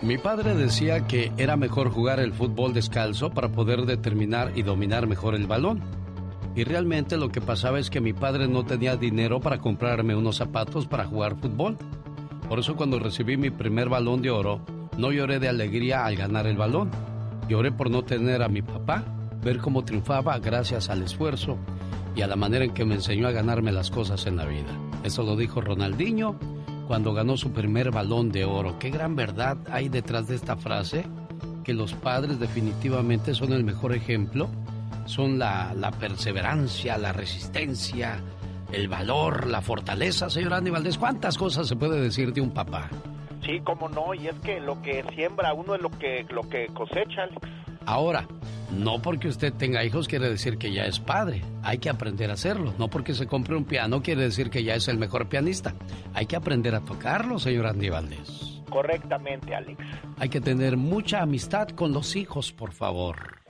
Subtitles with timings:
[0.00, 5.08] Mi padre decía que era mejor jugar el fútbol descalzo para poder determinar y dominar
[5.08, 5.80] mejor el balón.
[6.54, 10.36] Y realmente lo que pasaba es que mi padre no tenía dinero para comprarme unos
[10.36, 11.76] zapatos para jugar fútbol.
[12.48, 14.60] Por eso cuando recibí mi primer balón de oro,
[14.96, 16.90] no lloré de alegría al ganar el balón.
[17.48, 19.04] Lloré por no tener a mi papá,
[19.42, 21.58] ver cómo triunfaba gracias al esfuerzo
[22.14, 24.78] y a la manera en que me enseñó a ganarme las cosas en la vida.
[25.02, 26.38] Eso lo dijo Ronaldinho
[26.86, 28.78] cuando ganó su primer balón de oro.
[28.78, 31.04] Qué gran verdad hay detrás de esta frase,
[31.64, 34.48] que los padres definitivamente son el mejor ejemplo,
[35.06, 38.20] son la, perseverancia, la resistencia,
[38.72, 40.70] el valor, la fortaleza, señor Andy.
[40.98, 42.88] ¿Cuántas cosas se puede decir de un papá?
[43.44, 46.66] Sí, cómo no, y es que lo que siembra uno es lo que, lo que
[46.68, 47.63] cosecha, Alex.
[47.86, 48.26] Ahora,
[48.72, 51.42] no porque usted tenga hijos quiere decir que ya es padre.
[51.62, 52.74] Hay que aprender a hacerlo.
[52.78, 55.74] No porque se compre un piano quiere decir que ya es el mejor pianista.
[56.14, 58.62] Hay que aprender a tocarlo, señor Andy Valdés.
[58.70, 59.78] Correctamente, Alex.
[60.18, 63.42] Hay que tener mucha amistad con los hijos, por favor.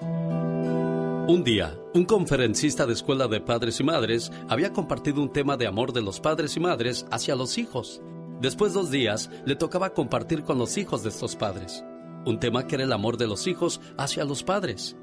[1.27, 5.67] Un día, un conferencista de escuela de padres y madres había compartido un tema de
[5.67, 8.03] amor de los padres y madres hacia los hijos.
[8.43, 11.83] Después de dos días, le tocaba compartir con los hijos de estos padres.
[12.25, 14.97] Un tema que era el amor de los hijos hacia los padres.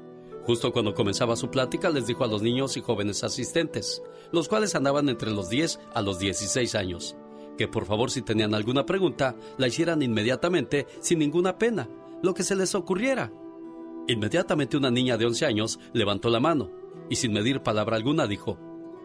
[0.44, 4.02] Justo cuando comenzaba su plática les dijo a los niños y jóvenes asistentes,
[4.32, 7.16] los cuales andaban entre los 10 a los 16 años,
[7.56, 11.88] que por favor si tenían alguna pregunta la hicieran inmediatamente sin ninguna pena,
[12.22, 13.32] lo que se les ocurriera.
[14.08, 16.70] Inmediatamente una niña de 11 años levantó la mano
[17.08, 18.58] y sin medir palabra alguna dijo,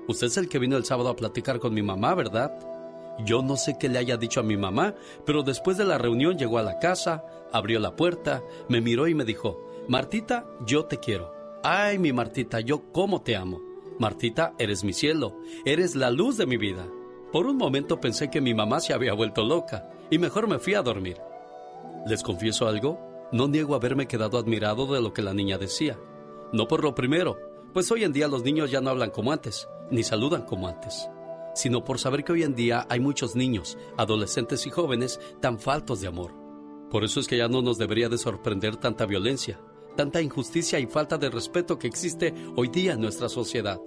[0.08, 2.58] Usted es el que vino el sábado a platicar con mi mamá, ¿verdad?
[3.26, 4.96] Yo no sé qué le haya dicho a mi mamá,
[5.26, 9.16] pero después de la reunión llegó a la casa, abrió la puerta, me miró y
[9.16, 11.34] me dijo, Martita, yo te quiero.
[11.64, 13.62] Ay, mi Martita, yo cómo te amo.
[14.00, 16.88] Martita, eres mi cielo, eres la luz de mi vida.
[17.32, 20.76] Por un momento pensé que mi mamá se había vuelto loca y mejor me fui
[20.76, 21.18] a dormir.
[22.06, 23.00] ¿Les confieso algo?
[23.32, 26.00] No niego haberme quedado admirado de lo que la niña decía.
[26.54, 27.38] No por lo primero,
[27.74, 31.10] pues hoy en día los niños ya no hablan como antes, ni saludan como antes,
[31.54, 36.00] sino por saber que hoy en día hay muchos niños, adolescentes y jóvenes tan faltos
[36.00, 36.47] de amor.
[36.90, 39.60] Por eso es que ya no nos debería de sorprender tanta violencia,
[39.96, 43.80] tanta injusticia y falta de respeto que existe hoy día en nuestra sociedad.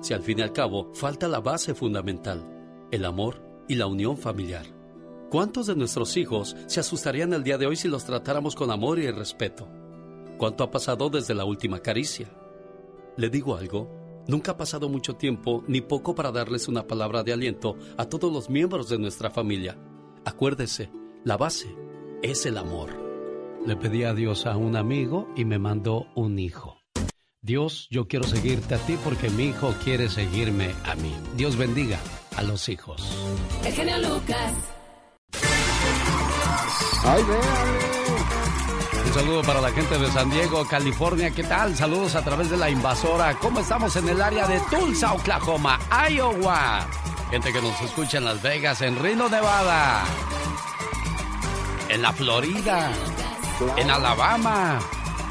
[0.00, 4.16] Si al fin y al cabo falta la base fundamental, el amor y la unión
[4.16, 4.66] familiar.
[5.30, 8.98] ¿Cuántos de nuestros hijos se asustarían el día de hoy si los tratáramos con amor
[8.98, 9.68] y respeto?
[10.38, 12.30] ¿Cuánto ha pasado desde la última caricia?
[13.16, 13.90] Le digo algo,
[14.26, 18.32] nunca ha pasado mucho tiempo ni poco para darles una palabra de aliento a todos
[18.32, 19.78] los miembros de nuestra familia.
[20.24, 20.90] Acuérdese,
[21.24, 21.87] la base
[22.22, 22.90] es el amor.
[23.66, 26.78] Le pedí a Dios a un amigo y me mandó un hijo.
[27.40, 31.14] Dios, yo quiero seguirte a ti porque mi hijo quiere seguirme a mí.
[31.36, 31.98] Dios bendiga
[32.36, 33.16] a los hijos.
[33.64, 34.52] El genio Lucas.
[37.04, 37.22] ¡Ay,
[39.06, 41.30] Un saludo para la gente de San Diego, California.
[41.30, 41.76] ¿Qué tal?
[41.76, 43.38] Saludos a través de la invasora.
[43.38, 45.78] ¿Cómo estamos en el área de Tulsa, Oklahoma,
[46.10, 46.86] Iowa?
[47.30, 50.04] Gente que nos escucha en Las Vegas, en Reno, Nevada.
[51.88, 52.92] En la Florida.
[53.76, 54.78] En Alabama.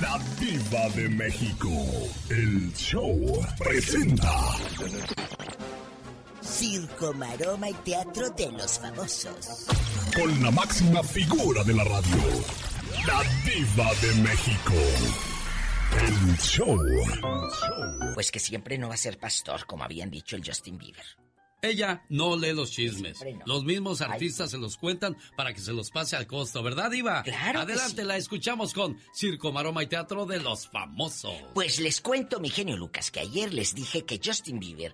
[0.01, 1.71] La diva de México,
[2.31, 4.33] el show presenta.
[6.43, 9.67] Circo, maroma y teatro de los famosos.
[10.15, 12.23] Con la máxima figura de la radio,
[13.07, 14.75] la diva de México.
[16.01, 16.79] El show.
[18.15, 21.05] Pues que siempre no va a ser pastor, como habían dicho el Justin Bieber.
[21.63, 23.19] Ella no lee los chismes.
[23.47, 27.23] Los mismos artistas se los cuentan para que se los pase al costo, ¿verdad, Diva?
[27.23, 27.61] Claro.
[27.61, 31.33] Adelante, la escuchamos con Circo, Maroma y Teatro de los Famosos.
[31.55, 34.93] Pues les cuento, mi genio Lucas, que ayer les dije que Justin Bieber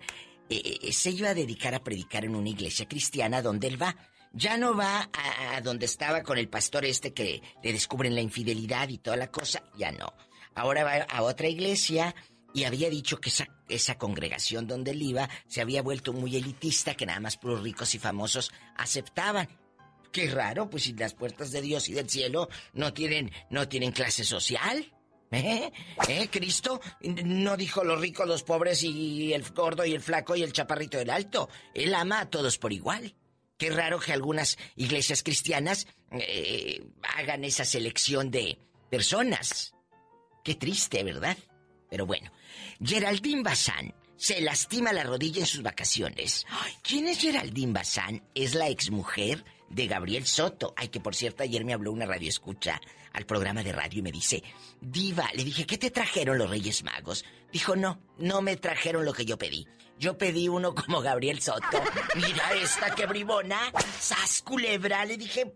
[0.49, 3.97] eh, eh, se iba a dedicar a predicar en una iglesia cristiana donde él va.
[4.32, 8.88] Ya no va a, donde estaba con el pastor este que le descubren la infidelidad
[8.88, 10.12] y toda la cosa, ya no.
[10.55, 12.15] Ahora va a otra iglesia
[12.53, 13.31] y había dicho que
[13.69, 17.94] esa, congregación donde él iba se había vuelto muy elitista, que nada más puros ricos
[17.94, 19.49] y famosos aceptaban.
[20.12, 23.93] Qué raro, pues si las puertas de Dios y del cielo no tienen, no tienen
[23.93, 24.93] clase social.
[25.33, 25.71] ¿Eh?
[26.09, 26.29] ¿Eh?
[26.29, 30.53] Cristo no dijo los ricos, los pobres y el gordo y el flaco y el
[30.53, 31.49] chaparrito del alto.
[31.73, 33.15] Él ama a todos por igual.
[33.61, 38.59] Qué raro que algunas iglesias cristianas eh, hagan esa selección de
[38.89, 39.75] personas.
[40.43, 41.37] Qué triste, ¿verdad?
[41.91, 42.33] Pero bueno,
[42.83, 46.47] Geraldine Bazán se lastima la rodilla en sus vacaciones.
[46.83, 48.23] ¿Quién es Geraldine Bazán?
[48.35, 50.73] Es la exmujer de Gabriel Soto.
[50.75, 52.81] Ay, que por cierto, ayer me habló una radio escucha
[53.12, 54.43] al programa de radio y me dice,
[54.81, 57.25] Diva, le dije, ¿qué te trajeron los Reyes Magos?
[57.53, 59.67] Dijo, no, no me trajeron lo que yo pedí.
[59.99, 61.83] Yo pedí uno como Gabriel Soto.
[62.15, 63.73] Mira esta que bribona.
[63.99, 65.05] Sas culebra.
[65.05, 65.55] Le dije,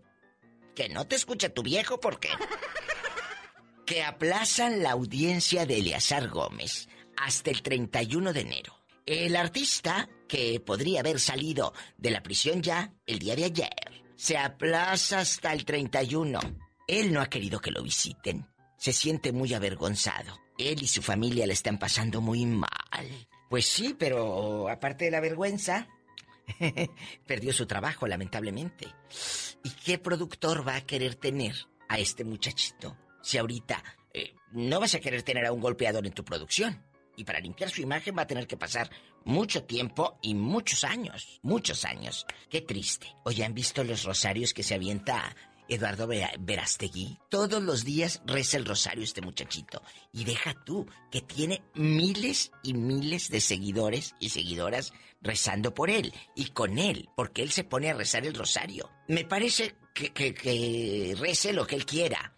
[0.75, 2.29] que no te escuche tu viejo porque
[3.85, 8.75] que aplazan la audiencia de Eleazar Gómez hasta el 31 de enero.
[9.05, 14.37] El artista, que podría haber salido de la prisión ya el día de ayer, se
[14.37, 16.39] aplaza hasta el 31.
[16.87, 18.47] Él no ha querido que lo visiten.
[18.77, 20.39] Se siente muy avergonzado.
[20.57, 22.69] Él y su familia le están pasando muy mal.
[23.49, 25.87] Pues sí, pero aparte de la vergüenza,
[27.27, 28.87] perdió su trabajo, lamentablemente.
[29.63, 31.55] ¿Y qué productor va a querer tener
[31.89, 32.97] a este muchachito?
[33.25, 33.83] si ahorita
[34.13, 36.85] eh, no vas a querer tener a un golpeador en tu producción.
[37.17, 38.89] Y para limpiar su imagen va a tener que pasar
[39.23, 41.39] mucho tiempo y muchos años.
[41.41, 42.27] Muchos años.
[42.49, 43.07] Qué triste.
[43.23, 45.35] Oye, ¿han visto los rosarios que se avienta
[45.67, 46.07] Eduardo
[46.39, 47.19] Verastegui?
[47.29, 49.81] Todos los días reza el rosario este muchachito.
[50.11, 56.13] Y deja tú, que tiene miles y miles de seguidores y seguidoras rezando por él.
[56.35, 58.89] Y con él, porque él se pone a rezar el rosario.
[59.07, 62.35] Me parece que, que, que rece lo que él quiera.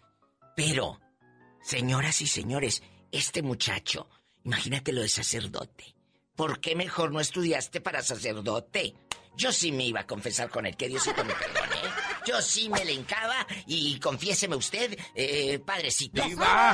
[0.56, 1.00] Pero,
[1.62, 2.82] señoras y señores,
[3.12, 4.08] este muchacho,
[4.44, 5.94] imagínate lo de sacerdote.
[6.34, 8.94] ¿Por qué mejor no estudiaste para sacerdote?
[9.36, 11.76] Yo sí me iba a confesar con él, que Diosito me perdone.
[12.26, 16.22] Yo sí me le encaba y confiéseme usted, eh, padrecito.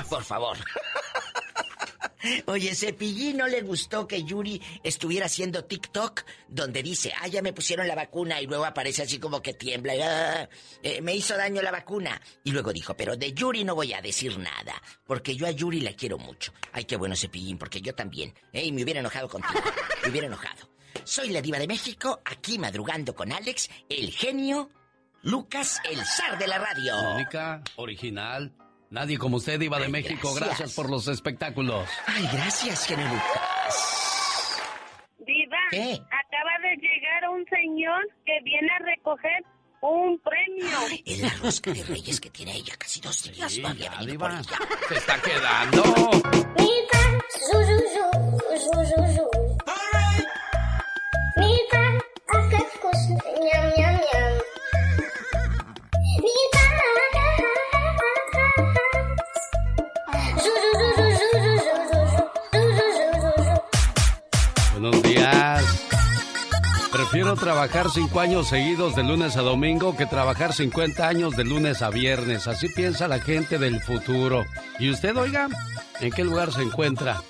[0.09, 0.57] Por favor.
[2.47, 7.53] Oye, Cepillín no le gustó que Yuri estuviera haciendo TikTok donde dice, ah, ya me
[7.53, 10.49] pusieron la vacuna y luego aparece así como que tiembla, ah,
[10.83, 12.21] eh, me hizo daño la vacuna.
[12.43, 15.81] Y luego dijo, pero de Yuri no voy a decir nada, porque yo a Yuri
[15.81, 16.53] la quiero mucho.
[16.73, 18.35] Ay, qué bueno Cepillín, porque yo también.
[18.53, 19.61] Ey, me hubiera enojado contigo,
[20.03, 20.71] me hubiera enojado.
[21.05, 24.71] Soy la diva de México, aquí madrugando con Alex, el genio,
[25.25, 26.95] Lucas, el zar de la radio.
[27.15, 28.53] Única, original,
[28.91, 30.33] Nadie como usted, Iba de México.
[30.35, 30.75] Gracias.
[30.75, 31.89] por los espectáculos.
[32.07, 34.61] Ay, gracias, genio Lucas.
[35.19, 39.45] Diva, acaba de llegar un señor que viene a recoger
[39.81, 40.79] un premio.
[40.89, 43.51] Ay, la rosca de reyes que tiene ella casi dos días.
[43.51, 44.43] Sí, no diva.
[44.89, 45.83] Se está quedando.
[64.85, 65.89] Buenos días.
[66.93, 71.81] Prefiero trabajar cinco años seguidos de lunes a domingo que trabajar 50 años de lunes
[71.81, 72.47] a viernes.
[72.49, 74.45] Así piensa la gente del futuro.
[74.79, 75.49] ¿Y usted, oiga?
[76.01, 77.23] ¿En qué lugar se encuentra?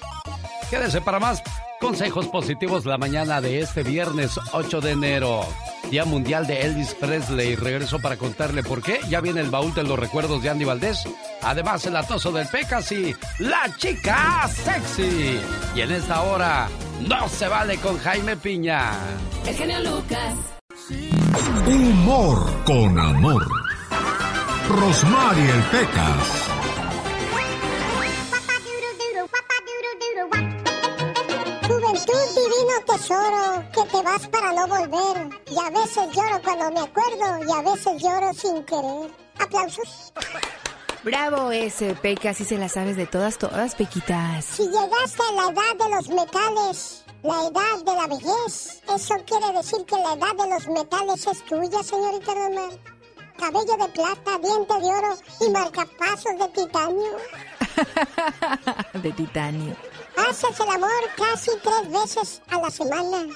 [0.69, 1.45] Quédese para más
[1.81, 5.47] consejos positivos la mañana de este viernes 8 de enero.
[5.95, 7.55] Día Mundial de Elvis Presley.
[7.55, 8.99] Regreso para contarle por qué.
[9.09, 11.05] Ya viene el baúl de los recuerdos de Andy Valdés.
[11.41, 15.39] Además, el atoso del Pecas y la chica sexy.
[15.77, 16.69] Y en esta hora,
[17.07, 18.91] no se vale con Jaime Piña.
[19.47, 20.35] El genio Lucas.
[21.65, 23.47] Humor con amor.
[24.69, 26.54] Rosmarie el Pecas.
[33.05, 35.29] Tesoro que te vas para no volver.
[35.51, 39.11] Y a veces lloro cuando me acuerdo y a veces lloro sin querer.
[39.39, 40.13] Aplausos.
[41.03, 44.45] Bravo ese, Peca, si se la sabes de todas, todas, Pequitas.
[44.45, 49.53] Si llegaste a la edad de los metales, la edad de la vejez, eso quiere
[49.53, 52.71] decir que la edad de los metales es tuya, señorita Román.
[53.37, 57.11] Cabello de plata, diente de oro y marcapasos de titanio.
[59.03, 59.77] de titanio.
[60.17, 63.27] Haces el amor casi tres veces a la semana.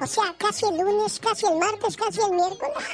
[0.00, 2.78] O sea, casi el lunes, casi el martes, casi el miércoles.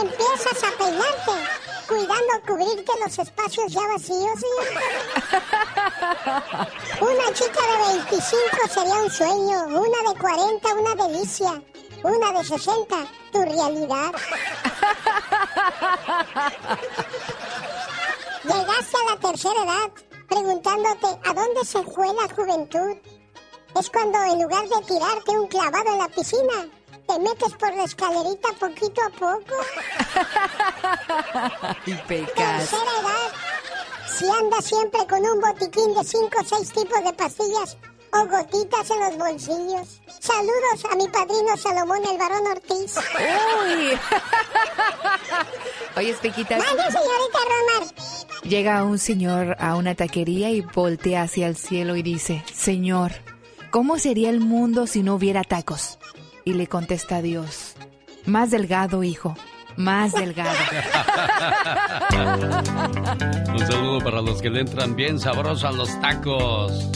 [0.00, 1.32] Empiezas a peinarte,
[1.86, 4.40] cuidando cubrirte los espacios ya vacíos.
[7.00, 11.62] Una chica de 25 sería un sueño, una de 40 una delicia,
[12.02, 12.96] una de 60
[13.32, 14.12] tu realidad.
[18.44, 19.90] Llegaste a la tercera edad
[20.30, 22.96] preguntándote a dónde se fue la juventud.
[23.78, 26.68] Es cuando en lugar de tirarte un clavado en la piscina,
[27.06, 29.54] te metes por la escalerita poquito a poco.
[31.86, 32.70] y pecas.
[32.70, 33.30] Tercera edad.
[34.16, 37.76] Si andas siempre con un botiquín de cinco o seis tipos de pastillas
[38.12, 40.00] o gotitas en los bolsillos.
[40.18, 42.96] Saludos a mi padrino Salomón, el varón Ortiz.
[42.96, 43.98] Uy.
[45.96, 46.58] Oye, Pequita.
[46.58, 47.94] Mande, señorita Romar.
[48.42, 53.12] Llega un señor a una taquería y voltea hacia el cielo y dice, Señor,
[53.70, 55.98] ¿cómo sería el mundo si no hubiera tacos?
[56.44, 57.74] Y le contesta Dios,
[58.24, 59.36] más delgado, hijo,
[59.76, 60.56] más delgado.
[63.52, 66.88] Un saludo para los que le entran bien sabrosos a los tacos.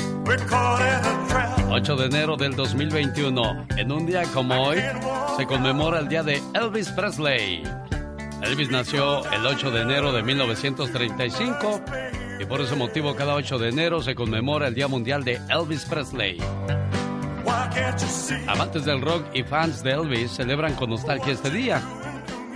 [1.70, 3.66] 8 de enero del 2021.
[3.76, 4.78] En un día como hoy,
[5.36, 7.62] se conmemora el día de Elvis Presley.
[8.42, 11.82] Elvis nació el 8 de enero de 1935
[12.40, 15.84] y por ese motivo cada 8 de enero se conmemora el Día Mundial de Elvis
[15.84, 16.38] Presley.
[18.46, 21.82] Amantes del rock y fans de Elvis celebran con nostalgia este día.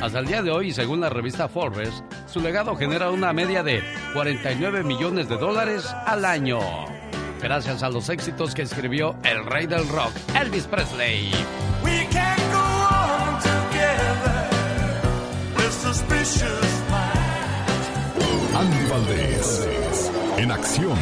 [0.00, 3.82] Hasta el día de hoy, según la revista Forbes, su legado genera una media de
[4.14, 6.60] 49 millones de dólares al año.
[7.40, 11.30] Gracias a los éxitos que escribió el rey del rock, Elvis Presley.
[18.54, 20.98] Andy Valdés, en acción.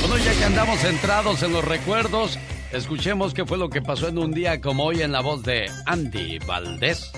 [0.00, 2.38] Bueno, ya que andamos centrados en los recuerdos,
[2.72, 5.70] escuchemos qué fue lo que pasó en un día como hoy en la voz de
[5.86, 7.10] Andy Valdés.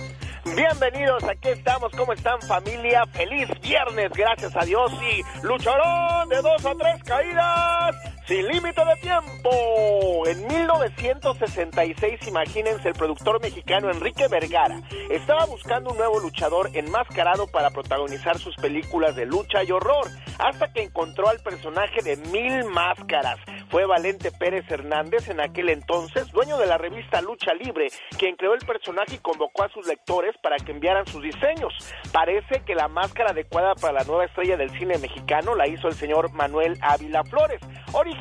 [0.45, 3.05] Bienvenidos, aquí estamos, ¿cómo están familia?
[3.13, 7.97] Feliz viernes, gracias a Dios y lucharán de dos a tres caídas
[8.31, 10.25] sin límite de tiempo.
[10.25, 17.71] En 1966, imagínense, el productor mexicano Enrique Vergara estaba buscando un nuevo luchador enmascarado para
[17.71, 20.07] protagonizar sus películas de lucha y horror,
[20.39, 23.41] hasta que encontró al personaje de Mil Máscaras.
[23.69, 28.55] Fue Valente Pérez Hernández en aquel entonces, dueño de la revista Lucha Libre, quien creó
[28.55, 31.73] el personaje y convocó a sus lectores para que enviaran sus diseños.
[32.13, 35.95] Parece que la máscara adecuada para la nueva estrella del cine mexicano la hizo el
[35.95, 37.61] señor Manuel Ávila Flores,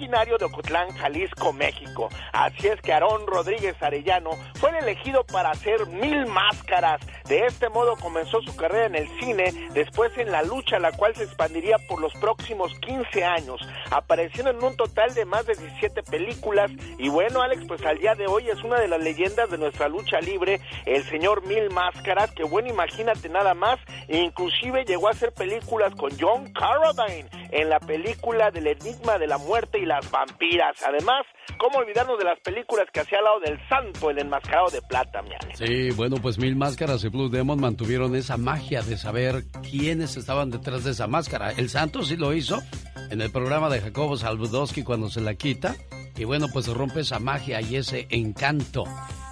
[0.07, 2.09] de Ocotlán, Jalisco, México.
[2.31, 7.01] Así es que Aarón Rodríguez Arellano fue el elegido para hacer mil máscaras.
[7.27, 11.15] De este modo comenzó su carrera en el cine, después en la lucha, la cual
[11.15, 16.01] se expandiría por los próximos 15 años, apareciendo en un total de más de 17
[16.03, 16.71] películas.
[16.97, 19.89] Y bueno, Alex, pues al día de hoy es una de las leyendas de nuestra
[19.89, 25.33] lucha libre, el señor Mil Máscaras, que bueno, imagínate nada más, inclusive llegó a hacer
[25.33, 30.77] películas con John Carradine en la película del Enigma de la Muerte y las Vampiras.
[30.88, 31.25] Además,
[31.58, 35.22] ¿cómo olvidarnos de las películas que hacía al lado del Santo, el enmascarado de plata,
[35.24, 35.58] mi Alex?
[35.58, 40.51] Sí, bueno, pues Mil Máscaras y Blue Demon mantuvieron esa magia de saber quiénes estaban
[40.51, 41.51] detrás de esa máscara.
[41.51, 42.62] El Santo sí lo hizo
[43.10, 45.75] en el programa de Jacobo Saludowski cuando se la quita.
[46.15, 48.84] Y bueno, pues rompe esa magia y ese encanto.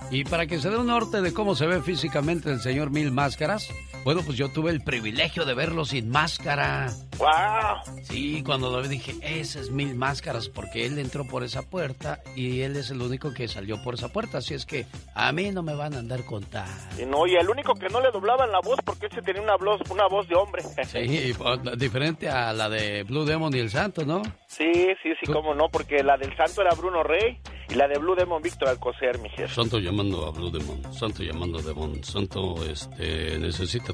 [0.10, 3.12] Y para que se dé un norte de cómo se ve físicamente el señor Mil
[3.12, 3.70] Máscaras,
[4.04, 6.88] bueno, pues yo tuve el privilegio de verlo sin máscara.
[7.18, 7.96] ¡Wow!
[8.04, 12.22] Sí, cuando lo vi dije, ese es Mil Máscaras, porque él entró por esa puerta
[12.36, 14.86] y él es el único que salió por esa puerta, así es que
[15.16, 16.72] a mí no me van a andar contando.
[17.02, 19.56] Y no, y el único que no le doblaban la voz porque ese tenía una
[19.58, 20.64] voz, una voz de hombre.
[20.86, 21.34] Sí,
[21.78, 24.22] diferente a la de Blue Demon y el Santo, ¿no?
[24.48, 24.72] Sí,
[25.04, 27.40] sí, sí, cómo no, porque la del Santo era Bruno Rey
[27.70, 29.54] y la de Blue Demon Víctor Alcocer, mi jefe.
[29.54, 33.38] Santo llamando a Blue Demon, Santo llamando a Demon, Santo este,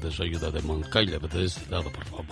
[0.00, 0.82] de su ayuda, Demon.
[0.90, 2.26] Cállate de este lado, por favor.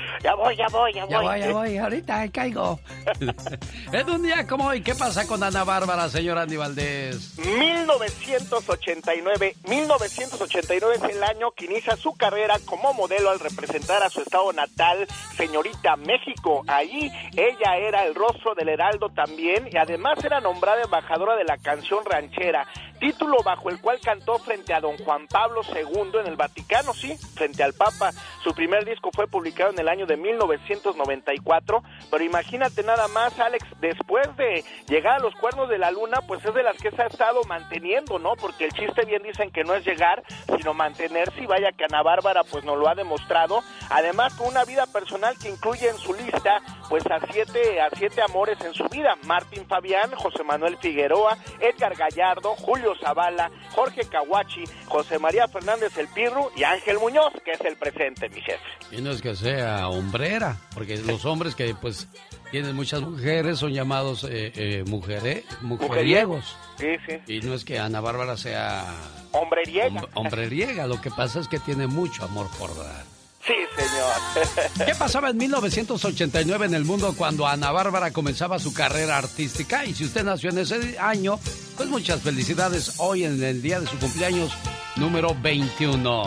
[0.22, 1.10] ya voy, ya voy, ya voy.
[1.10, 2.78] Ya voy, ya voy, ahorita caigo.
[3.92, 7.38] en un día como hoy, ¿qué pasa con Ana Bárbara, señor Andy Valdés?
[7.38, 14.20] 1989, 1989 es el año que inicia su carrera como modelo al representar a su
[14.20, 16.62] estado natal, señorita México.
[16.68, 21.44] Ahí ella era el rostro del Heraldo también y además era nombrada nombrada embajadora de
[21.44, 22.66] la canción ranchera,
[22.98, 27.16] título bajo el cual cantó frente a don Juan Pablo II en el Vaticano, sí,
[27.34, 28.12] frente al Papa.
[28.42, 33.64] Su primer disco fue publicado en el año de 1994, pero imagínate nada más, Alex,
[33.80, 37.02] después de llegar a los cuernos de la luna, pues es de las que se
[37.02, 38.34] ha estado manteniendo, ¿no?
[38.36, 40.22] Porque el chiste bien dicen que no es llegar,
[40.56, 43.62] sino mantenerse y vaya que Ana Bárbara pues nos lo ha demostrado.
[43.90, 48.20] Además, con una vida personal que incluye en su lista pues a siete, a siete
[48.22, 49.16] amores en su vida.
[49.24, 56.08] Martín Fabián, José Manuel Figueroa, Edgar Gallardo, Julio Zavala, Jorge Caguachi, José María Fernández El
[56.08, 58.58] Pirru y Ángel Muñoz, que es el presente, mi jefe.
[58.90, 62.08] Y no es que sea hombrera, porque los hombres que pues
[62.50, 66.56] tienen muchas mujeres son llamados eh, eh mujeriegos.
[66.78, 67.20] Sí, sí.
[67.26, 68.84] Y no es que Ana Bárbara sea...
[69.32, 70.02] Hombreriega.
[70.14, 73.04] hombreriega, lo que pasa es que tiene mucho amor por dar.
[73.46, 74.86] Sí, señor.
[74.86, 79.84] ¿Qué pasaba en 1989 en el mundo cuando Ana Bárbara comenzaba su carrera artística?
[79.86, 81.38] Y si usted nació en ese año,
[81.76, 84.52] pues muchas felicidades hoy en el día de su cumpleaños
[84.96, 86.22] número 21.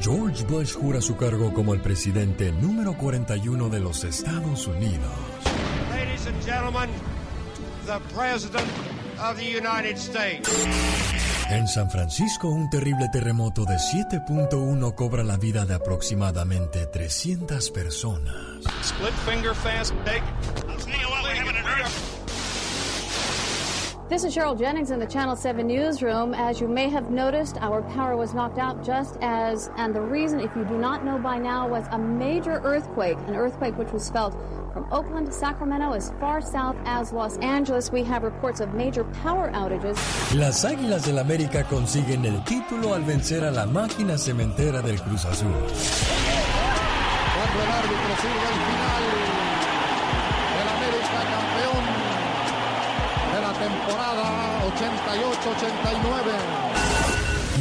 [0.00, 5.12] George Bush jura su cargo como el presidente número 41 de los Estados Unidos.
[5.90, 6.90] Ladies and gentlemen,
[7.86, 8.66] the President
[9.20, 10.50] of the United States.
[11.50, 18.34] En San Francisco, un terrible terremoto de 7.1 cobra la vida de aproximadamente 300 personas.
[18.82, 20.22] Split finger fast take.
[24.12, 26.34] This is Cheryl Jennings in the Channel 7 newsroom.
[26.34, 30.38] As you may have noticed, our power was knocked out just as, and the reason,
[30.38, 34.10] if you do not know by now, was a major earthquake, an earthquake which was
[34.10, 34.34] felt
[34.74, 39.04] From Oakland to Sacramento, as far south as Los Angeles, we have reports of major
[39.22, 39.96] power outages.
[40.34, 45.24] Las Águilas del América consiguen el título al vencer a la máquina cementera del Cruz
[45.24, 45.48] Azul.
[47.34, 49.11] Cuando el árbitro sirve el final,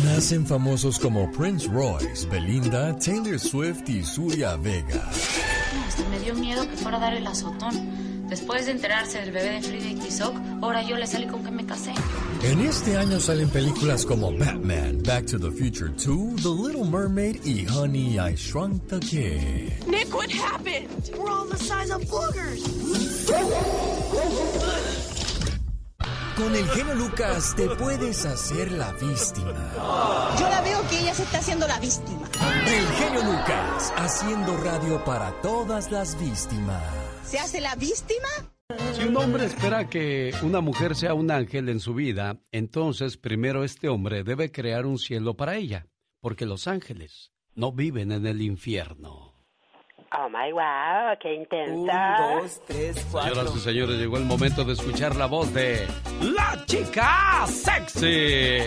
[0.06, 5.10] Nacen famosos como Prince Royce, Belinda, Taylor Swift y Surya Vega
[6.10, 8.28] me dio miedo que fuera a dar el azotón.
[8.30, 11.52] Después de enterarse del bebé de Frida y Tizoc, ahora yo le salí con que
[11.52, 11.94] me casé.
[12.44, 17.46] En este año salen películas como Batman, Back to the Future 2, The Little Mermaid
[17.46, 19.86] y Honey, I Shrunk the Kid.
[19.88, 21.12] Nick, what happened?
[21.18, 22.62] We're all the size of boogers.
[26.42, 29.54] Con el genio Lucas te puedes hacer la víctima.
[30.40, 32.28] Yo la veo que ella se está haciendo la víctima.
[32.66, 36.82] El genio Lucas, haciendo radio para todas las víctimas.
[37.24, 38.28] ¿Se hace la víctima?
[38.94, 43.64] Si un hombre espera que una mujer sea un ángel en su vida, entonces primero
[43.64, 45.86] este hombre debe crear un cielo para ella,
[46.22, 49.31] porque los ángeles no viven en el infierno.
[50.14, 52.18] Oh my wow, qué intensa.
[52.34, 53.34] Un, dos, tres, cuatro.
[53.34, 55.88] Señoras y señores, llegó el momento de escuchar la voz de
[56.22, 58.60] la chica sexy.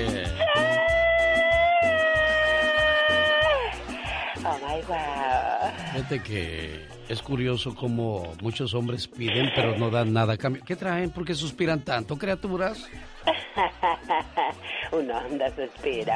[4.47, 5.71] Oh my wow.
[5.93, 10.63] Fíjate que es curioso cómo muchos hombres piden pero no dan nada a cambio.
[10.65, 11.11] ¿Qué traen?
[11.11, 12.89] ¿Por qué suspiran tanto, criaturas?
[14.93, 16.13] un hondo suspiro.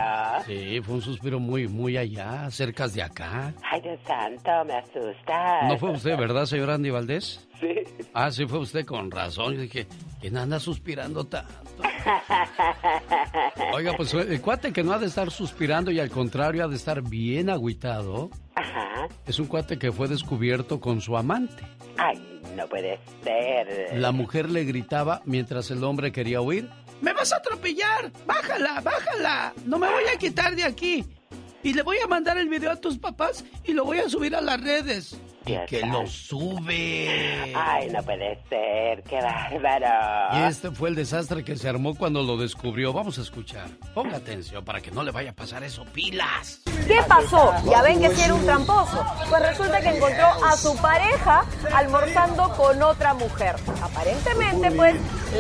[0.47, 3.53] Sí, fue un suspiro muy, muy allá, cerca de acá.
[3.71, 5.69] Ay, Dios santo, me asusta.
[5.69, 7.47] ¿No fue usted, verdad, señor Andy Valdés?
[7.61, 7.75] Sí.
[8.15, 9.55] Ah, sí, fue usted con razón.
[9.55, 9.87] Yo dije,
[10.21, 11.55] ¿quién anda suspirando tanto?
[13.75, 16.77] Oiga, pues el cuate que no ha de estar suspirando y al contrario ha de
[16.77, 18.31] estar bien agüitado.
[18.59, 19.09] Ajá.
[19.27, 21.63] Es un cuate que fue descubierto con su amante.
[21.97, 23.99] Ay, no puede ser.
[23.99, 26.69] La mujer le gritaba mientras el hombre quería huir
[27.01, 28.11] ¡Me vas a atropellar!
[28.27, 29.53] ¡Bájala, bájala!
[29.65, 31.05] ¡No me voy a quitar de aquí!
[31.63, 34.35] Y le voy a mandar el video a tus papás y lo voy a subir
[34.35, 35.17] a las redes
[35.69, 37.53] que lo sube.
[37.55, 40.39] Ay, no puede ser, qué bárbaro.
[40.39, 42.93] Y este fue el desastre que se armó cuando lo descubrió.
[42.93, 43.69] Vamos a escuchar.
[43.95, 45.85] Ponga atención para que no le vaya a pasar eso.
[45.93, 46.63] ¡Pilas!
[46.87, 47.53] ¿Qué pasó?
[47.71, 49.05] Ya ven que si era un tramposo.
[49.29, 53.57] Pues resulta que encontró a su pareja almorzando con otra mujer.
[53.83, 54.95] Aparentemente, pues,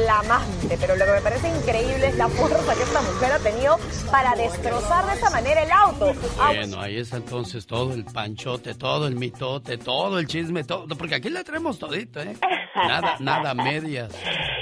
[0.05, 0.77] la amante.
[0.81, 3.79] Pero lo que me parece increíble es la fuerza que esta mujer ha tenido
[4.11, 6.13] para destrozar de esa manera el auto.
[6.37, 10.87] Bueno, ahí está entonces todo el panchote, todo el mitote, todo todo el chisme, todo,
[10.97, 12.37] porque aquí le traemos todito, ¿eh?
[12.75, 14.15] Nada, nada medias.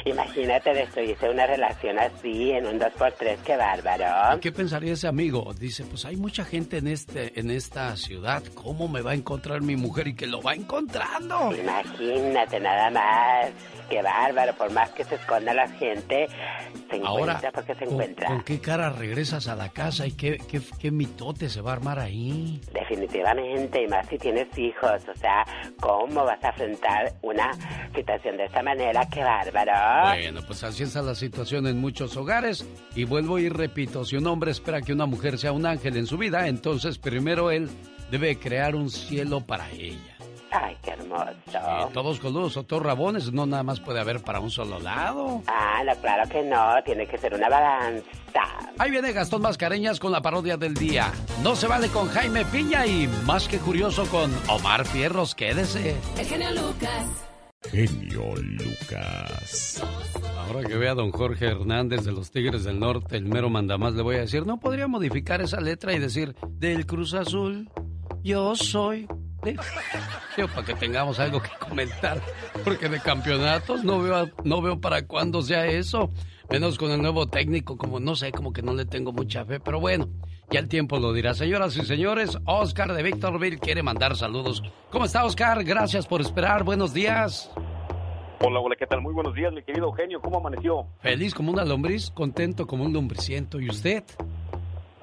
[0.07, 4.41] Imagínate destruirse una relación así en un 2x3, qué bárbaro.
[4.41, 5.53] ¿Qué pensaría ese amigo?
[5.53, 9.63] Dice, pues hay mucha gente en este en esta ciudad, ¿cómo me va a encontrar
[9.63, 11.53] mi mujer y que lo va encontrando?
[11.55, 13.51] Imagínate nada más.
[13.91, 16.27] Qué bárbaro, por más que se esconda la gente,
[16.91, 18.29] se encuentra porque se encuentra.
[18.29, 21.75] ¿Con qué cara regresas a la casa y qué, qué, qué mitote se va a
[21.75, 22.61] armar ahí?
[22.73, 25.26] Definitivamente, y más si tienes hijos, o sea,
[25.81, 27.53] ¿cómo vas a afrontar una
[27.95, 29.07] situación de esta manera?
[29.09, 30.17] ¡Qué bárbaro!
[30.17, 32.67] Bueno, pues así está la situación en muchos hogares.
[32.95, 36.07] Y vuelvo y repito, si un hombre espera que una mujer sea un ángel en
[36.07, 37.69] su vida, entonces primero él
[38.11, 40.16] debe crear un cielo para ella.
[40.51, 41.91] Ay, qué hermoso.
[41.93, 45.43] todos coludos o todos rabones, no nada más puede haber para un solo lado.
[45.47, 48.07] Ah, no, claro que no, tiene que ser una balanza.
[48.79, 51.11] Ahí viene Gastón Mascareñas con la parodia del día.
[51.43, 55.97] No se vale con Jaime Piña y más que curioso con Omar Fierros, quédese.
[56.19, 57.27] El genio Lucas.
[57.71, 59.83] Genio Lucas.
[60.39, 63.95] Ahora que vea a don Jorge Hernández de los Tigres del Norte, el mero mandamás,
[63.95, 67.69] le voy a decir, ¿no podría modificar esa letra y decir, del Cruz Azul,
[68.23, 69.09] yo soy
[69.55, 72.21] para que tengamos algo que comentar,
[72.65, 76.11] porque de campeonatos no veo, no veo para cuándo sea eso,
[76.51, 79.61] menos con el nuevo técnico, como no sé, como que no le tengo mucha fe,
[79.61, 80.09] pero bueno,
[80.51, 81.35] ya el tiempo lo dirá.
[81.35, 84.63] Señoras y señores, Oscar de Victorville quiere mandar saludos.
[84.91, 85.65] ¿Cómo está Oscar?
[85.65, 87.51] Gracias por esperar, buenos días.
[88.41, 89.01] Hola, hola, ¿qué tal?
[89.01, 90.87] Muy buenos días, mi querido Eugenio, ¿cómo amaneció?
[91.01, 94.05] Feliz como una lombriz, contento como un lombriciento, ¿y usted?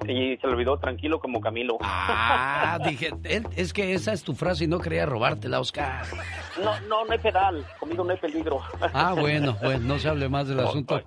[0.02, 1.78] Y se le olvidó tranquilo como Camilo.
[1.80, 3.10] Ah, dije,
[3.56, 6.04] es que esa es tu frase y no quería robártela, Oscar.
[6.62, 8.60] No, no, no hay pedal, conmigo no hay peligro.
[8.92, 11.00] Ah, bueno, pues no se hable más del asunto.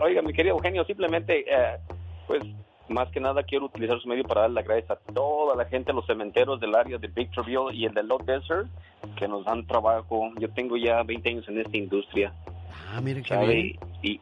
[0.00, 1.78] oiga, mi querido Eugenio, simplemente, eh,
[2.26, 2.42] pues,
[2.88, 5.92] más que nada quiero utilizar su medio para dar las gracias a toda la gente,
[5.92, 8.68] los cementeros del área de Victorville y el de Low Desert,
[9.16, 10.30] que nos dan trabajo.
[10.38, 12.32] Yo tengo ya 20 años en esta industria.
[12.92, 13.78] Ah, mire qué bien.
[14.02, 14.20] Y,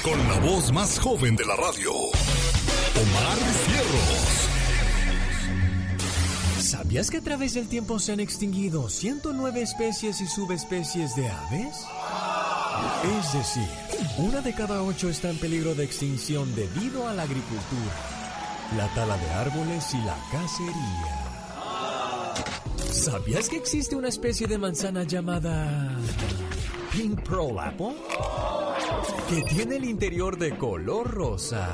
[0.03, 4.49] con la voz más joven de la radio, Omar Fierros.
[6.59, 11.85] ¿Sabías que a través del tiempo se han extinguido 109 especies y subespecies de aves?
[13.19, 13.67] Es decir,
[14.17, 17.93] una de cada ocho está en peligro de extinción debido a la agricultura,
[18.77, 21.25] la tala de árboles y la cacería.
[22.91, 25.95] ¿Sabías que existe una especie de manzana llamada
[26.91, 27.95] Pink Pearl Apple?
[29.29, 31.69] Que tiene el interior de color rosa.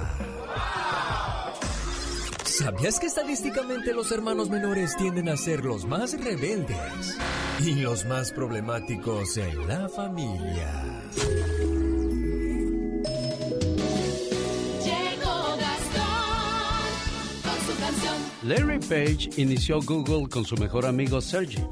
[2.51, 7.17] ¿Sabías que estadísticamente los hermanos menores tienden a ser los más rebeldes
[7.61, 11.01] y los más problemáticos en la familia?
[18.43, 21.65] Larry Page inició Google con su mejor amigo Sergey.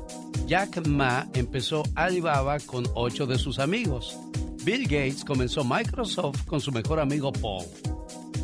[0.48, 4.18] Jack Ma empezó Alibaba con ocho de sus amigos.
[4.64, 7.66] Bill Gates comenzó Microsoft con su mejor amigo Paul.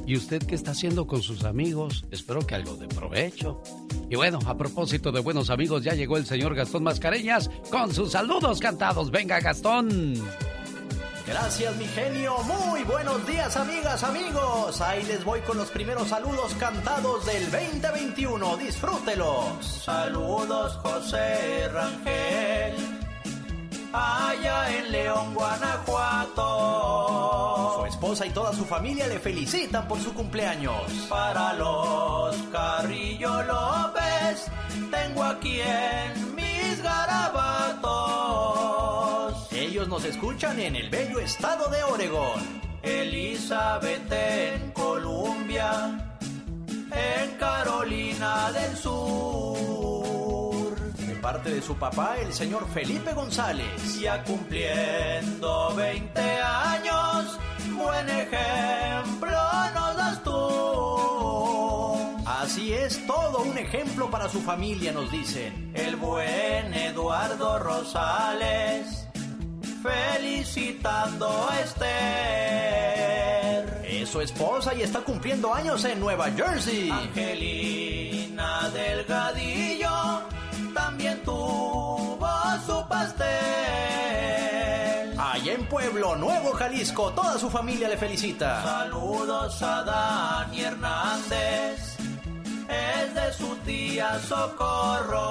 [0.07, 2.05] ¿Y usted qué está haciendo con sus amigos?
[2.11, 3.61] Espero que algo de provecho.
[4.09, 8.11] Y bueno, a propósito de buenos amigos, ya llegó el señor Gastón Mascareñas con sus
[8.11, 9.09] saludos cantados.
[9.09, 10.13] Venga, Gastón.
[11.25, 12.35] Gracias, mi genio.
[12.43, 14.79] Muy buenos días, amigas, amigos.
[14.79, 18.57] Ahí les voy con los primeros saludos cantados del 2021.
[18.57, 19.65] Disfrútelos.
[19.83, 23.04] Saludos, José Rangel.
[23.97, 26.43] Allá en León, Guanajuato.
[27.79, 30.81] Su esposa y toda su familia le felicitan por su cumpleaños.
[31.09, 34.51] Para los Carrillo López,
[34.91, 37.85] tengo aquí en mis garabatos
[39.87, 42.61] nos escuchan en el bello estado de Oregón.
[42.81, 46.15] Elizabeth en Columbia,
[46.91, 49.84] en Carolina del Sur.
[51.25, 53.99] Parte de su papá, el señor Felipe González.
[53.99, 57.39] Ya cumpliendo 20 años,
[57.71, 59.35] buen ejemplo
[59.73, 61.97] nos das tú.
[62.27, 65.71] Así es, todo un ejemplo para su familia, nos dicen.
[65.73, 69.07] El buen Eduardo Rosales
[69.81, 71.85] felicitando a Esther.
[73.83, 76.91] Es su esposa y está cumpliendo años en Nueva Jersey.
[76.91, 80.34] Angelina Delgadillo
[80.75, 82.29] también tuvo
[82.67, 83.25] su pastel.
[85.17, 88.61] Allá en Pueblo Nuevo, Jalisco, toda su familia le felicita.
[88.61, 91.95] Saludos a Dani Hernández
[92.69, 95.23] es de su tía Socorro.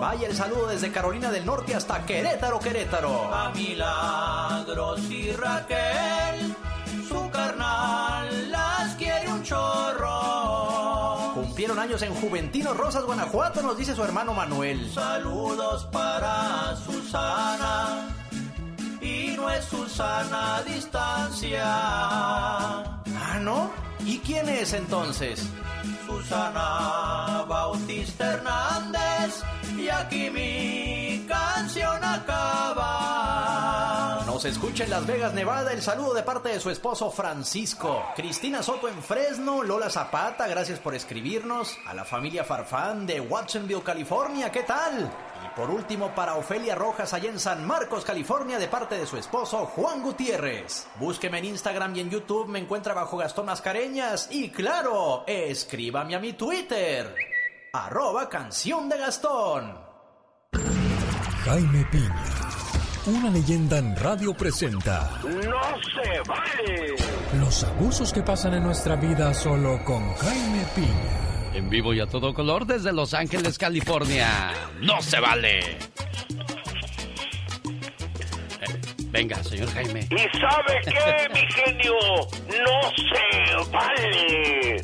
[0.00, 3.34] Vaya el saludo desde Carolina del Norte hasta Querétaro, Querétaro.
[3.34, 6.54] A Milagros y Raquel,
[7.08, 10.19] su carnal las quiere un chorro.
[11.60, 14.90] Cumplieron años en Juventino Rosas, Guanajuato, nos dice su hermano Manuel.
[14.94, 18.08] Saludos para Susana.
[19.02, 21.62] Y no es Susana a distancia.
[21.66, 23.70] Ah, ¿no?
[24.06, 25.46] ¿Y quién es entonces?
[26.06, 29.42] Susana Bautista Hernández.
[29.76, 33.19] Y aquí mi canción acaba.
[34.40, 35.70] Nos escucha en Las Vegas, Nevada.
[35.70, 38.02] El saludo de parte de su esposo Francisco.
[38.16, 39.62] Cristina Soto en Fresno.
[39.62, 41.76] Lola Zapata, gracias por escribirnos.
[41.86, 44.50] A la familia Farfán de Watsonville, California.
[44.50, 45.12] ¿Qué tal?
[45.44, 49.18] Y por último, para Ofelia Rojas, allá en San Marcos, California, de parte de su
[49.18, 50.86] esposo Juan Gutiérrez.
[50.98, 54.28] Búsqueme en Instagram y en YouTube, me encuentra bajo Gastón Mascareñas.
[54.30, 57.14] Y claro, escríbame a mi Twitter.
[57.74, 59.78] Arroba canción de Gastón.
[61.44, 62.49] Jaime Piña.
[63.06, 65.10] Una leyenda en radio presenta.
[65.24, 66.94] ¡No se vale!
[67.38, 71.54] Los abusos que pasan en nuestra vida solo con Jaime Piña.
[71.54, 74.52] En vivo y a todo color desde Los Ángeles, California.
[74.82, 75.60] ¡No se vale!
[75.60, 75.78] Eh,
[79.10, 80.00] venga, señor Jaime.
[80.10, 81.94] ¿Y sabe qué, mi genio?
[82.48, 84.82] No se vale.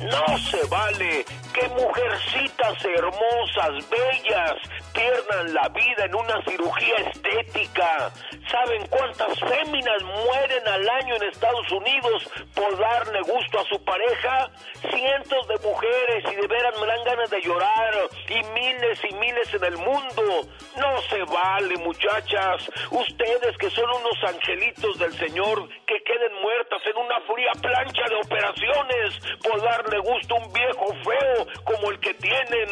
[0.00, 1.24] No se vale
[1.58, 4.54] que mujercitas hermosas, bellas,
[4.92, 8.12] pierdan la vida en una cirugía estética.
[8.50, 14.50] ¿Saben cuántas féminas mueren al año en Estados Unidos por darle gusto a su pareja?
[14.90, 17.94] Cientos de mujeres y de veras me dan ganas de llorar
[18.28, 20.48] y miles y miles en el mundo.
[20.76, 22.70] No se vale, muchachas.
[22.90, 28.16] Ustedes que son unos angelitos del Señor que queden muertas en una fría plancha de
[28.16, 32.68] operaciones por darle gusto a un viejo feo como el que tienen.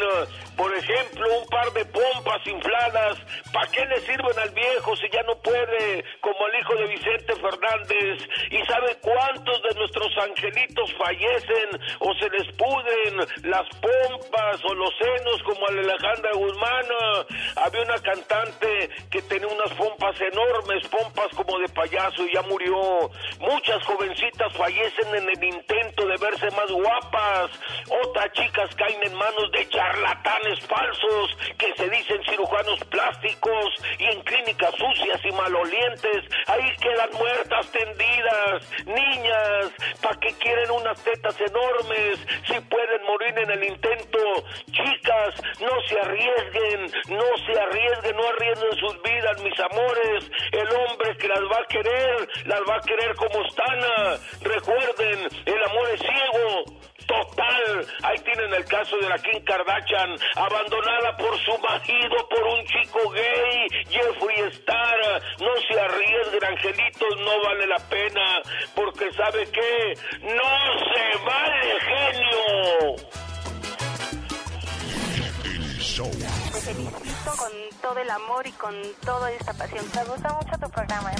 [0.57, 3.19] Por ejemplo, un par de pompas infladas.
[3.53, 6.03] ¿Para qué le sirven al viejo si ya no puede?
[6.19, 8.27] Como al hijo de Vicente Fernández.
[8.49, 14.89] ¿Y sabe cuántos de nuestros angelitos fallecen o se les pudren las pompas o los
[14.97, 16.85] senos como a Alejandra Guzmán?
[17.57, 23.11] Había una cantante que tenía unas pompas enormes, pompas como de payaso y ya murió.
[23.39, 27.51] Muchas jovencitas fallecen en el intento de verse más guapas.
[28.03, 34.21] Otras chicas caen en manos de charlatanes falsos que se dicen cirujanos plásticos y en
[34.21, 36.23] clínicas sucias y malolientes.
[36.47, 38.69] Ahí quedan muertas tendidas.
[38.85, 44.19] Niñas, ¿para qué quieren unas tetas enormes si pueden morir en el intento?
[44.71, 50.31] Chicas, no se arriesguen, no se arriesguen, no arriesguen sus vidas, mis amores.
[50.51, 53.79] El hombre que las va a querer, las va a querer como están.
[54.41, 56.87] Recuerden, el amor es ciego.
[57.07, 62.65] Total, ahí tienen el caso de la Kim Kardashian, abandonada por su marido, por un
[62.65, 65.21] chico gay, Jeffree Star.
[65.39, 68.41] No se arriesguen, angelitos, no vale la pena,
[68.75, 69.93] porque ¿sabe qué?
[70.21, 73.17] ¡No se vale, genio!
[77.35, 79.83] Con todo el amor y con toda esta pasión.
[79.95, 81.11] Me gusta mucho tu programa.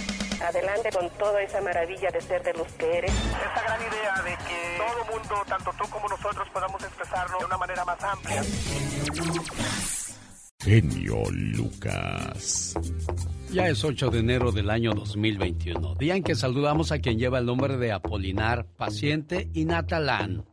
[0.41, 3.11] Adelante con toda esa maravilla de ser de los que eres.
[3.11, 7.57] Esa gran idea de que todo mundo, tanto tú como nosotros, podamos expresarlo de una
[7.57, 8.43] manera más amplia.
[10.59, 12.75] Genio Lucas.
[13.51, 17.39] Ya es 8 de enero del año 2021, día en que saludamos a quien lleva
[17.39, 20.45] el nombre de Apolinar, paciente y Natalán.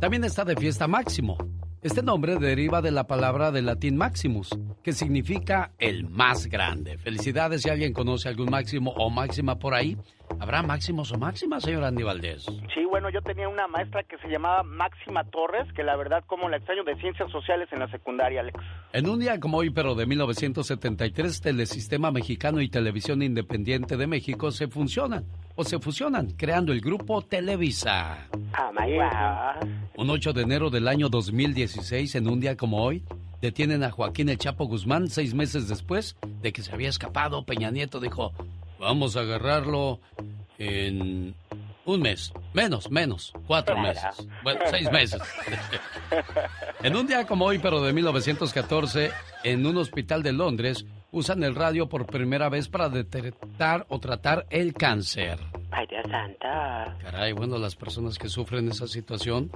[0.00, 1.38] También está de fiesta Máximo.
[1.82, 4.50] Este nombre deriva de la palabra del latín maximus,
[4.82, 6.98] que significa el más grande.
[6.98, 9.96] Felicidades si alguien conoce algún máximo o máxima por ahí.
[10.38, 12.46] ¿Habrá máximos o máximas, señor Andy Valdés?
[12.74, 16.48] Sí, bueno, yo tenía una maestra que se llamaba Máxima Torres, que la verdad como
[16.48, 18.58] la extraño de ciencias sociales en la secundaria, Alex.
[18.92, 24.50] En un día como hoy, pero de 1973, Telesistema Mexicano y Televisión Independiente de México
[24.50, 25.24] se funcionan
[25.56, 28.28] o se fusionan, creando el grupo Televisa.
[28.32, 29.68] Oh my God.
[29.96, 33.04] Un 8 de enero del año 2016, en un día como hoy,
[33.40, 37.44] detienen a Joaquín El Chapo Guzmán seis meses después de que se había escapado.
[37.44, 38.32] Peña Nieto dijo,
[38.80, 40.00] vamos a agarrarlo
[40.58, 41.34] en
[41.84, 44.28] un mes, menos, menos, cuatro meses.
[44.42, 45.20] Bueno, seis meses.
[46.82, 49.10] en un día como hoy, pero de 1914,
[49.44, 54.46] en un hospital de Londres, usan el radio por primera vez para detectar o tratar
[54.50, 55.38] el cáncer.
[55.70, 56.48] Ay, Dios santo.
[57.02, 59.50] Caray, bueno, las personas que sufren esa situación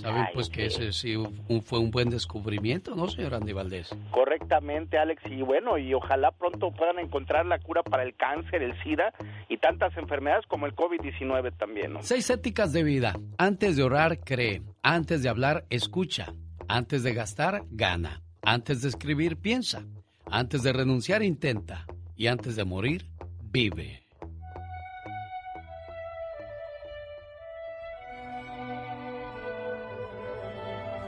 [0.00, 3.90] saben pues que ese sí un- fue un buen descubrimiento, ¿no, señor Andy Valdés?
[4.10, 8.74] Correctamente, Alex, y bueno, y ojalá pronto puedan encontrar la cura para el cáncer, el
[8.82, 9.12] SIDA
[9.48, 12.02] y tantas enfermedades como el COVID-19 también, ¿no?
[12.02, 13.14] Seis éticas de vida.
[13.38, 14.62] Antes de orar, cree.
[14.82, 16.32] Antes de hablar, escucha.
[16.68, 18.22] Antes de gastar, gana.
[18.42, 19.84] Antes de escribir, piensa.
[20.26, 21.86] Antes de renunciar, intenta.
[22.16, 23.06] Y antes de morir,
[23.42, 24.01] vive.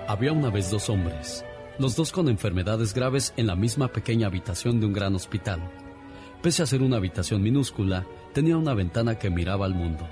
[0.07, 1.47] Había una vez dos hombres,
[1.79, 5.63] los dos con enfermedades graves en la misma pequeña habitación de un gran hospital.
[6.43, 10.07] Pese a ser una habitación minúscula, tenía una ventana que miraba al mundo.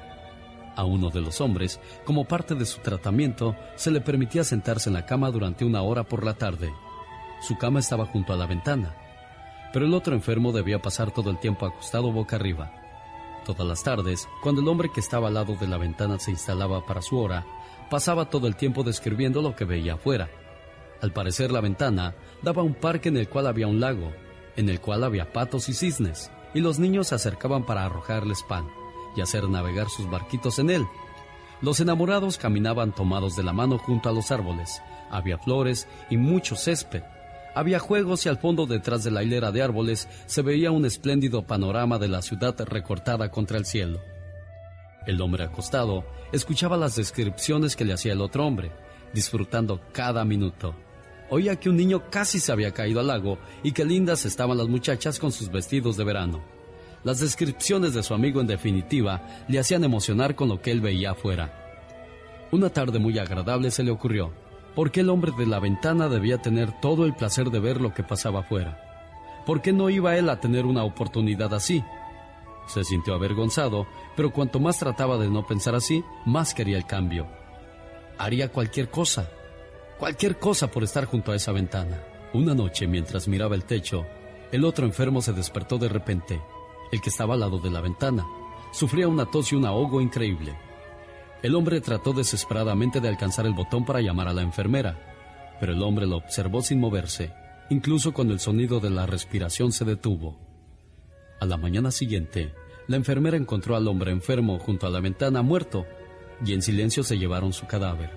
[0.76, 4.94] A uno de los hombres, como parte de su tratamiento, se le permitía sentarse en
[4.94, 6.72] la cama durante una hora por la tarde.
[7.42, 8.96] Su cama estaba junto a la ventana,
[9.74, 12.72] pero el otro enfermo debía pasar todo el tiempo acostado boca arriba.
[13.44, 16.86] Todas las tardes, cuando el hombre que estaba al lado de la ventana se instalaba
[16.86, 17.44] para su hora,
[17.92, 20.30] pasaba todo el tiempo describiendo lo que veía afuera.
[21.02, 24.12] Al parecer la ventana daba a un parque en el cual había un lago,
[24.56, 28.66] en el cual había patos y cisnes, y los niños se acercaban para arrojarles pan
[29.14, 30.86] y hacer navegar sus barquitos en él.
[31.60, 34.80] Los enamorados caminaban tomados de la mano junto a los árboles.
[35.10, 37.02] Había flores y mucho césped.
[37.54, 41.46] Había juegos y al fondo detrás de la hilera de árboles se veía un espléndido
[41.46, 44.00] panorama de la ciudad recortada contra el cielo.
[45.06, 48.70] El hombre acostado escuchaba las descripciones que le hacía el otro hombre,
[49.12, 50.74] disfrutando cada minuto.
[51.30, 54.68] Oía que un niño casi se había caído al lago y que lindas estaban las
[54.68, 56.42] muchachas con sus vestidos de verano.
[57.04, 61.12] Las descripciones de su amigo en definitiva le hacían emocionar con lo que él veía
[61.12, 61.58] afuera.
[62.52, 64.32] Una tarde muy agradable se le ocurrió,
[64.76, 67.92] ¿por qué el hombre de la ventana debía tener todo el placer de ver lo
[67.92, 68.78] que pasaba afuera?
[69.46, 71.82] ¿Por qué no iba él a tener una oportunidad así?
[72.66, 77.26] Se sintió avergonzado, pero cuanto más trataba de no pensar así, más quería el cambio.
[78.18, 79.30] Haría cualquier cosa,
[79.98, 82.02] cualquier cosa por estar junto a esa ventana.
[82.34, 84.06] Una noche, mientras miraba el techo,
[84.50, 86.40] el otro enfermo se despertó de repente
[86.92, 88.26] el que estaba al lado de la ventana.
[88.70, 90.54] Sufría una tos y un ahogo increíble.
[91.42, 95.82] El hombre trató desesperadamente de alcanzar el botón para llamar a la enfermera, pero el
[95.82, 97.32] hombre lo observó sin moverse,
[97.70, 100.51] incluso cuando el sonido de la respiración se detuvo.
[101.42, 102.52] A la mañana siguiente,
[102.86, 105.84] la enfermera encontró al hombre enfermo junto a la ventana muerto
[106.46, 108.10] y en silencio se llevaron su cadáver.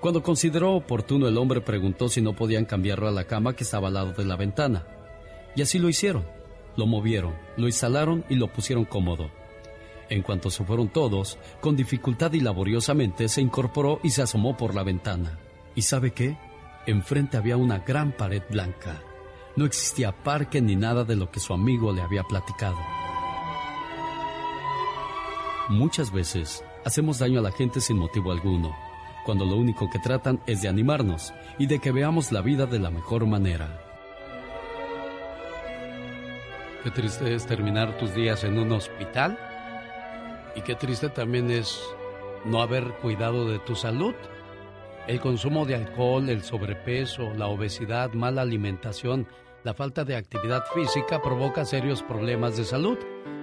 [0.00, 3.86] Cuando consideró oportuno el hombre preguntó si no podían cambiarlo a la cama que estaba
[3.86, 4.84] al lado de la ventana.
[5.54, 6.24] Y así lo hicieron.
[6.76, 9.30] Lo movieron, lo instalaron y lo pusieron cómodo.
[10.08, 14.74] En cuanto se fueron todos, con dificultad y laboriosamente se incorporó y se asomó por
[14.74, 15.38] la ventana.
[15.76, 16.36] ¿Y sabe qué?
[16.84, 19.00] Enfrente había una gran pared blanca.
[19.56, 22.76] No existía parque ni nada de lo que su amigo le había platicado.
[25.68, 28.76] Muchas veces hacemos daño a la gente sin motivo alguno,
[29.24, 32.80] cuando lo único que tratan es de animarnos y de que veamos la vida de
[32.80, 33.80] la mejor manera.
[36.82, 39.38] Qué triste es terminar tus días en un hospital
[40.56, 41.80] y qué triste también es
[42.44, 44.14] no haber cuidado de tu salud.
[45.06, 49.26] El consumo de alcohol, el sobrepeso, la obesidad, mala alimentación,
[49.64, 52.98] la falta de actividad física provoca serios problemas de salud.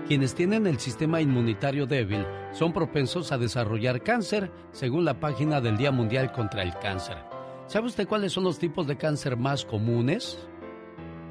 [0.08, 5.78] Quienes tienen el sistema inmunitario débil son propensos a desarrollar cáncer, según la página del
[5.78, 7.18] Día Mundial contra el Cáncer.
[7.66, 10.38] ¿Sabe usted cuáles son los tipos de cáncer más comunes?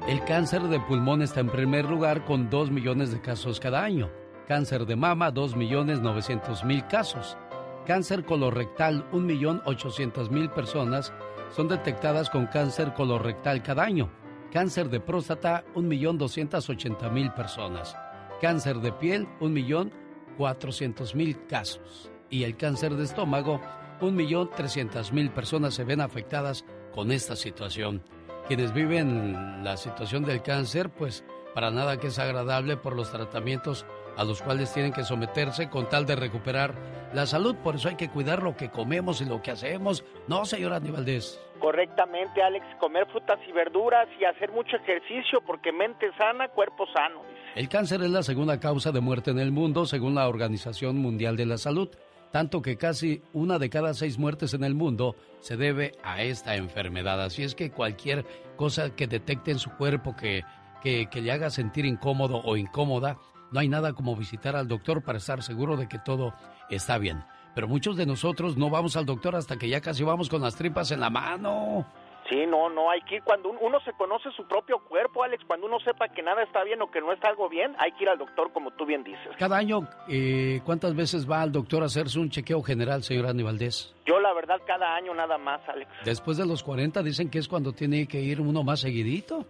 [0.09, 4.09] El cáncer de pulmón está en primer lugar con 2 millones de casos cada año.
[4.45, 7.37] Cáncer de mama, 2 millones 900 mil casos.
[7.85, 11.13] Cáncer colorectal, 1 millón 800 mil personas
[11.55, 14.09] son detectadas con cáncer colorectal cada año.
[14.51, 17.95] Cáncer de próstata, 1 millón 280 mil personas.
[18.41, 19.91] Cáncer de piel, 1 millón
[20.37, 22.11] 400 mil casos.
[22.29, 23.61] Y el cáncer de estómago,
[24.01, 28.03] 1 millón 300 mil personas se ven afectadas con esta situación
[28.47, 33.85] quienes viven la situación del cáncer, pues para nada que es agradable por los tratamientos
[34.21, 36.75] a los cuales tienen que someterse con tal de recuperar
[37.13, 37.55] la salud.
[37.55, 40.03] Por eso hay que cuidar lo que comemos y lo que hacemos.
[40.27, 41.39] No, señora Aníbaldez.
[41.59, 47.21] Correctamente, Alex, comer frutas y verduras y hacer mucho ejercicio porque mente sana, cuerpo sano.
[47.55, 51.35] El cáncer es la segunda causa de muerte en el mundo según la Organización Mundial
[51.35, 51.89] de la Salud
[52.31, 56.55] tanto que casi una de cada seis muertes en el mundo se debe a esta
[56.55, 57.21] enfermedad.
[57.21, 60.43] Así es que cualquier cosa que detecte en su cuerpo que,
[60.81, 63.17] que, le haga sentir incómodo o incómoda,
[63.51, 66.33] no hay nada como visitar al doctor para estar seguro de que todo
[66.69, 67.23] está bien.
[67.53, 70.55] Pero muchos de nosotros no vamos al doctor hasta que ya casi vamos con las
[70.55, 71.85] tripas en la mano.
[72.29, 75.67] Sí, no, no, hay que ir cuando uno se conoce su propio cuerpo, Alex, cuando
[75.67, 78.09] uno sepa que nada está bien o que no está algo bien, hay que ir
[78.09, 79.35] al doctor, como tú bien dices.
[79.37, 83.93] Cada año, eh, ¿cuántas veces va al doctor a hacerse un chequeo general, señor Aníbaldez?
[84.05, 85.91] Yo, la verdad, cada año nada más, Alex.
[86.05, 89.45] Después de los 40 dicen que es cuando tiene que ir uno más seguidito.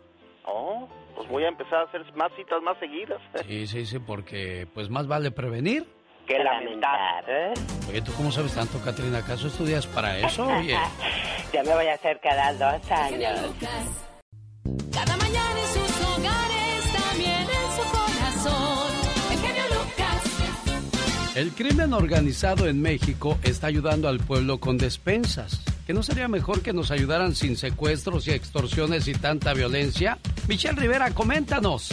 [0.45, 0.87] Oh,
[1.21, 3.21] pues voy a empezar a hacer más citas más seguidas.
[3.47, 5.85] Sí, sí, sí, porque pues más vale prevenir
[6.27, 7.25] que lamentar.
[7.27, 7.53] ¿eh?
[7.89, 9.17] Oye, ¿tú cómo sabes tanto, Catrina?
[9.19, 10.47] ¿Acaso estudias para eso?
[10.47, 10.77] Oye.
[11.53, 13.39] ya me voy a hacer cada dos años.
[14.93, 18.93] Cada mañana en sus hogares, también en su corazón.
[19.31, 21.35] El genio Lucas.
[21.35, 25.65] El crimen organizado en México está ayudando al pueblo con despensas.
[25.85, 30.19] ¿Que no sería mejor que nos ayudaran sin secuestros y extorsiones y tanta violencia?
[30.47, 31.89] Michelle Rivera, coméntanos.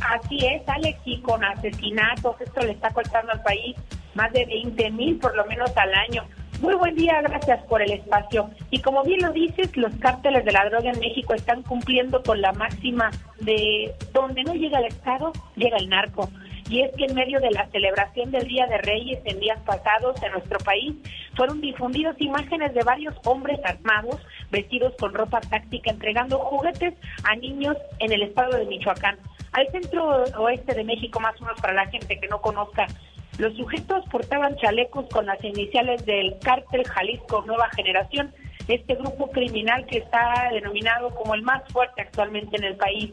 [0.00, 3.76] Así es, Alex, y con asesinatos, esto le está costando al país
[4.14, 6.24] más de 20 mil por lo menos al año.
[6.60, 8.50] Muy buen día, gracias por el espacio.
[8.70, 12.40] Y como bien lo dices, los cárteles de la droga en México están cumpliendo con
[12.40, 16.28] la máxima de donde no llega el Estado, llega el narco.
[16.68, 20.20] Y es que en medio de la celebración del Día de Reyes en días pasados
[20.22, 20.94] en nuestro país,
[21.36, 24.20] fueron difundidas imágenes de varios hombres armados,
[24.50, 26.94] vestidos con ropa táctica, entregando juguetes
[27.24, 29.18] a niños en el estado de Michoacán.
[29.52, 32.86] Al centro oeste de México, más o menos para la gente que no conozca
[33.38, 38.34] los sujetos portaban chalecos con las iniciales del cártel Jalisco Nueva Generación,
[38.66, 43.12] este grupo criminal que está denominado como el más fuerte actualmente en el país.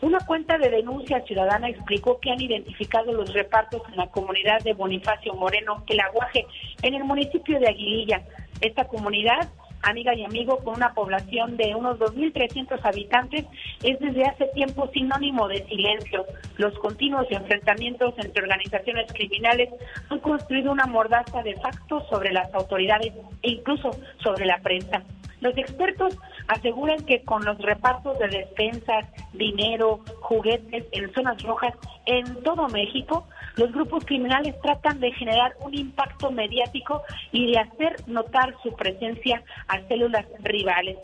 [0.00, 4.72] Una cuenta de denuncia ciudadana explicó que han identificado los repartos en la comunidad de
[4.72, 6.46] Bonifacio Moreno, El Aguaje,
[6.82, 8.22] en el municipio de Aguililla.
[8.60, 9.50] Esta comunidad
[9.82, 13.46] amiga y amigo, con una población de unos 2.300 habitantes,
[13.82, 16.24] es desde hace tiempo sinónimo de silencio.
[16.56, 19.70] Los continuos enfrentamientos entre organizaciones criminales
[20.08, 23.12] han construido una mordaza de facto sobre las autoridades
[23.42, 23.90] e incluso
[24.22, 25.02] sobre la prensa.
[25.40, 26.16] Los expertos
[26.48, 31.74] aseguran que con los repartos de despensas, dinero, juguetes en zonas rojas
[32.06, 33.26] en todo México,
[33.60, 39.42] los grupos criminales tratan de generar un impacto mediático y de hacer notar su presencia
[39.68, 40.96] a células rivales.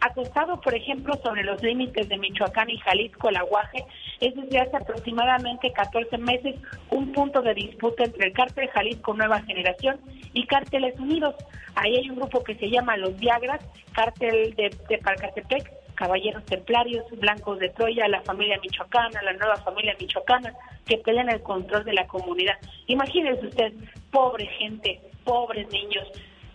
[0.00, 3.84] Acostado, por ejemplo, sobre los límites de Michoacán y Jalisco, el aguaje
[4.20, 6.56] es desde hace aproximadamente 14 meses
[6.90, 10.00] un punto de disputa entre el cártel Jalisco Nueva Generación
[10.32, 11.36] y Cárteles Unidos.
[11.76, 13.60] Ahí hay un grupo que se llama Los Viagras,
[13.92, 19.96] cártel de, de Palcatepec, Caballeros Templarios, Blancos de Troya, la familia michoacana, la nueva familia
[19.98, 20.54] michoacana,
[20.86, 22.56] que pelean el control de la comunidad.
[22.86, 23.72] Imagínense usted,
[24.10, 26.06] pobre gente, pobres niños,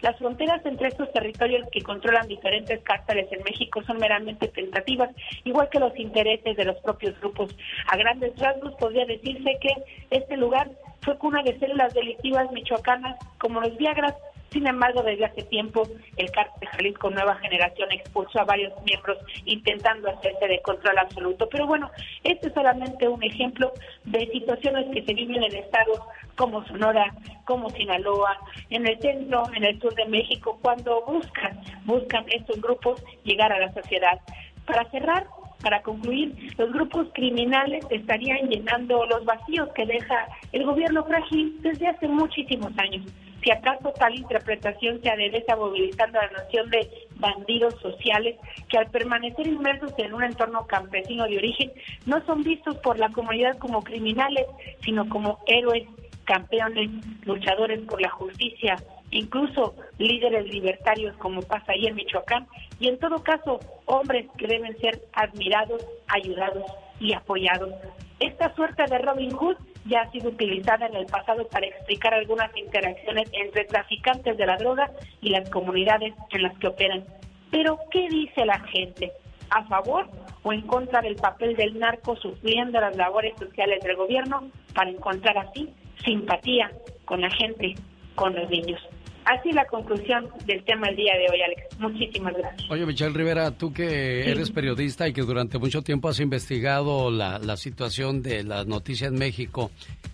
[0.02, 5.10] las fronteras entre estos territorios que controlan diferentes cárteles en México son meramente tentativas,
[5.44, 7.54] igual que los intereses de los propios grupos.
[7.88, 9.74] A grandes rasgos podría decirse que
[10.10, 10.70] este lugar
[11.02, 14.16] fue cuna de células delictivas michoacanas como los Viagras,
[14.52, 15.84] sin embargo, desde hace tiempo,
[16.18, 21.47] el cártel Jalisco Nueva Generación expulsó a varios miembros intentando hacerse de control absoluto.
[21.50, 21.91] Pero bueno,
[22.24, 23.72] este es solamente un ejemplo
[24.06, 26.00] de situaciones que se viven en estados
[26.36, 27.14] como Sonora,
[27.45, 28.39] como Sinaloa,
[28.70, 33.60] en el centro, en el sur de México, cuando buscan, buscan estos grupos llegar a
[33.60, 34.20] la sociedad.
[34.66, 35.28] Para cerrar,
[35.62, 41.88] para concluir, los grupos criminales estarían llenando los vacíos que deja el gobierno frágil desde
[41.88, 43.05] hace muchísimos años.
[43.43, 48.36] Si acaso tal interpretación se adereza movilizando la noción de bandidos sociales
[48.68, 51.72] que al permanecer inmersos en un entorno campesino de origen
[52.05, 54.45] no son vistos por la comunidad como criminales,
[54.84, 55.88] sino como héroes,
[56.26, 56.89] campeones,
[57.26, 58.76] luchadores por la justicia,
[59.12, 62.45] incluso líderes libertarios como pasa ahí en Michoacán,
[62.80, 66.64] y en todo caso hombres que deben ser admirados, ayudados
[67.00, 67.74] y apoyados.
[68.20, 72.56] Esta suerte de Robin Hood ya ha sido utilizada en el pasado para explicar algunas
[72.56, 77.06] interacciones entre traficantes de la droga y las comunidades en las que operan.
[77.52, 79.12] Pero, ¿qué dice la gente?
[79.50, 80.08] ¿A favor
[80.44, 85.38] o en contra del papel del narco sufriendo las labores sociales del gobierno para encontrar
[85.38, 85.74] así
[86.04, 86.72] simpatía
[87.06, 87.76] con la gente,
[88.16, 88.80] con los niños?
[89.30, 91.80] Así la conclusión del tema del día de hoy, Alex.
[91.80, 92.72] Muchísimas gracias.
[92.72, 97.38] Oye, Michelle Rivera, tú que eres periodista y que durante mucho tiempo has investigado la,
[97.38, 99.70] la situación de las noticias en México,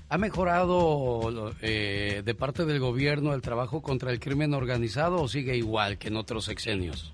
[0.10, 5.56] ¿ha mejorado eh, de parte del gobierno el trabajo contra el crimen organizado o sigue
[5.56, 7.14] igual que en otros sexenios?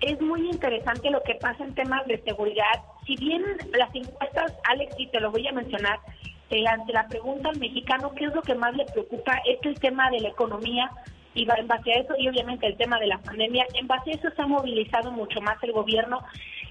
[0.00, 2.84] Es muy interesante lo que pasa en temas de seguridad.
[3.04, 3.42] Si bien
[3.76, 5.98] las encuestas, Alex, y te lo voy a mencionar,
[6.70, 9.40] ante la pregunta al mexicano, ¿qué es lo que más le preocupa?
[9.46, 10.90] Es el tema de la economía,
[11.34, 14.14] y en base a eso, y obviamente el tema de la pandemia, en base a
[14.14, 16.20] eso se ha movilizado mucho más el gobierno.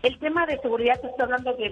[0.04, 1.70] El tema de seguridad, estoy hablando de,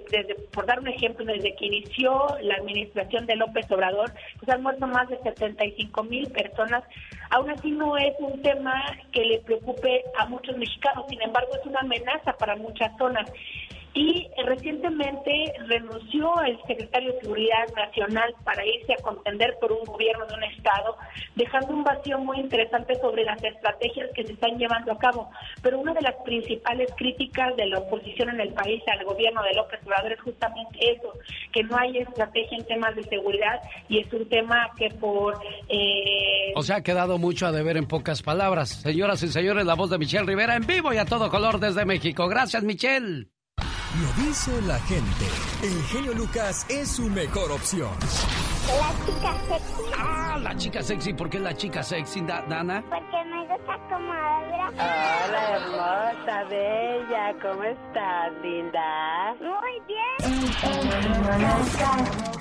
[0.52, 4.86] por dar un ejemplo, desde que inició la administración de López Obrador, pues han muerto
[4.88, 6.84] más de 75 mil personas.
[7.32, 11.66] Aún así no es un tema que le preocupe a muchos mexicanos, sin embargo es
[11.66, 13.32] una amenaza para muchas zonas.
[13.94, 20.26] Y recientemente renunció el secretario de Seguridad Nacional para irse a contender por un gobierno
[20.28, 20.96] de un Estado,
[21.36, 25.30] dejando un vacío muy interesante sobre las estrategias que se están llevando a cabo.
[25.64, 29.54] Pero una de las principales críticas de la oposición en el país al gobierno de
[29.56, 31.12] López Obrador es justamente eso,
[31.52, 35.40] que no hay estrategia en temas de seguridad y es un tema que por...
[35.68, 36.54] Eh...
[36.56, 38.70] O sea, ha quedado mucho a deber en pocas palabras.
[38.70, 41.86] Señoras y señores, la voz de Michelle Rivera en vivo y a todo color desde
[41.86, 42.28] México.
[42.28, 43.28] Gracias, Michelle.
[44.02, 45.26] Lo dice la gente.
[45.62, 47.92] El genio Lucas es su mejor opción.
[48.70, 49.84] La chica sexy.
[49.98, 51.14] Ah, la chica sexy.
[51.14, 52.82] ¿Por qué la chica sexy, Dana?
[52.90, 54.70] Porque me gusta cómo habla.
[54.70, 57.36] Hola, hermosa, bella.
[57.42, 59.36] ¿Cómo estás, linda?
[59.40, 60.09] Muy bien.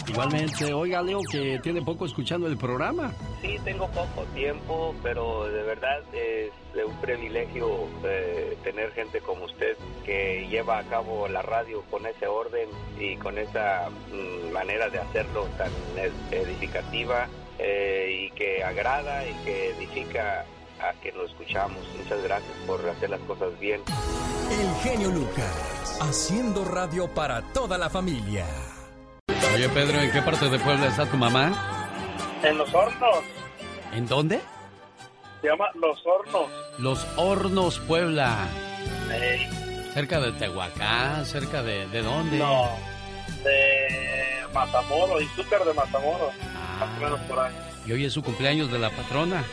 [0.08, 3.12] Igualmente, oiga Leo que tiene poco escuchando el programa.
[3.42, 6.50] Sí, tengo poco tiempo, pero de verdad es
[6.84, 12.26] un privilegio eh, tener gente como usted que lleva a cabo la radio con ese
[12.26, 12.68] orden
[12.98, 15.70] y con esa mm, manera de hacerlo tan
[16.30, 17.28] edificativa
[17.58, 20.44] eh, y que agrada y que edifica
[20.80, 21.78] a que lo escuchamos.
[21.96, 23.82] Muchas gracias por hacer las cosas bien.
[24.50, 28.46] El genio Lucas, haciendo radio para toda la familia.
[29.54, 31.88] Oye Pedro, ¿en qué parte de Puebla está tu mamá?
[32.42, 33.24] En Los Hornos.
[33.92, 34.40] ¿En dónde?
[35.40, 36.50] Se llama Los Hornos.
[36.78, 38.48] Los Hornos, Puebla.
[39.10, 39.48] Ey.
[39.94, 41.86] Cerca de Tehuacán, cerca de...
[41.88, 42.38] ¿De dónde?
[42.38, 42.68] No,
[43.42, 46.32] de Matamoros, Izúcar de Matamoros.
[46.78, 47.54] Más o menos por ahí.
[47.86, 49.44] Y hoy es su cumpleaños de la patrona.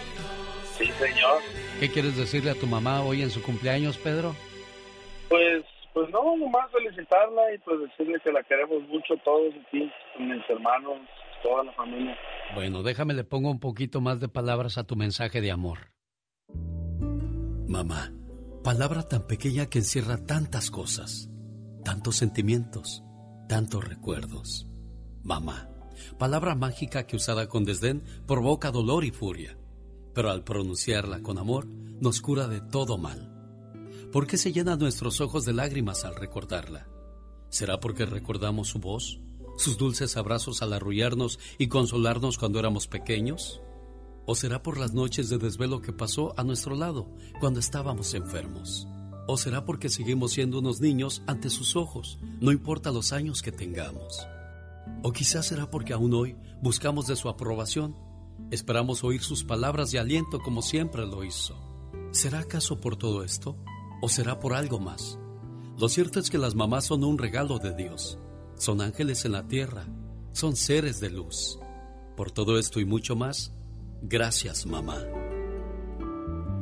[0.78, 1.42] Sí, señor.
[1.80, 4.36] ¿Qué quieres decirle a tu mamá hoy en su cumpleaños, Pedro?
[5.30, 5.64] Pues,
[5.94, 11.00] pues no, nomás felicitarla y pues decirle que la queremos mucho todos aquí, mis hermanos,
[11.42, 12.18] toda la familia.
[12.54, 15.92] Bueno, déjame le pongo un poquito más de palabras a tu mensaje de amor.
[17.68, 18.12] Mamá,
[18.64, 21.30] palabra tan pequeña que encierra tantas cosas,
[21.84, 23.04] tantos sentimientos,
[23.48, 24.68] tantos recuerdos.
[25.24, 25.70] Mamá,
[26.20, 29.58] palabra mágica que usada con desdén provoca dolor y furia,
[30.16, 33.32] pero al pronunciarla con amor nos cura de todo mal.
[34.12, 36.88] ¿Por qué se llenan nuestros ojos de lágrimas al recordarla?
[37.50, 39.20] ¿Será porque recordamos su voz,
[39.58, 43.62] sus dulces abrazos al arrullarnos y consolarnos cuando éramos pequeños?
[44.26, 47.08] ¿O será por las noches de desvelo que pasó a nuestro lado
[47.40, 48.88] cuando estábamos enfermos?
[49.28, 53.52] ¿O será porque seguimos siendo unos niños ante sus ojos, no importa los años que
[53.52, 54.26] tengamos?
[55.04, 57.96] ¿O quizás será porque aún hoy buscamos de su aprobación?
[58.52, 61.56] Esperamos oír sus palabras de aliento como siempre lo hizo.
[62.12, 63.58] ¿Será acaso por todo esto?
[64.02, 65.20] ¿O será por algo más?
[65.78, 68.18] Lo cierto es que las mamás son un regalo de Dios.
[68.56, 69.86] Son ángeles en la tierra.
[70.32, 71.60] Son seres de luz.
[72.16, 73.54] Por todo esto y mucho más,
[74.02, 75.00] gracias mamá.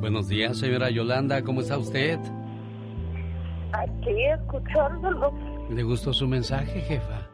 [0.00, 1.42] Buenos días, señora Yolanda.
[1.42, 2.18] ¿Cómo está usted?
[3.72, 5.32] Aquí escuchándolo.
[5.70, 7.28] ¿Le gustó su mensaje, jefa?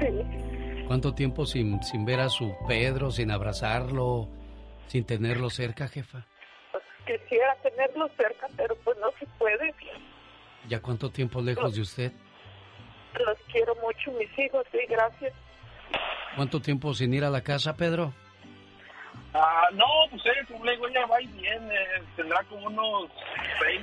[0.00, 0.43] Sí.
[0.86, 4.28] ¿Cuánto tiempo sin, sin ver a su Pedro, sin abrazarlo,
[4.86, 6.26] sin tenerlo cerca, jefa?
[6.72, 9.74] Pues quisiera tenerlo cerca, pero pues no se puede.
[10.68, 12.12] ¿Ya cuánto tiempo lejos de usted?
[13.14, 15.32] Los quiero mucho, mis hijos, sí, gracias.
[16.36, 18.12] ¿Cuánto tiempo sin ir a la casa, Pedro?
[19.32, 21.74] Ah, no, pues eh, como le digo, ella va y viene,
[22.16, 23.10] tendrá como unos
[23.60, 23.80] 6,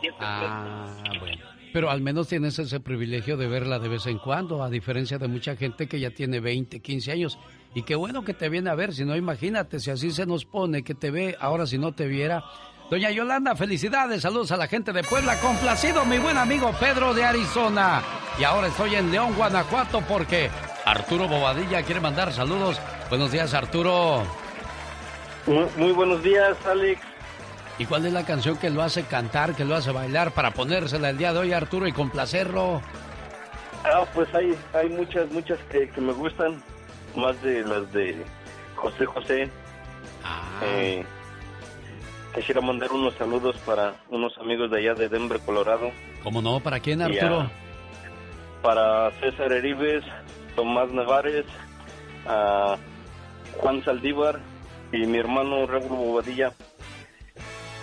[0.00, 0.86] 7 Ah,
[1.18, 1.59] bueno.
[1.72, 5.28] Pero al menos tienes ese privilegio de verla de vez en cuando, a diferencia de
[5.28, 7.38] mucha gente que ya tiene 20, 15 años.
[7.74, 10.44] Y qué bueno que te viene a ver, si no, imagínate, si así se nos
[10.44, 12.42] pone, que te ve, ahora si no te viera.
[12.90, 17.22] Doña Yolanda, felicidades, saludos a la gente de Puebla, complacido mi buen amigo Pedro de
[17.22, 18.02] Arizona.
[18.36, 20.50] Y ahora estoy en León, Guanajuato, porque
[20.84, 22.80] Arturo Bobadilla quiere mandar saludos.
[23.08, 24.24] Buenos días, Arturo.
[25.76, 27.00] Muy, buenos días, Alex.
[27.80, 31.08] ¿Y cuál es la canción que lo hace cantar, que lo hace bailar para ponérsela
[31.08, 32.82] el día de hoy, Arturo, y complacerlo?
[33.84, 36.62] Ah, pues hay, hay muchas, muchas que, que me gustan,
[37.16, 38.22] más de las de
[38.76, 39.50] José José.
[40.22, 40.60] Ah.
[40.62, 41.02] Eh,
[42.34, 45.90] quisiera mandar unos saludos para unos amigos de allá de Denver, Colorado.
[46.22, 46.60] ¿Cómo no?
[46.60, 47.50] ¿Para quién, Arturo?
[48.60, 50.04] para César Heribes,
[50.54, 51.46] Tomás Nevares,
[52.26, 52.76] a
[53.56, 54.38] Juan Saldívar
[54.92, 56.52] y mi hermano Raúl Bobadilla.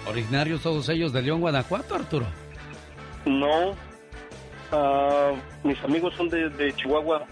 [0.08, 2.26] Originarios todos ellos de León, Guanajuato, Arturo.
[3.26, 3.76] No,
[4.72, 5.34] ah,
[5.64, 7.26] mis amigos son de, de Chihuahua,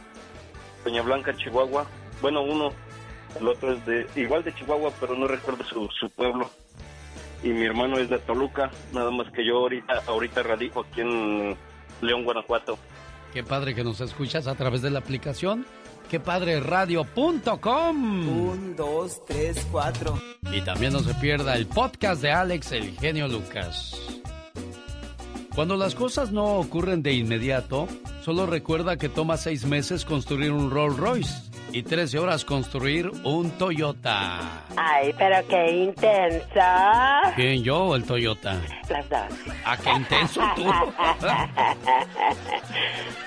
[0.83, 1.85] Peña Blanca, Chihuahua.
[2.21, 2.71] Bueno, uno,
[3.39, 6.49] el otro es de igual de Chihuahua, pero no recuerdo su, su pueblo.
[7.43, 11.55] Y mi hermano es de Toluca, nada más que yo ahorita ahorita radico aquí en
[12.01, 12.77] León, Guanajuato.
[13.33, 15.65] Qué padre que nos escuchas a través de la aplicación.
[16.09, 18.29] Qué padre radio.com.
[18.29, 20.19] Un, dos, tres, cuatro.
[20.51, 23.99] Y también no se pierda el podcast de Alex, el genio Lucas.
[25.55, 27.87] Cuando las cosas no ocurren de inmediato,
[28.23, 31.33] solo recuerda que toma seis meses construir un Rolls Royce
[31.75, 34.63] y 13 horas construir un Toyota.
[34.77, 37.33] Ay, pero qué intensa.
[37.35, 38.61] ¿Quién, yo o el Toyota?
[38.89, 39.19] Las dos.
[39.65, 40.63] ¿A qué intenso tú?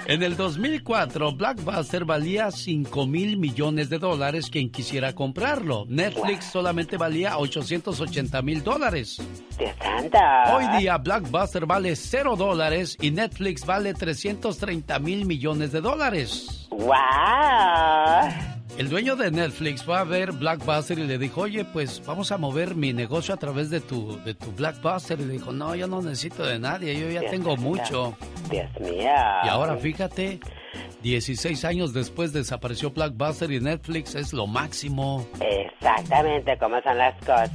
[0.07, 5.84] En el 2004, Blackbuster valía 5 mil millones de dólares quien quisiera comprarlo.
[5.86, 9.20] Netflix solamente valía 880 mil dólares.
[9.59, 10.18] Dios santo.
[10.55, 16.68] Hoy día Blackbuster vale 0 dólares y Netflix vale 330 mil millones de dólares.
[16.70, 18.38] ¡Wow!
[18.78, 22.38] El dueño de Netflix fue a ver Blackbuster y le dijo, oye, pues vamos a
[22.38, 25.18] mover mi negocio a través de tu, de tu Blackbuster.
[25.18, 28.16] Y le dijo, no, yo no necesito de nadie, yo ya tengo mucho.
[28.48, 29.10] Dios mío.
[29.42, 30.38] Y ahora fíjate,
[31.03, 35.26] 16 años después desapareció Blackbuster y Netflix es lo máximo.
[35.40, 37.51] Exactamente, ¿cómo son las cosas?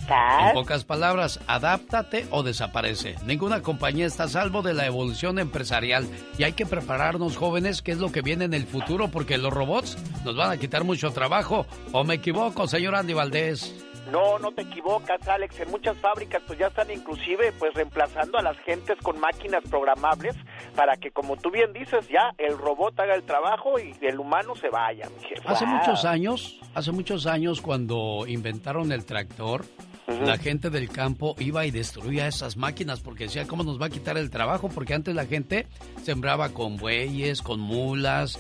[0.48, 3.16] En pocas palabras, adáptate o desaparece.
[3.26, 7.91] Ninguna compañía está a salvo de la evolución empresarial y hay que prepararnos jóvenes qué
[7.91, 11.12] es lo que viene en el futuro porque los robots nos van a quitar mucho
[11.12, 11.66] trabajo.
[11.91, 13.93] ¿O me equivoco, señor Andy Valdés?
[14.14, 15.59] No, no te equivocas, Alex.
[15.59, 20.36] En muchas fábricas pues ya están inclusive pues reemplazando a las gentes con máquinas programables
[20.76, 24.55] para que como tú bien dices ya el robot haga el trabajo y el humano
[24.55, 25.09] se vaya.
[25.18, 25.41] Mi jefe.
[25.47, 29.66] Hace muchos años, hace muchos años cuando inventaron el tractor,
[30.07, 33.89] la gente del campo iba y destruía esas máquinas porque decía, ¿cómo nos va a
[33.89, 34.70] quitar el trabajo?
[34.70, 35.66] Porque antes la gente
[36.03, 38.39] sembraba con bueyes, con mulas,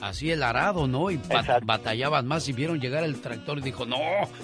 [0.00, 1.10] así el arado, ¿no?
[1.10, 3.98] Y ba- batallaban más y vieron llegar el tractor y dijo, no,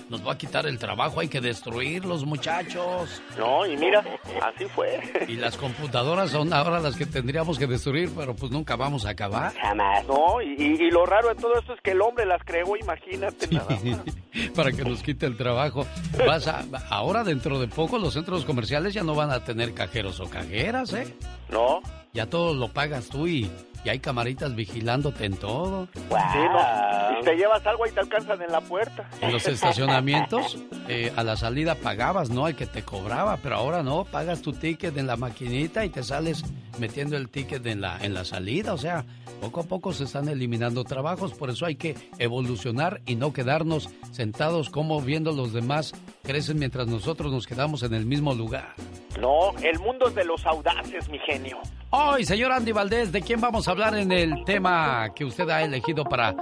[0.08, 3.22] nos va a quitar el trabajo, hay que destruirlos, muchachos.
[3.38, 4.04] No, y mira,
[4.42, 5.00] así fue.
[5.28, 9.10] Y las computadoras son ahora las que tendríamos que destruir, pero pues nunca vamos a
[9.10, 9.52] acabar.
[9.54, 10.04] Jamás.
[10.06, 12.76] No, y, y- y lo raro de todo esto es que el hombre las creó,
[12.76, 13.98] imagínate nada más.
[14.56, 15.86] para que nos quite el trabajo.
[16.26, 20.20] Vas a- ahora dentro de poco los centros comerciales ya no van a tener cajeros
[20.20, 21.14] o cajeras, ¿eh?
[21.50, 21.80] No.
[22.14, 23.50] Ya todo lo pagas tú y,
[23.84, 25.88] y hay camaritas vigilándote en todo.
[25.94, 27.16] Sí, no.
[27.16, 29.08] Si te llevas algo y te alcanzan en la puerta.
[29.22, 30.58] En los estacionamientos,
[30.88, 32.46] eh, a la salida pagabas, ¿no?
[32.48, 36.02] El que te cobraba, pero ahora no, pagas tu ticket en la maquinita y te
[36.02, 36.44] sales
[36.78, 38.74] metiendo el ticket en la, en la salida.
[38.74, 39.06] O sea,
[39.40, 43.88] poco a poco se están eliminando trabajos, por eso hay que evolucionar y no quedarnos
[44.10, 48.74] sentados como viendo los demás crecen mientras nosotros nos quedamos en el mismo lugar.
[49.20, 51.58] No, el mundo es de los audaces, mi genio.
[51.90, 55.62] Hoy, señor Andy Valdés, ¿de quién vamos a hablar en el tema que usted ha
[55.62, 56.34] elegido para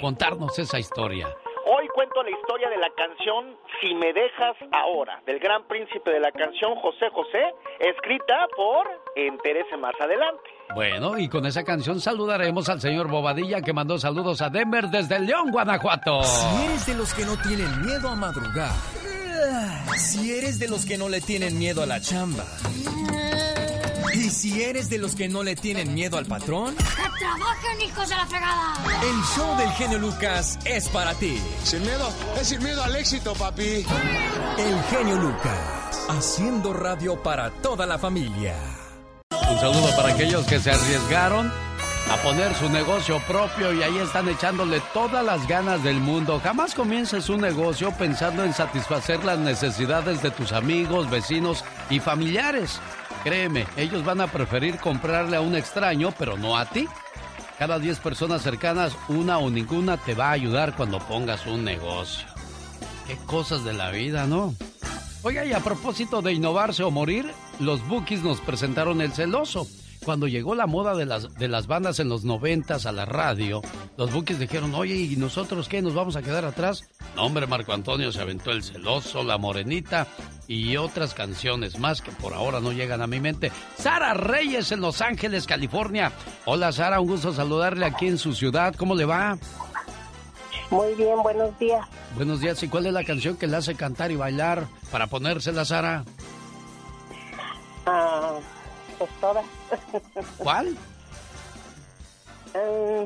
[0.00, 1.28] contarnos esa historia?
[1.66, 6.20] Hoy cuento la historia de la canción Si me dejas ahora, del gran príncipe de
[6.20, 8.86] la canción José José, escrita por
[9.16, 10.42] Enterese más adelante.
[10.74, 15.18] Bueno, y con esa canción saludaremos al señor Bobadilla que mandó saludos a Denver desde
[15.20, 16.22] León, Guanajuato.
[16.22, 18.72] Si eres de los que no tienen miedo a madrugar,
[19.96, 22.44] si eres de los que no le tienen miedo a la chamba,
[24.14, 26.84] y si eres de los que no le tienen miedo al patrón, ¡Que
[27.18, 28.74] trabajen, hijos de la fregada!
[29.02, 31.38] el show del genio Lucas es para ti.
[31.62, 32.08] Sin miedo,
[32.40, 33.84] es sin miedo al éxito, papi.
[34.58, 38.54] El genio Lucas, haciendo radio para toda la familia.
[39.50, 41.52] Un saludo para aquellos que se arriesgaron
[42.10, 46.40] a poner su negocio propio y ahí están echándole todas las ganas del mundo.
[46.42, 52.80] Jamás comiences un negocio pensando en satisfacer las necesidades de tus amigos, vecinos y familiares.
[53.24, 56.86] Créeme, ellos van a preferir comprarle a un extraño, pero no a ti.
[57.58, 62.26] Cada 10 personas cercanas, una o ninguna te va a ayudar cuando pongas un negocio.
[63.06, 64.54] Qué cosas de la vida, ¿no?
[65.22, 69.66] Oiga, y a propósito de innovarse o morir, los Bookies nos presentaron El Celoso.
[70.04, 73.62] Cuando llegó la moda de las, de las bandas en los noventas a la radio,
[73.96, 75.80] los Bookies dijeron, oye, ¿y nosotros qué?
[75.80, 76.88] ¿Nos vamos a quedar atrás?
[77.16, 80.06] No, hombre, Marco Antonio se aventó El Celoso, La Morenita
[80.46, 83.50] y otras canciones más que por ahora no llegan a mi mente.
[83.78, 86.12] Sara Reyes en Los Ángeles, California.
[86.44, 88.74] Hola, Sara, un gusto saludarle aquí en su ciudad.
[88.74, 89.38] ¿Cómo le va?
[90.70, 91.86] Muy bien, buenos días.
[92.16, 92.62] Buenos días.
[92.62, 96.04] ¿Y cuál es la canción que le hace cantar y bailar para ponérsela, Sara?
[97.86, 98.38] Ah,
[98.98, 99.44] pues todas.
[100.38, 100.76] ¿Cuál?
[102.54, 103.04] Mm,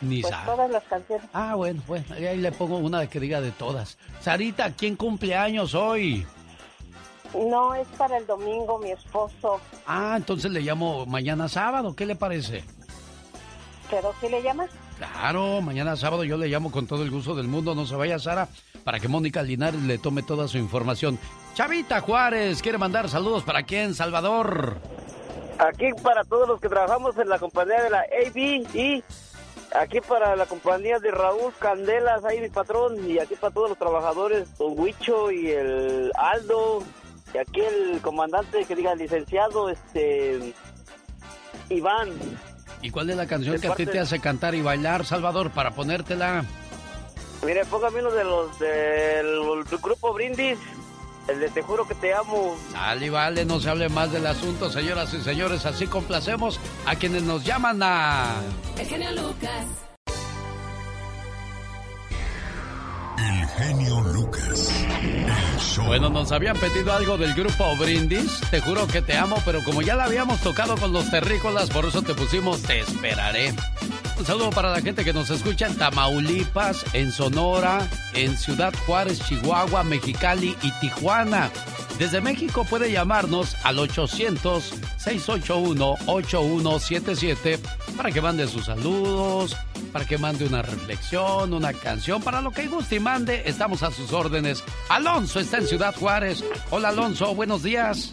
[0.00, 1.28] Ni pues todas las canciones.
[1.32, 3.98] Ah, bueno, pues ahí le pongo una que diga de todas.
[4.20, 6.26] Sarita, ¿quién cumple años hoy?
[7.34, 9.60] No, es para el domingo, mi esposo.
[9.86, 12.64] Ah, entonces le llamo mañana sábado, ¿qué le parece?
[13.90, 14.70] ¿Pero sí le llamas?
[14.96, 18.18] Claro, mañana sábado yo le llamo con todo el gusto del mundo, no se vaya
[18.18, 18.48] Sara,
[18.82, 21.18] para que Mónica Linares le tome toda su información.
[21.54, 24.80] Chavita Juárez, quiere mandar saludos para quién, Salvador.
[25.58, 28.36] Aquí para todos los que trabajamos en la compañía de la AB
[28.74, 29.02] y
[29.74, 33.78] aquí para la compañía de Raúl Candelas, ahí mi patrón, y aquí para todos los
[33.78, 36.82] trabajadores, Don Huicho y el Aldo,
[37.34, 40.54] y aquí el comandante que diga licenciado, este,
[41.68, 42.10] Iván.
[42.80, 45.50] ¿Y cuál es la canción De que a ti te hace cantar y bailar, Salvador,
[45.50, 46.44] para ponértela?
[47.44, 50.58] Mire, póngame uno de los del grupo Brindis,
[51.52, 52.56] Te juro que te amo.
[52.72, 56.94] Sale y vale, no se hable más del asunto, señoras y señores, así complacemos a
[56.94, 58.40] quienes nos llaman a...
[58.78, 59.87] El genio Lucas.
[63.18, 64.72] El genio Lucas.
[65.86, 68.40] Bueno, nos habían pedido algo del grupo Brindis.
[68.50, 71.84] Te juro que te amo, pero como ya la habíamos tocado con los terrícolas, por
[71.86, 73.54] eso te pusimos Te esperaré.
[74.18, 79.20] Un saludo para la gente que nos escucha en Tamaulipas, en Sonora, en Ciudad Juárez,
[79.26, 81.50] Chihuahua, Mexicali y Tijuana.
[81.98, 83.78] Desde México puede llamarnos al
[84.98, 87.58] 800-681-8177
[87.96, 89.56] para que mande sus saludos,
[89.92, 93.42] para que mande una reflexión, una canción, para lo que guste y mande.
[93.46, 94.62] Estamos a sus órdenes.
[94.88, 96.44] Alonso está en Ciudad Juárez.
[96.70, 98.12] Hola Alonso, buenos días.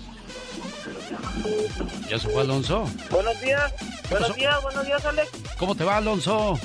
[2.09, 2.88] ¿Ya se fue Alonso?
[3.09, 3.73] Buenos días.
[4.09, 4.39] Buenos pasó?
[4.39, 5.29] días, buenos días, Alex.
[5.57, 6.59] ¿Cómo te va Alonso?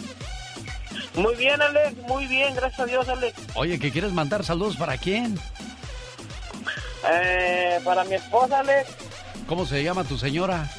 [1.15, 1.97] Muy bien, Alex.
[2.07, 3.37] Muy bien, gracias a Dios, Alex.
[3.55, 5.39] Oye, ¿que quieres mandar saludos para quién?
[7.11, 8.89] Eh, para mi esposa, Alex,
[9.51, 10.71] ¿Cómo se llama tu señora?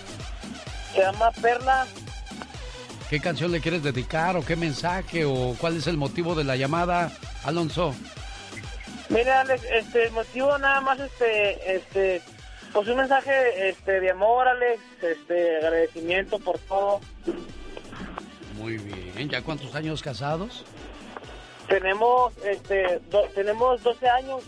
[0.93, 1.85] se llama Perla.
[3.09, 6.55] ¿Qué canción le quieres dedicar o qué mensaje o cuál es el motivo de la
[6.55, 7.11] llamada,
[7.43, 7.93] Alonso?
[9.09, 12.21] Mire, Alex, este, el motivo nada más, este, este,
[12.71, 17.01] pues un mensaje, este, de amor, Alex, este, agradecimiento por todo.
[18.55, 19.27] Muy bien.
[19.29, 20.63] ¿Ya cuántos años casados?
[21.67, 24.43] Tenemos, este, do- tenemos 12 años.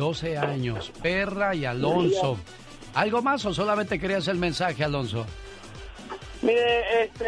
[0.00, 0.90] 12 años.
[1.02, 2.38] Perra y Alonso.
[2.94, 5.26] ¿Algo más o solamente querías el mensaje, Alonso?
[6.40, 7.26] Mire, este,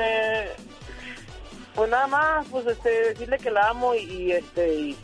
[1.75, 4.97] pues nada más, pues, este, decirle que la amo y, y, este, y,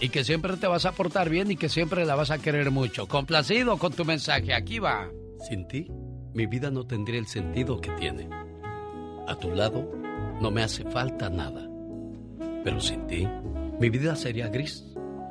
[0.00, 2.72] Y que siempre te vas a portar bien y que siempre la vas a querer
[2.72, 3.06] mucho.
[3.06, 4.52] Complacido con tu mensaje.
[4.52, 5.08] Aquí va.
[5.48, 5.86] Sin ti,
[6.34, 8.28] mi vida no tendría el sentido que tiene.
[9.28, 9.88] A tu lado,
[10.40, 11.68] no me hace falta nada.
[12.64, 13.28] Pero sin ti,
[13.78, 14.89] mi vida sería gris,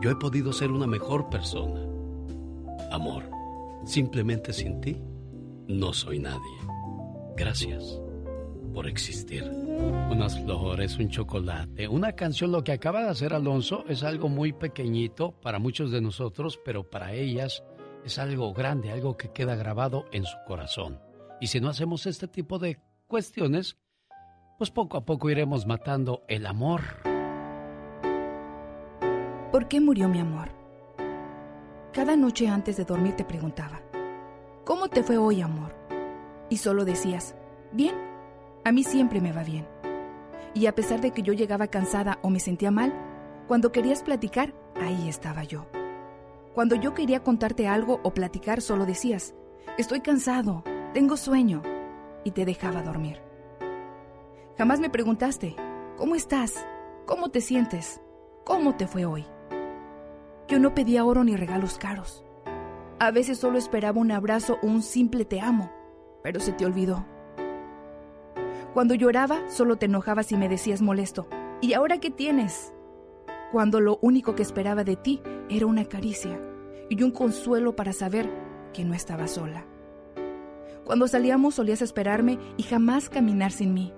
[0.00, 1.80] yo he podido ser una mejor persona.
[2.90, 3.24] Amor,
[3.84, 4.96] simplemente sin ti,
[5.68, 6.58] no soy nadie.
[7.36, 8.00] Gracias
[8.72, 9.44] por existir.
[10.10, 12.52] Unas flores, un chocolate, una canción.
[12.52, 16.88] Lo que acaba de hacer Alonso es algo muy pequeñito para muchos de nosotros, pero
[16.88, 17.64] para ellas
[18.04, 21.00] es algo grande, algo que queda grabado en su corazón.
[21.40, 23.76] Y si no hacemos este tipo de cuestiones,
[24.58, 27.15] pues poco a poco iremos matando el amor.
[29.52, 30.48] ¿Por qué murió mi amor?
[31.92, 33.80] Cada noche antes de dormir te preguntaba,
[34.64, 35.72] ¿cómo te fue hoy, amor?
[36.50, 37.36] Y solo decías,
[37.72, 37.94] bien,
[38.64, 39.66] a mí siempre me va bien.
[40.52, 42.92] Y a pesar de que yo llegaba cansada o me sentía mal,
[43.46, 45.66] cuando querías platicar, ahí estaba yo.
[46.52, 49.34] Cuando yo quería contarte algo o platicar, solo decías,
[49.78, 51.62] estoy cansado, tengo sueño,
[52.24, 53.20] y te dejaba dormir.
[54.58, 55.54] Jamás me preguntaste,
[55.96, 56.66] ¿cómo estás?
[57.06, 58.00] ¿Cómo te sientes?
[58.44, 59.24] ¿Cómo te fue hoy?
[60.48, 62.24] Yo no pedía oro ni regalos caros.
[62.98, 65.72] A veces solo esperaba un abrazo o un simple te amo,
[66.22, 67.04] pero se te olvidó.
[68.72, 71.26] Cuando lloraba, solo te enojabas y me decías molesto.
[71.60, 72.72] ¿Y ahora qué tienes?
[73.50, 76.40] Cuando lo único que esperaba de ti era una caricia
[76.88, 78.30] y un consuelo para saber
[78.72, 79.66] que no estaba sola.
[80.84, 83.92] Cuando salíamos solías esperarme y jamás caminar sin mí.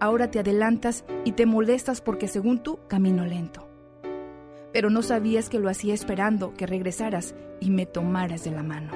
[0.00, 3.67] Ahora te adelantas y te molestas porque según tú camino lento.
[4.72, 8.92] Pero no sabías que lo hacía esperando que regresaras y me tomaras de la mano.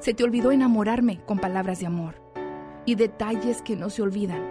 [0.00, 2.14] Se te olvidó enamorarme con palabras de amor
[2.84, 4.42] y detalles que no se olvidan.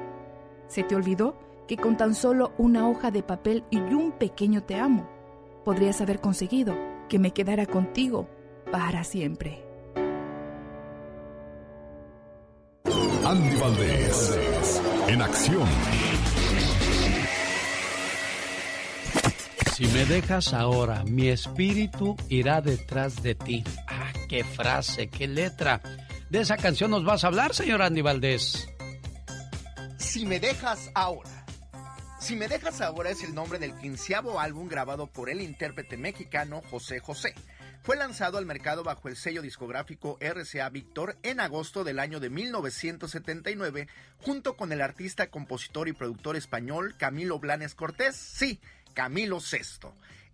[0.68, 1.38] Se te olvidó
[1.68, 5.10] que con tan solo una hoja de papel y un pequeño te amo,
[5.66, 6.76] podrías haber conseguido
[7.10, 8.28] que me quedara contigo
[8.72, 9.64] para siempre.
[13.26, 15.68] Andy Valdés, en acción.
[19.78, 23.64] Si me dejas ahora, mi espíritu irá detrás de ti.
[23.88, 25.84] Ah, qué frase, qué letra.
[26.32, 28.68] De esa canción nos vas a hablar, señor Andy Valdés.
[30.00, 31.46] Si me dejas ahora.
[32.20, 36.64] Si me dejas ahora es el nombre del quinceavo álbum grabado por el intérprete mexicano
[36.72, 37.36] José José.
[37.84, 42.32] Fue lanzado al mercado bajo el sello discográfico RCA Victor en agosto del año de
[42.32, 48.60] 1979 junto con el artista, compositor y productor español Camilo Blanes Cortés, sí,
[48.98, 49.90] Camilo VI.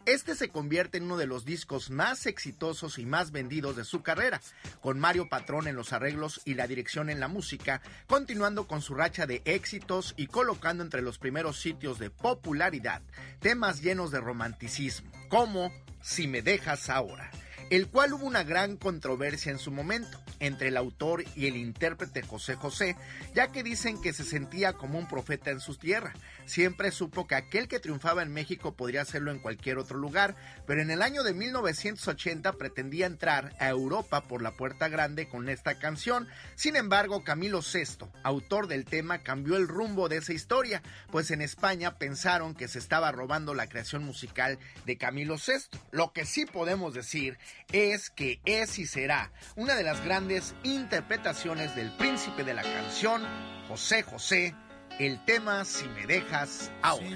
[0.06, 4.02] Este se convierte en uno de los discos más exitosos y más vendidos de su
[4.02, 4.40] carrera,
[4.80, 8.96] con Mario Patrón en los arreglos y la dirección en la música, continuando con su
[8.96, 13.02] racha de éxitos y colocando entre los primeros sitios de popularidad
[13.42, 15.70] temas llenos de romanticismo, como
[16.02, 17.32] Si me dejas ahora
[17.70, 22.22] el cual hubo una gran controversia en su momento entre el autor y el intérprete
[22.22, 22.96] José José,
[23.34, 26.14] ya que dicen que se sentía como un profeta en su tierra.
[26.46, 30.36] Siempre supo que aquel que triunfaba en México podría hacerlo en cualquier otro lugar,
[30.68, 35.48] pero en el año de 1980 pretendía entrar a Europa por la puerta grande con
[35.50, 36.28] esta canción.
[36.56, 41.42] Sin embargo, Camilo VI, autor del tema, cambió el rumbo de esa historia, pues en
[41.42, 45.78] España pensaron que se estaba robando la creación musical de Camilo VI.
[45.92, 47.38] Lo que sí podemos decir
[47.72, 53.24] es que es y será una de las grandes interpretaciones del príncipe de la canción,
[53.68, 54.56] José José,
[55.00, 57.08] el tema Si me dejas ahora.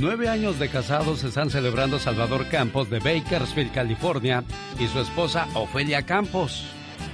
[0.00, 4.44] Nueve años de casados están celebrando Salvador Campos de Bakersfield, California,
[4.78, 6.64] y su esposa Ofelia Campos.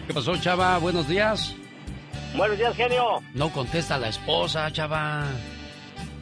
[0.06, 0.78] ¿Qué pasó, chava?
[0.78, 1.56] Buenos días.
[2.36, 3.22] Buenos días, genio.
[3.34, 5.26] No contesta la esposa, chava.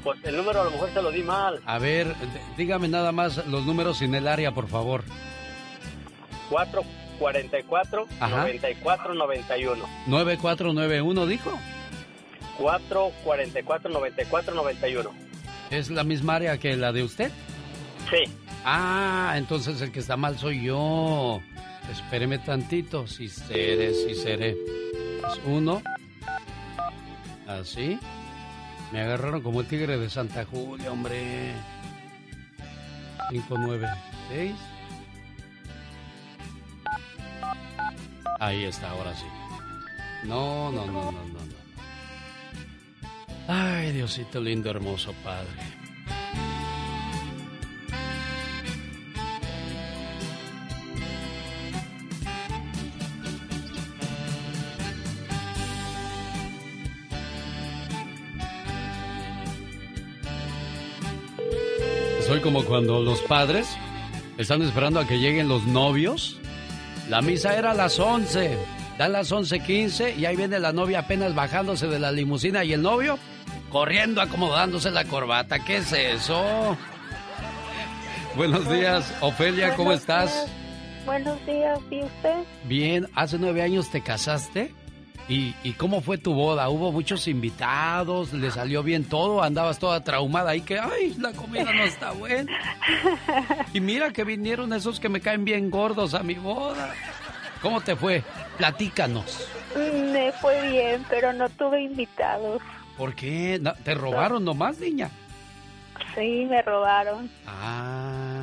[0.04, 1.60] Pues el número a lo mejor se lo di mal.
[1.64, 2.14] A ver,
[2.58, 5.02] dígame nada más los números sin el área, por favor.
[6.50, 9.86] 444 9491.
[10.06, 11.58] 9491 dijo.
[12.58, 15.10] 444 9491.
[15.70, 17.32] ¿Es la misma área que la de usted?
[18.10, 18.30] Sí.
[18.66, 21.40] Ah, entonces el que está mal soy yo.
[21.90, 23.06] Espéreme tantito.
[23.06, 24.50] Si seré, si seré.
[24.50, 25.82] Es uno.
[27.46, 27.98] Así.
[28.94, 31.52] Me agarraron como el tigre de Santa Julia, hombre.
[33.28, 33.88] 5, 9,
[34.28, 34.54] 6.
[38.38, 39.26] Ahí está, ahora sí.
[40.22, 41.54] No, no, no, no, no, no.
[43.48, 45.50] Ay, Diosito lindo, hermoso Padre.
[62.34, 63.78] Soy como cuando los padres
[64.38, 66.36] están esperando a que lleguen los novios.
[67.08, 68.58] La misa era a las 11.
[68.98, 72.82] Dan las 11.15 y ahí viene la novia apenas bajándose de la limusina y el
[72.82, 73.20] novio
[73.70, 75.64] corriendo acomodándose la corbata.
[75.64, 76.76] ¿Qué es eso?
[78.34, 80.48] Buenos días, Ofelia, ¿cómo estás?
[81.06, 82.42] Buenos días, ¿y usted?
[82.64, 84.74] Bien, hace nueve años te casaste.
[85.28, 86.68] ¿Y, ¿Y cómo fue tu boda?
[86.68, 88.32] ¿Hubo muchos invitados?
[88.34, 89.42] ¿Le salió bien todo?
[89.42, 92.52] ¿Andabas toda traumada y que, ay, la comida no está buena?
[93.72, 96.92] Y mira que vinieron esos que me caen bien gordos a mi boda.
[97.62, 98.22] ¿Cómo te fue?
[98.58, 99.48] Platícanos.
[100.12, 102.60] Me fue bien, pero no tuve invitados.
[102.98, 103.60] ¿Por qué?
[103.82, 105.10] ¿Te robaron nomás, niña?
[106.14, 107.30] Sí, me robaron.
[107.46, 108.42] Ah,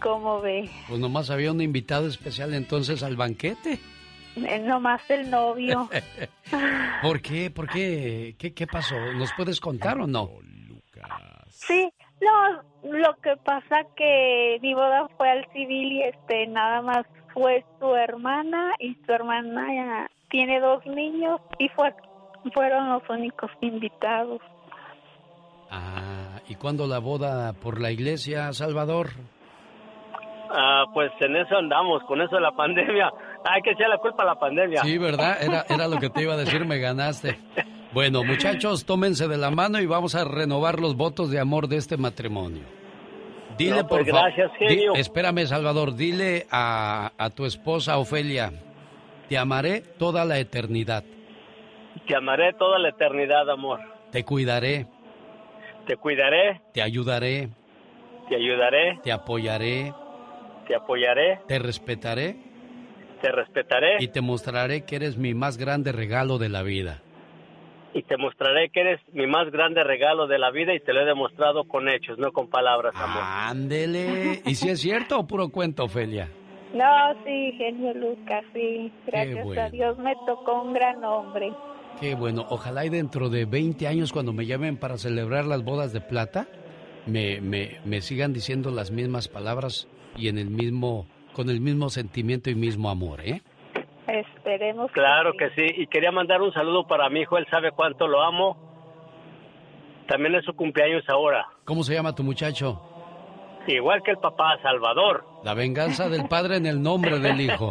[0.00, 0.68] ¿Cómo ve?
[0.88, 3.78] pues nomás había un invitado especial entonces al banquete.
[4.36, 5.88] Eh, Nomás el novio.
[7.02, 7.50] ¿Por qué?
[7.50, 8.34] ¿Por qué?
[8.38, 8.96] ¿Qué, qué pasó?
[9.14, 10.30] ¿Nos puedes contar o no?
[11.48, 17.06] Sí, no, lo que pasa que mi boda fue al civil y este nada más
[17.32, 21.94] fue su hermana y su hermana ya tiene dos niños y fue,
[22.52, 24.40] fueron los únicos invitados.
[25.70, 29.08] Ah, ¿y cuándo la boda por la iglesia, Salvador?
[30.50, 33.12] Ah, pues en eso andamos, con eso de la pandemia.
[33.44, 34.82] Hay que echar la culpa a la pandemia.
[34.82, 35.36] Sí, ¿verdad?
[35.42, 37.38] Era, era lo que te iba a decir, me ganaste.
[37.92, 41.76] Bueno, muchachos, tómense de la mano y vamos a renovar los votos de amor de
[41.76, 42.62] este matrimonio.
[43.58, 44.32] Dile, No, por pues, favor.
[44.32, 44.94] gracias, genio.
[44.94, 45.94] Espérame, Salvador.
[45.94, 48.50] Dile a, a tu esposa, Ofelia,
[49.28, 51.04] te amaré toda la eternidad.
[52.08, 53.78] Te amaré toda la eternidad, amor.
[54.10, 54.86] Te cuidaré,
[55.86, 57.48] Te cuidaré, te ayudaré,
[58.28, 59.92] te ayudaré, te apoyaré,
[60.66, 62.36] te apoyaré, te respetaré
[63.24, 67.00] te respetaré y te mostraré que eres mi más grande regalo de la vida.
[67.94, 71.00] y te mostraré que eres mi más grande regalo de la vida y te lo
[71.00, 73.22] he demostrado con hechos, no con palabras, amor.
[73.24, 74.42] Ándele.
[74.44, 76.28] ¿Y si es cierto o puro cuento, Ofelia?
[76.74, 78.92] No, sí, genio Lucas, sí.
[79.06, 79.62] Gracias bueno.
[79.62, 81.52] a Dios me tocó un gran hombre.
[82.00, 82.44] Qué bueno.
[82.50, 86.48] Ojalá y dentro de 20 años, cuando me llamen para celebrar las bodas de plata,
[87.06, 91.90] me, me, me sigan diciendo las mismas palabras y en el mismo, con el mismo
[91.90, 93.42] sentimiento y mismo amor, ¿eh?
[94.06, 94.90] Esperemos.
[94.92, 98.22] Claro que sí, y quería mandar un saludo para mi hijo, él sabe cuánto lo
[98.22, 98.56] amo.
[100.06, 102.90] También es su cumpleaños ahora, ¿Cómo se llama tu muchacho?
[103.66, 105.24] igual que el papá Salvador.
[105.42, 107.70] La venganza del padre en el nombre del hijo.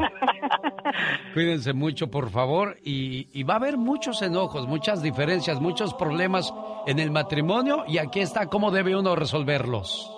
[1.35, 6.51] Cuídense mucho, por favor, y, y, va a haber muchos enojos, muchas diferencias, muchos problemas
[6.87, 10.11] en el matrimonio y aquí está cómo debe uno resolverlos.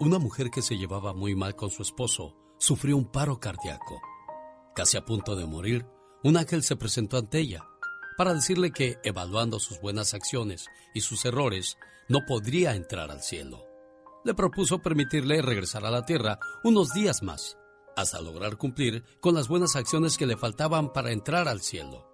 [0.00, 4.00] Una mujer que se llevaba muy mal con su esposo sufrió un paro cardíaco.
[4.74, 5.86] Casi a punto de morir,
[6.22, 7.64] un ángel se presentó ante ella
[8.16, 11.76] para decirle que, evaluando sus buenas acciones y sus errores,
[12.08, 13.64] no podría entrar al cielo.
[14.24, 17.58] Le propuso permitirle regresar a la tierra unos días más,
[17.96, 22.10] hasta lograr cumplir con las buenas acciones que le faltaban para entrar al cielo.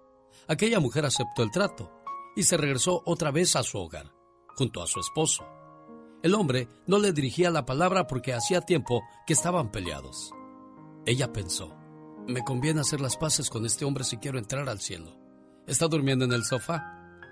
[0.47, 1.91] Aquella mujer aceptó el trato
[2.35, 4.11] y se regresó otra vez a su hogar,
[4.55, 5.45] junto a su esposo.
[6.23, 10.31] El hombre no le dirigía la palabra porque hacía tiempo que estaban peleados.
[11.05, 11.75] Ella pensó,
[12.27, 15.17] me conviene hacer las paces con este hombre si quiero entrar al cielo.
[15.65, 16.83] Está durmiendo en el sofá.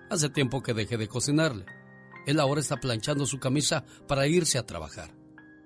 [0.09, 1.65] Hace tiempo que dejé de cocinarle.
[2.25, 5.15] Él ahora está planchando su camisa para irse a trabajar.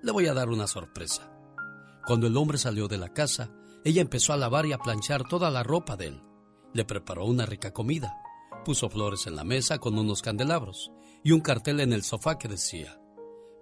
[0.02, 1.30] Le voy a dar una sorpresa.
[2.06, 3.50] Cuando el hombre salió de la casa,
[3.84, 6.22] ella empezó a lavar y a planchar toda la ropa de él.
[6.74, 8.18] Le preparó una rica comida.
[8.66, 10.90] Puso flores en la mesa con unos candelabros
[11.22, 12.98] y un cartel en el sofá que decía,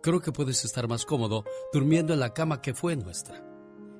[0.03, 3.47] Creo que puedes estar más cómodo durmiendo en la cama que fue nuestra.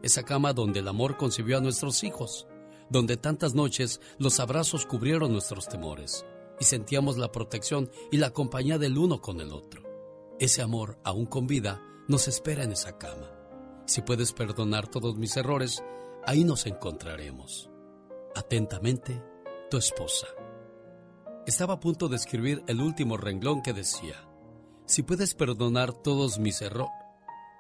[0.03, 2.49] Esa cama donde el amor concibió a nuestros hijos,
[2.91, 6.27] donde tantas noches los abrazos cubrieron nuestros temores
[6.59, 9.85] y sentíamos la protección y la compañía del uno con el otro.
[10.41, 13.31] Ese amor, aún con vida, nos espera en esa cama.
[13.87, 15.85] Si puedes perdonar todos mis errores,
[16.27, 17.71] ahí nos encontraremos.
[18.35, 19.23] Atentamente,
[19.71, 20.27] tu esposa.
[21.47, 24.29] Estaba a punto de escribir el último renglón que decía,
[24.87, 26.93] si puedes perdonar todos mis errores.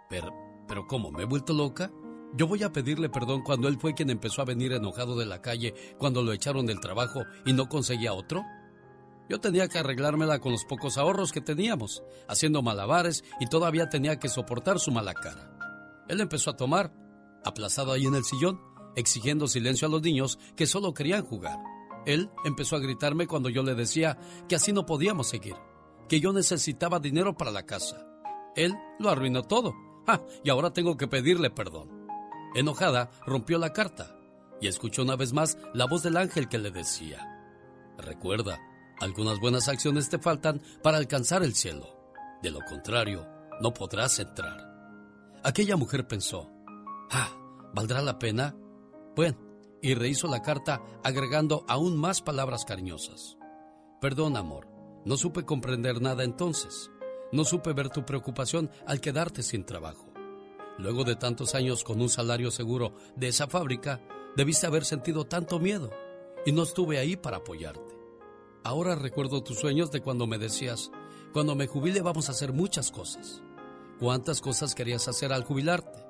[0.09, 0.33] Pero,
[0.69, 1.11] pero ¿cómo?
[1.11, 1.91] ¿Me he vuelto loca?
[2.35, 5.43] Yo voy a pedirle perdón cuando él fue quien empezó a venir enojado de la
[5.43, 8.43] calle cuando lo echaron del trabajo y no conseguía otro.
[9.29, 14.19] Yo tenía que arreglármela con los pocos ahorros que teníamos, haciendo malabares y todavía tenía
[14.19, 15.57] que soportar su mala cara.
[16.09, 16.93] Él empezó a tomar,
[17.45, 18.61] aplazado ahí en el sillón,
[18.97, 21.59] exigiendo silencio a los niños que solo querían jugar.
[22.07, 24.19] Él empezó a gritarme cuando yo le decía
[24.49, 25.55] que así no podíamos seguir,
[26.13, 28.07] que yo necesitaba dinero para la casa.
[28.55, 29.73] Él lo arruinó todo.
[30.07, 31.89] Ah, y ahora tengo que pedirle perdón.
[32.55, 34.15] Enojada, rompió la carta
[34.61, 37.27] y escuchó una vez más la voz del ángel que le decía,
[37.97, 38.61] Recuerda,
[39.01, 41.87] algunas buenas acciones te faltan para alcanzar el cielo.
[42.43, 43.27] De lo contrario,
[43.63, 44.71] no podrás entrar.
[45.43, 46.53] Aquella mujer pensó,
[47.11, 47.31] Ah,
[47.73, 48.55] ¿valdrá la pena?
[49.17, 49.39] Bueno,
[49.81, 53.39] y rehizo la carta agregando aún más palabras cariñosas.
[53.99, 54.72] Perdón, amor,
[55.05, 56.91] no supe comprender nada entonces.
[57.33, 60.13] No supe ver tu preocupación al quedarte sin trabajo.
[60.79, 64.01] Luego de tantos años con un salario seguro de esa fábrica,
[64.37, 65.91] debiste haber sentido tanto miedo
[66.47, 67.97] y no estuve ahí para apoyarte.
[68.65, 70.91] Ahora recuerdo tus sueños de cuando me decías,
[71.33, 73.43] cuando me jubile vamos a hacer muchas cosas.
[73.99, 76.05] ¿Cuántas cosas querías hacer al jubilarte?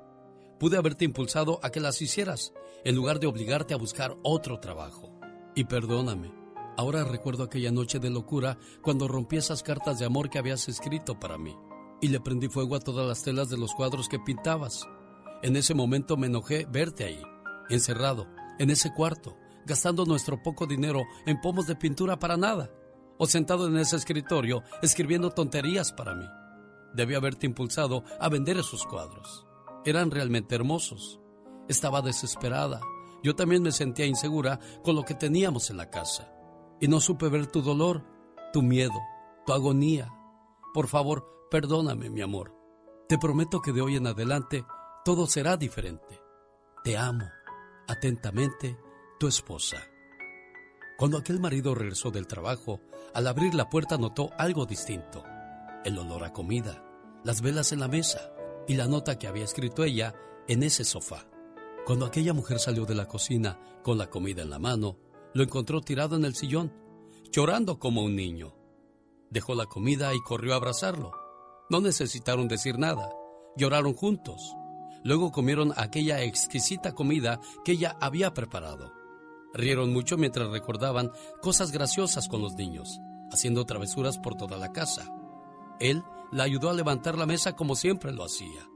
[0.59, 5.19] Pude haberte impulsado a que las hicieras en lugar de obligarte a buscar otro trabajo.
[5.55, 6.31] Y perdóname,
[6.77, 11.19] ahora recuerdo aquella noche de locura cuando rompí esas cartas de amor que habías escrito
[11.19, 11.55] para mí
[12.03, 14.85] y le prendí fuego a todas las telas de los cuadros que pintabas.
[15.41, 17.21] En ese momento me enojé verte ahí,
[17.69, 18.27] encerrado,
[18.59, 22.69] en ese cuarto, gastando nuestro poco dinero en pomos de pintura para nada,
[23.17, 26.25] o sentado en ese escritorio escribiendo tonterías para mí.
[26.93, 29.45] Debí haberte impulsado a vender esos cuadros.
[29.85, 31.21] Eran realmente hermosos.
[31.69, 32.81] Estaba desesperada.
[33.23, 36.32] Yo también me sentía insegura con lo que teníamos en la casa.
[36.83, 38.03] Y no supe ver tu dolor,
[38.51, 38.99] tu miedo,
[39.45, 40.13] tu agonía.
[40.73, 42.51] Por favor, Perdóname, mi amor.
[43.07, 44.65] Te prometo que de hoy en adelante
[45.05, 46.19] todo será diferente.
[46.83, 47.29] Te amo.
[47.87, 48.75] Atentamente,
[49.19, 49.77] tu esposa.
[50.97, 52.79] Cuando aquel marido regresó del trabajo,
[53.13, 55.23] al abrir la puerta notó algo distinto.
[55.85, 56.83] El olor a comida,
[57.23, 58.33] las velas en la mesa
[58.67, 60.15] y la nota que había escrito ella
[60.47, 61.27] en ese sofá.
[61.85, 64.97] Cuando aquella mujer salió de la cocina con la comida en la mano,
[65.33, 66.73] lo encontró tirado en el sillón,
[67.31, 68.55] llorando como un niño.
[69.29, 71.11] Dejó la comida y corrió a abrazarlo.
[71.69, 73.09] No necesitaron decir nada.
[73.57, 74.55] Lloraron juntos.
[75.03, 78.93] Luego comieron aquella exquisita comida que ella había preparado.
[79.53, 81.11] Rieron mucho mientras recordaban
[81.41, 82.99] cosas graciosas con los niños,
[83.31, 85.11] haciendo travesuras por toda la casa.
[85.79, 88.67] Él la ayudó a levantar la mesa como siempre lo hacía.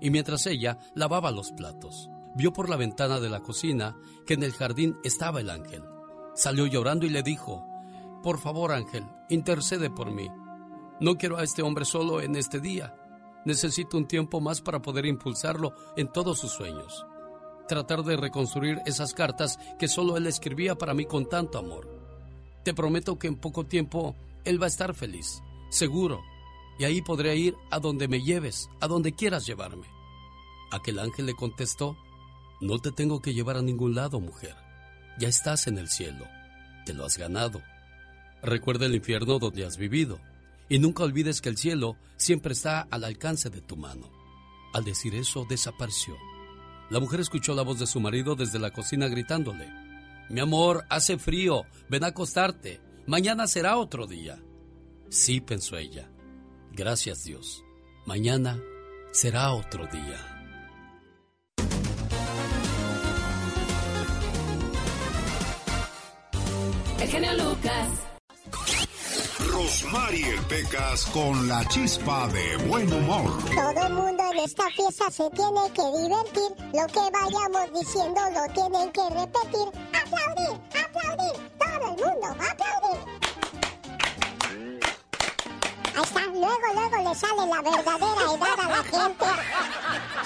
[0.00, 3.96] Y mientras ella lavaba los platos, vio por la ventana de la cocina
[4.26, 5.82] que en el jardín estaba el ángel.
[6.36, 7.66] Salió llorando y le dijo,
[8.22, 10.30] Por favor, ángel, intercede por mí.
[11.00, 12.94] No quiero a este hombre solo en este día.
[13.46, 17.06] Necesito un tiempo más para poder impulsarlo en todos sus sueños.
[17.66, 21.88] Tratar de reconstruir esas cartas que solo él escribía para mí con tanto amor.
[22.64, 24.14] Te prometo que en poco tiempo
[24.44, 26.20] él va a estar feliz, seguro,
[26.78, 29.86] y ahí podré ir a donde me lleves, a donde quieras llevarme.
[30.70, 31.96] Aquel ángel le contestó,
[32.60, 34.65] No te tengo que llevar a ningún lado, mujer.
[35.18, 36.26] Ya estás en el cielo.
[36.84, 37.62] Te lo has ganado.
[38.42, 40.20] Recuerda el infierno donde has vivido.
[40.68, 44.10] Y nunca olvides que el cielo siempre está al alcance de tu mano.
[44.74, 46.16] Al decir eso, desapareció.
[46.90, 49.68] La mujer escuchó la voz de su marido desde la cocina gritándole,
[50.28, 54.40] Mi amor, hace frío, ven a acostarte, mañana será otro día.
[55.08, 56.10] Sí, pensó ella.
[56.72, 57.64] Gracias Dios.
[58.06, 58.60] Mañana
[59.12, 60.35] será otro día.
[66.98, 67.88] El genio Lucas.
[69.52, 73.38] Rosmarie Pecas con la chispa de buen humor.
[73.54, 76.50] Todo el mundo en esta fiesta se tiene que divertir.
[76.72, 79.68] Lo que vayamos diciendo lo tienen que repetir.
[79.92, 80.60] ¡Aplaudir!
[80.84, 81.36] ¡Aplaudir!
[81.58, 83.00] Todo el mundo va a aplaudir.
[85.96, 89.24] Ahí está, luego, luego le sale la verdadera edad a la gente.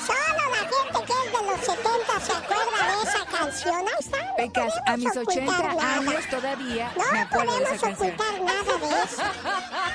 [0.07, 3.75] Solo la gente que es de los 70 se acuerda de esa canción.
[3.89, 4.37] Ahí está.
[4.37, 9.05] Pecas, a mis 80 años todavía no me acuerdo de esa podemos ocultar nada de
[9.05, 9.23] eso.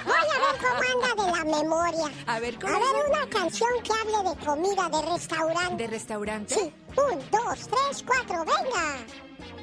[0.06, 2.12] Voy a ver cómo anda de la memoria.
[2.28, 3.10] A ver, ¿cómo A ver, es?
[3.18, 5.84] una canción que hable de comida, de restaurante.
[5.84, 6.56] ¿De restaurante?
[6.56, 6.74] Sí.
[6.98, 8.98] Un, dos, tres, cuatro, venga.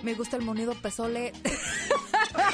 [0.02, 1.32] Me gusta el monido pozole.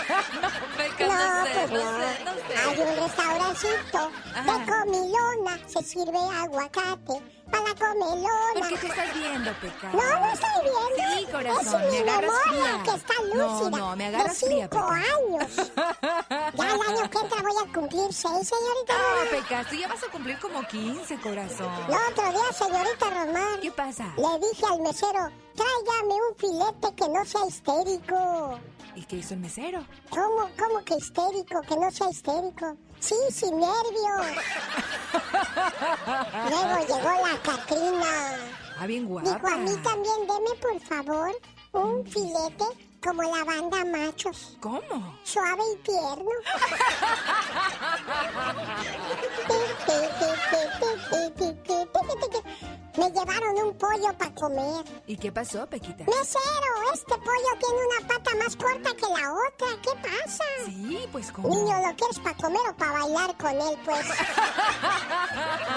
[0.08, 2.70] No, pues no.
[2.70, 5.58] Hay un restaurancito de comilona.
[5.66, 8.28] Se sirve aguacate para la comelona.
[8.54, 9.94] ¿Por qué te estás viendo, Pecas?
[9.94, 11.18] No, no estoy viendo.
[11.18, 12.82] Sí, corazón, es me mi agarras memoria fría.
[12.84, 13.70] que está lúcida.
[13.70, 15.56] No, no, me agarras de fría, cinco años.
[16.54, 19.28] Ya el año que entra voy a cumplir seis, señorita Ah, Romar.
[19.30, 21.70] Pecas, tú ya vas a cumplir como 15, corazón.
[21.88, 23.60] El otro día, señorita Romar.
[23.60, 24.04] ¿Qué pasa?
[24.16, 28.58] Le dije al mesero, tráigame un filete que no sea histérico.
[28.94, 29.84] ¿Y qué hizo el mesero?
[30.10, 31.60] ¿Cómo, cómo que histérico?
[31.62, 32.76] Que no sea histérico.
[33.00, 34.26] Sí, sin nervios.
[36.50, 38.36] Luego llegó la Catrina.
[38.78, 39.30] Ah, bien guapa.
[39.30, 41.40] Dijo, a mí también deme, por favor,
[41.72, 42.64] un filete
[43.02, 44.56] como la banda machos.
[44.60, 45.18] ¿Cómo?
[45.22, 46.30] Suave y tierno.
[52.98, 54.84] Me llevaron un pollo para comer.
[55.06, 56.02] ¿Y qué pasó, Pequita?
[56.04, 59.68] Mesero, este pollo tiene una pata más corta que la otra.
[59.82, 60.44] ¿Qué pasa?
[60.66, 61.48] Sí, pues ¿cómo?
[61.48, 64.04] Niño, ¿lo quieres para comer o para bailar con él, pues?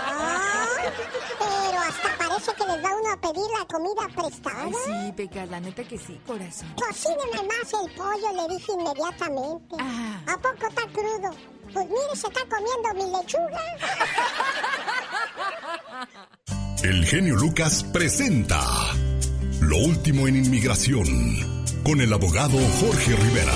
[0.08, 0.90] Ay,
[1.40, 4.64] pero hasta parece que les va uno a pedir la comida prestada.
[4.64, 6.74] Ay, sí, Pecas, la neta que sí, corazón.
[6.76, 9.76] Cocíneme más el pollo, le dije inmediatamente.
[9.80, 10.22] Ah.
[10.26, 11.30] ¿A poco está crudo?
[11.72, 13.62] Pues mire, se está comiendo mi lechuga.
[16.84, 18.60] El genio Lucas presenta
[19.62, 21.06] Lo último en inmigración
[21.84, 23.54] con el abogado Jorge Rivera.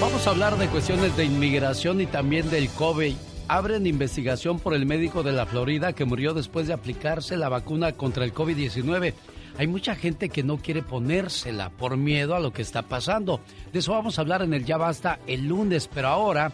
[0.00, 3.14] Vamos a hablar de cuestiones de inmigración y también del COVID.
[3.46, 7.92] Abren investigación por el médico de la Florida que murió después de aplicarse la vacuna
[7.92, 9.14] contra el COVID-19.
[9.56, 13.40] Hay mucha gente que no quiere ponérsela por miedo a lo que está pasando.
[13.72, 16.50] De eso vamos a hablar en el Ya Basta el lunes, pero ahora,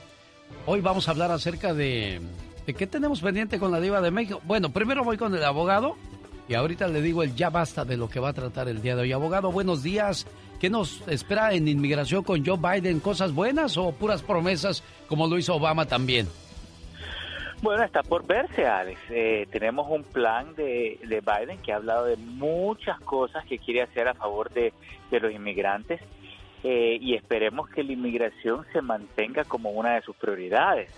[0.67, 2.21] hoy vamos a hablar acerca de...
[2.67, 4.41] ¿De qué tenemos pendiente con la diva de México?
[4.45, 5.97] Bueno, primero voy con el abogado
[6.49, 8.97] y ahorita le digo el ya basta de lo que va a tratar el día
[8.97, 9.13] de hoy.
[9.13, 10.27] Abogado, buenos días.
[10.61, 13.01] ¿Qué nos espera en inmigración con Joe Biden?
[13.01, 16.27] ¿Cosas buenas o puras promesas como lo hizo Obama también?
[17.61, 19.01] Bueno, está por verse, Alex.
[19.11, 23.83] Eh, tenemos un plan de, de Biden que ha hablado de muchas cosas que quiere
[23.83, 24.73] hacer a favor de,
[25.11, 26.01] de los inmigrantes
[26.63, 30.91] eh, y esperemos que la inmigración se mantenga como una de sus prioridades.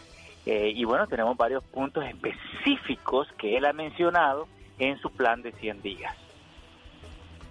[0.47, 4.47] Eh, y bueno, tenemos varios puntos específicos que él ha mencionado
[4.79, 6.15] en su plan de 100 días.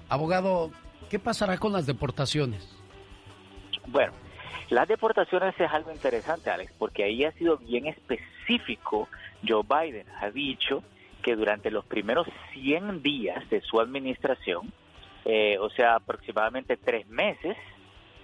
[0.07, 0.71] Abogado,
[1.09, 2.69] ¿qué pasará con las deportaciones?
[3.87, 4.13] Bueno,
[4.69, 9.07] las deportaciones es algo interesante, Alex, porque ahí ha sido bien específico.
[9.47, 10.83] Joe Biden ha dicho
[11.21, 14.71] que durante los primeros 100 días de su administración,
[15.25, 17.57] eh, o sea, aproximadamente tres meses,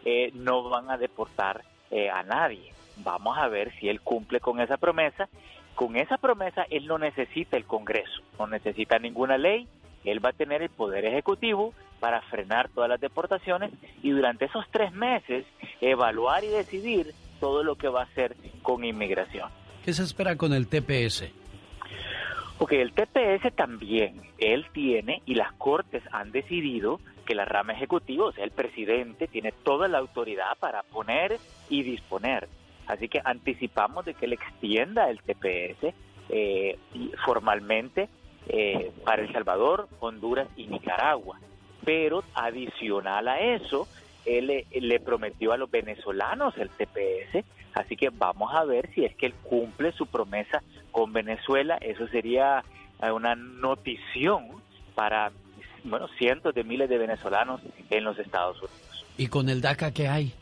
[0.06, 2.74] eh, no van a deportar eh, a nadie.
[3.04, 5.30] Vamos a ver si él cumple con esa promesa.
[5.76, 9.68] Con esa promesa él no necesita el Congreso, no necesita ninguna ley,
[10.04, 13.72] él va a tener el poder ejecutivo para frenar todas las deportaciones
[14.02, 15.46] y durante esos tres meses
[15.80, 19.50] evaluar y decidir todo lo que va a hacer con inmigración.
[19.86, 21.32] ¿Qué se espera con el TPS?
[22.60, 28.26] Ok, el TPS también, él tiene y las cortes han decidido que la rama ejecutiva,
[28.26, 32.48] o sea, el presidente, tiene toda la autoridad para poner y disponer.
[32.88, 35.94] Así que anticipamos de que él extienda el TPS
[36.30, 36.78] eh,
[37.26, 38.10] formalmente
[38.48, 41.40] eh, para El Salvador, Honduras y Nicaragua.
[41.86, 43.88] Pero adicional a eso,
[44.26, 47.44] él le, le prometió a los venezolanos el TPS,
[47.74, 51.78] así que vamos a ver si es que él cumple su promesa con Venezuela.
[51.78, 52.64] Eso sería
[53.02, 54.48] eh, una notición
[54.96, 55.32] para
[55.84, 59.06] bueno, cientos de miles de venezolanos en los Estados Unidos.
[59.18, 60.34] ¿Y con el DACA qué hay?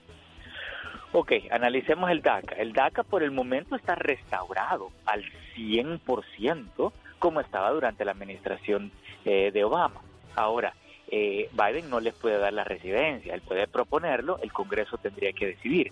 [1.12, 2.56] Ok, analicemos el DACA.
[2.56, 5.24] El DACA por el momento está restaurado al
[5.56, 8.92] 100% como estaba durante la administración
[9.26, 10.02] eh, de Obama.
[10.36, 10.74] Ahora,
[11.10, 15.48] eh, Biden no les puede dar la residencia, él puede proponerlo, el Congreso tendría que
[15.48, 15.92] decidir.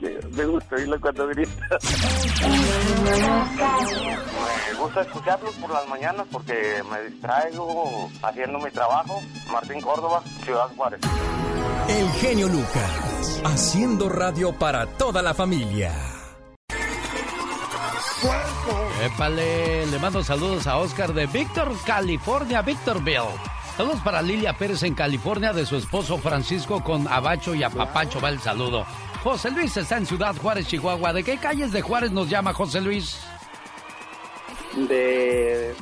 [0.36, 1.78] me gusta oírlo cuando grita.
[4.66, 9.22] me gusta escucharlos por las mañanas porque me distraigo haciendo mi trabajo.
[9.52, 11.00] Martín Córdoba, Ciudad Juárez.
[11.88, 15.92] El genio Lucas, haciendo radio para toda la familia.
[19.02, 23.55] Épale, le mando saludos a Oscar de Víctor, California, Victorville.
[23.76, 28.22] Saludos para Lilia Pérez en California, de su esposo Francisco con Abacho y a Papacho
[28.22, 28.86] va el saludo.
[29.22, 31.12] José Luis está en Ciudad Juárez, Chihuahua.
[31.12, 33.20] ¿De qué calles de Juárez nos llama José Luis?
[34.88, 35.74] De.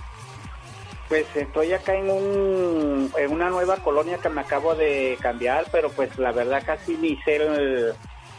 [1.09, 5.89] Pues estoy acá en, un, en una nueva colonia que me acabo de cambiar, pero
[5.91, 7.93] pues la verdad casi ni sé el,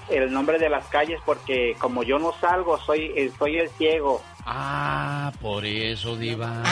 [0.10, 4.22] el nombre de las calles porque como yo no salgo, soy, soy el ciego.
[4.45, 6.63] Ah, por eso, Diva.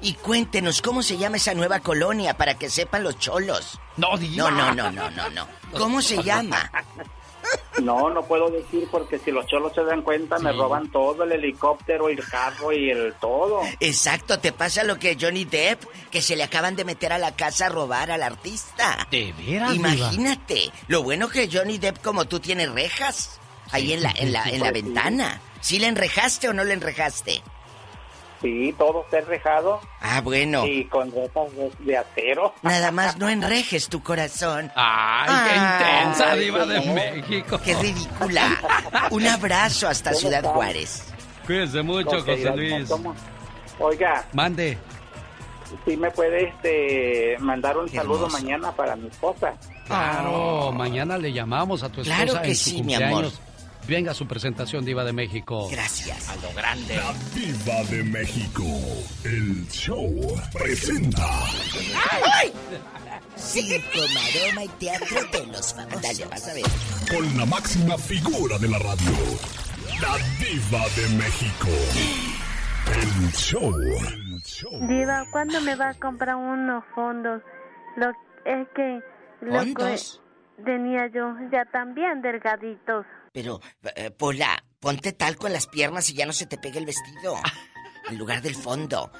[0.00, 3.80] y cuéntenos, ¿cómo se llama esa nueva colonia para que sepan los cholos?
[3.96, 4.50] No, Diva.
[4.50, 5.48] No, no, no, no, no, no.
[5.76, 6.70] ¿Cómo se llama?
[7.82, 11.32] No, no puedo decir porque si los cholos se dan cuenta me roban todo, el
[11.32, 13.62] helicóptero, el carro y el todo.
[13.80, 17.34] Exacto, te pasa lo que Johnny Depp, que se le acaban de meter a la
[17.34, 19.06] casa a robar al artista.
[19.10, 19.74] ¿De veras?
[19.74, 23.40] Imagínate, lo bueno que Johnny Depp como tú tiene rejas
[23.72, 25.40] ahí en la en la en la pues ventana.
[25.64, 27.40] ¿Sí le enrejaste o no le enrejaste?
[28.42, 29.80] Sí, todo está enrejado.
[30.02, 30.66] Ah, bueno.
[30.66, 32.52] Y con rejas de acero.
[32.60, 34.70] Nada más no enrejes tu corazón.
[34.76, 37.58] ¡Ay, qué intensa, diva de México!
[37.64, 38.60] ¡Qué ridícula!
[39.10, 41.10] Un abrazo hasta Ciudad Juárez.
[41.46, 42.90] Cuídense mucho, José Luis.
[43.78, 44.22] Oiga.
[44.34, 44.76] Mande.
[45.86, 49.54] Sí me puede este, mandar un saludo mañana para mi esposa.
[49.86, 53.08] Claro, mañana le llamamos a tu esposa claro que en su sí, cumpleaños.
[53.08, 53.53] mi amor.
[53.86, 55.68] Venga su presentación, Diva de México.
[55.70, 56.30] Gracias.
[56.30, 56.96] A lo grande.
[56.96, 58.62] La Diva de México.
[59.24, 60.10] El show
[60.52, 61.26] presenta.
[62.40, 62.50] ¡Ay!
[63.36, 66.02] Circo, maroma y teatro de los famosos.
[66.02, 66.64] Dale, vas a ver.
[67.10, 69.12] Con la máxima figura de la radio.
[70.00, 71.68] La Diva de México.
[72.86, 73.72] El show.
[74.88, 77.42] Diva, ¿cuándo me va a comprar unos fondos?
[77.96, 78.10] Lo
[78.46, 79.00] es que
[79.42, 79.96] lo que
[80.64, 83.04] tenía yo ya también delgaditos.
[83.34, 83.60] Pero,
[83.96, 87.34] eh, Pola, ponte talco en las piernas y ya no se te pegue el vestido.
[88.06, 89.10] En lugar del fondo.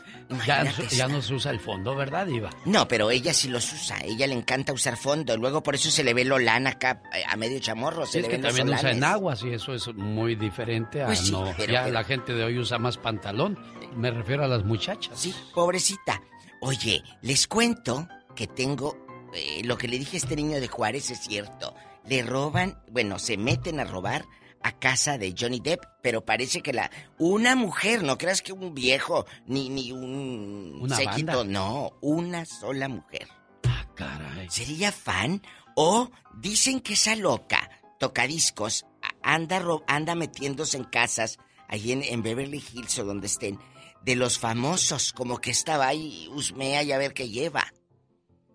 [0.47, 2.51] Ya, ya no se usa el fondo, ¿verdad, Diva?
[2.67, 3.97] No, pero ella sí los usa.
[4.05, 5.35] Ella le encanta usar fondo.
[5.39, 8.05] Luego por eso se le ve lo lana acá eh, a medio chamorro.
[8.05, 8.99] Se Sí, es que ven también usa solanes.
[8.99, 11.51] enaguas y eso es muy diferente a Pues sí, no.
[11.57, 13.59] pero- ya pero- la gente de hoy usa más pantalón.
[13.97, 15.19] Me refiero a las muchachas.
[15.19, 16.21] Sí, pobrecita.
[16.61, 18.99] Oye, les cuento que tengo
[19.33, 21.75] eh, lo que le dije a este niño de Juárez es cierto.
[22.07, 24.25] Le roban, bueno, se meten a robar
[24.63, 28.75] a casa de Johnny Depp, pero parece que la una mujer, no creas que un
[28.75, 31.45] viejo ni ni un Una séquito, banda.
[31.45, 33.29] no, una sola mujer.
[33.67, 34.49] Ah, caray.
[34.51, 35.43] ¿Sería fan
[35.77, 37.69] o dicen que esa loca
[37.99, 38.87] tocadiscos
[39.23, 43.59] anda ro- anda metiéndose en casas ahí en, en Beverly Hills o donde estén
[44.03, 47.65] de los famosos, como que estaba ahí husmea y a ver qué lleva.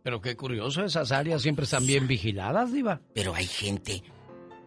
[0.09, 2.99] Pero qué curioso, esas áreas siempre están bien vigiladas, Diva.
[3.13, 4.01] Pero hay gente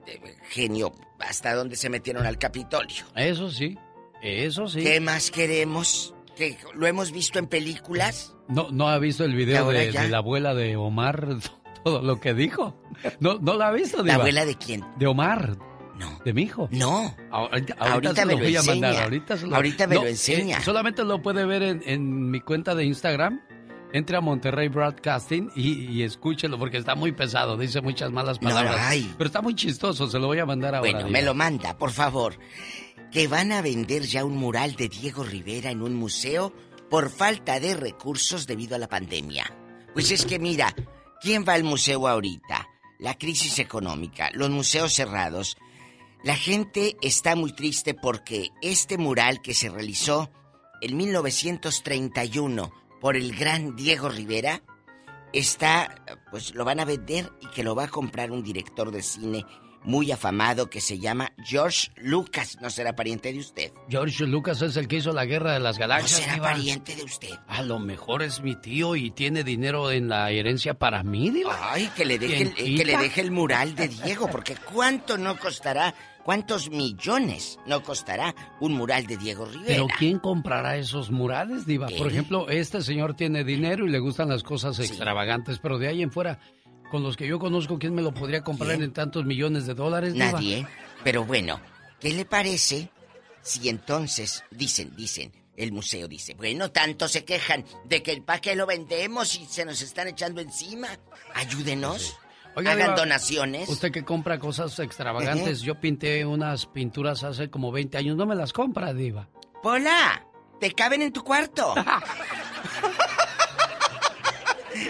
[0.07, 0.21] eh,
[0.51, 3.03] genio hasta donde se metieron al Capitolio.
[3.17, 3.77] Eso sí,
[4.23, 4.85] eso sí.
[4.85, 6.15] ¿Qué más queremos?
[6.37, 8.37] ¿Que lo hemos visto en películas?
[8.47, 11.27] ¿No, ¿No ha visto el ¿Y video de, la abuela de Omar?
[11.85, 12.81] Todo lo que dijo.
[13.19, 14.15] ¿No, no la ha visto, ¿La Diva?
[14.15, 14.85] abuela de quién?
[14.97, 15.57] De Omar.
[15.97, 16.21] No.
[16.25, 16.69] ¿De mi hijo?
[16.71, 17.17] No.
[17.33, 18.91] Ahorita, me lo voy a mandar.
[18.93, 19.03] enseña.
[19.03, 20.59] Ahorita, lo- Ahorita me No, lo enseña.
[20.59, 23.41] eh, solamente lo puede ver en, en mi cuenta de Instagram.
[23.93, 27.57] Entre a Monterrey Broadcasting y, y escúchelo porque está muy pesado.
[27.57, 28.77] Dice muchas malas No, palabras.
[28.81, 29.13] ay.
[29.19, 30.07] Pero está muy chistoso.
[30.09, 30.91] Se lo voy a mandar ahora.
[30.93, 32.39] Bueno, me lo manda, por favor.
[33.11, 36.55] Que van a vender ya un mural de Diego Rivera en un museo
[36.89, 39.45] por falta de recursos debido a la pandemia.
[39.93, 40.75] Pues es que mira,
[41.21, 42.67] ¿quién va al museo ahorita?
[42.99, 45.57] La crisis económica, los museos cerrados.
[46.25, 50.31] La gente está muy triste porque este mural que se realizó
[50.81, 52.73] en 1931
[53.03, 54.63] por el gran Diego Rivera
[55.35, 55.95] está,
[56.31, 59.45] pues lo van a vender y que lo va a comprar un director de cine
[59.85, 62.57] muy afamado que se llama George Lucas.
[62.61, 63.73] ¿No será pariente de usted?
[63.89, 66.21] George Lucas es el que hizo la guerra de las ¿No galaxias.
[66.21, 66.51] será Diva?
[66.53, 67.31] pariente de usted?
[67.49, 71.73] A lo mejor es mi tío y tiene dinero en la herencia para mí, Diva.
[71.73, 75.19] Ay, que le deje, el, ¿Quién que le deje el mural de Diego, porque ¿cuánto
[75.19, 75.93] no costará?
[76.25, 79.67] ¿Cuántos millones no costará un mural de Diego Rivera?
[79.67, 81.89] Pero ¿quién comprará esos murales, Diva?
[81.99, 86.03] Por ejemplo, este señor tiene dinero y le gustan las cosas extravagantes, pero de ahí
[86.03, 86.39] en fuera,
[86.91, 88.83] con los que yo conozco, ¿quién me lo podría comprar ¿Quién?
[88.85, 90.33] en tantos millones de dólares, Diva?
[90.33, 90.67] Nadie.
[91.03, 91.61] Pero bueno,
[91.99, 92.91] ¿qué le parece
[93.41, 98.55] si entonces dicen, dicen, el museo dice, bueno, tanto se quejan de que para qué
[98.55, 100.89] lo vendemos y se nos están echando encima?
[101.35, 102.17] Ayúdenos.
[102.57, 103.69] Oiga, Hagan Diva, donaciones.
[103.69, 108.35] Usted que compra cosas extravagantes, yo pinté unas pinturas hace como 20 años, no me
[108.35, 109.29] las compra, Diva.
[109.63, 110.27] Pola,
[110.61, 111.75] ¿te caben en tu cuarto?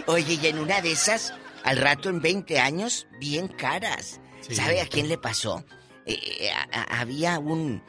[0.06, 1.34] Oye, y en una de esas,
[1.64, 4.20] al rato en 20 años, bien caras.
[4.40, 4.54] Sí.
[4.54, 5.64] ¿Sabe a quién le pasó?
[6.06, 7.82] Eh, eh, a- a- había un,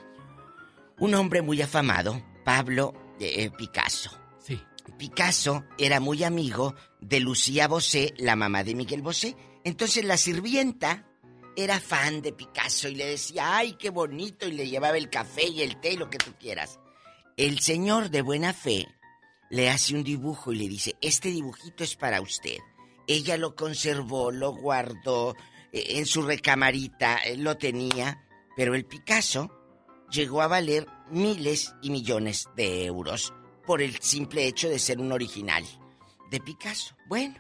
[1.00, 4.12] un hombre muy afamado, Pablo eh, Picasso.
[4.40, 4.62] Sí.
[4.98, 9.36] Picasso era muy amigo de Lucía Bosé, la mamá de Miguel Bosé.
[9.64, 11.08] Entonces la sirvienta
[11.56, 15.48] era fan de Picasso y le decía, ay, qué bonito, y le llevaba el café
[15.48, 16.80] y el té y lo que tú quieras.
[17.38, 18.88] El señor de buena fe
[19.50, 22.58] le hace un dibujo y le dice, este dibujito es para usted.
[23.08, 25.36] Ella lo conservó, lo guardó
[25.72, 28.26] eh, en su recamarita, eh, lo tenía,
[28.56, 29.52] pero el Picasso
[30.10, 33.34] llegó a valer miles y millones de euros
[33.66, 35.64] por el simple hecho de ser un original
[36.30, 36.96] de Picasso.
[37.08, 37.36] Bueno,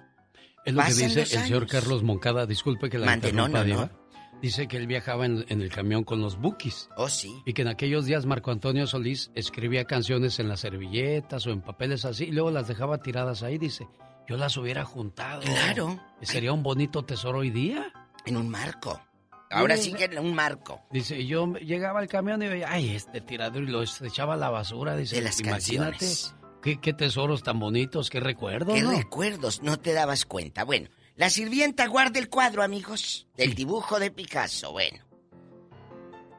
[0.65, 1.67] Es lo que dice el señor.
[1.67, 4.03] Carlos Moncada, disculpe que la Mande, no, interrumpa, no.
[4.41, 6.89] Dice que él viajaba en, en el camión con los bookies.
[6.97, 7.33] oh sí.
[7.45, 11.61] Y que en aquellos días Marco Antonio Solís escribía canciones en las servilletas o en
[11.61, 13.57] papeles así y luego las dejaba tiradas ahí.
[13.57, 13.87] Dice,
[14.27, 15.41] yo las hubiera juntado.
[15.43, 15.97] Claro.
[16.21, 17.93] Sería un bonito tesoro hoy día.
[18.25, 19.01] En un marco.
[19.49, 20.81] Ahora sí que en un marco.
[20.91, 24.37] Dice, y yo llegaba al camión y veía, ay, este tirador y lo echaba a
[24.37, 24.95] la basura.
[24.97, 26.35] Dice, De las imagínate, canciones.
[26.63, 28.91] Qué, qué tesoros tan bonitos, qué recuerdos, ¿Qué ¿no?
[28.91, 29.61] recuerdos?
[29.61, 30.63] No te dabas cuenta.
[30.63, 34.71] Bueno, la sirvienta guarda el cuadro, amigos, del dibujo de Picasso.
[34.71, 35.03] Bueno.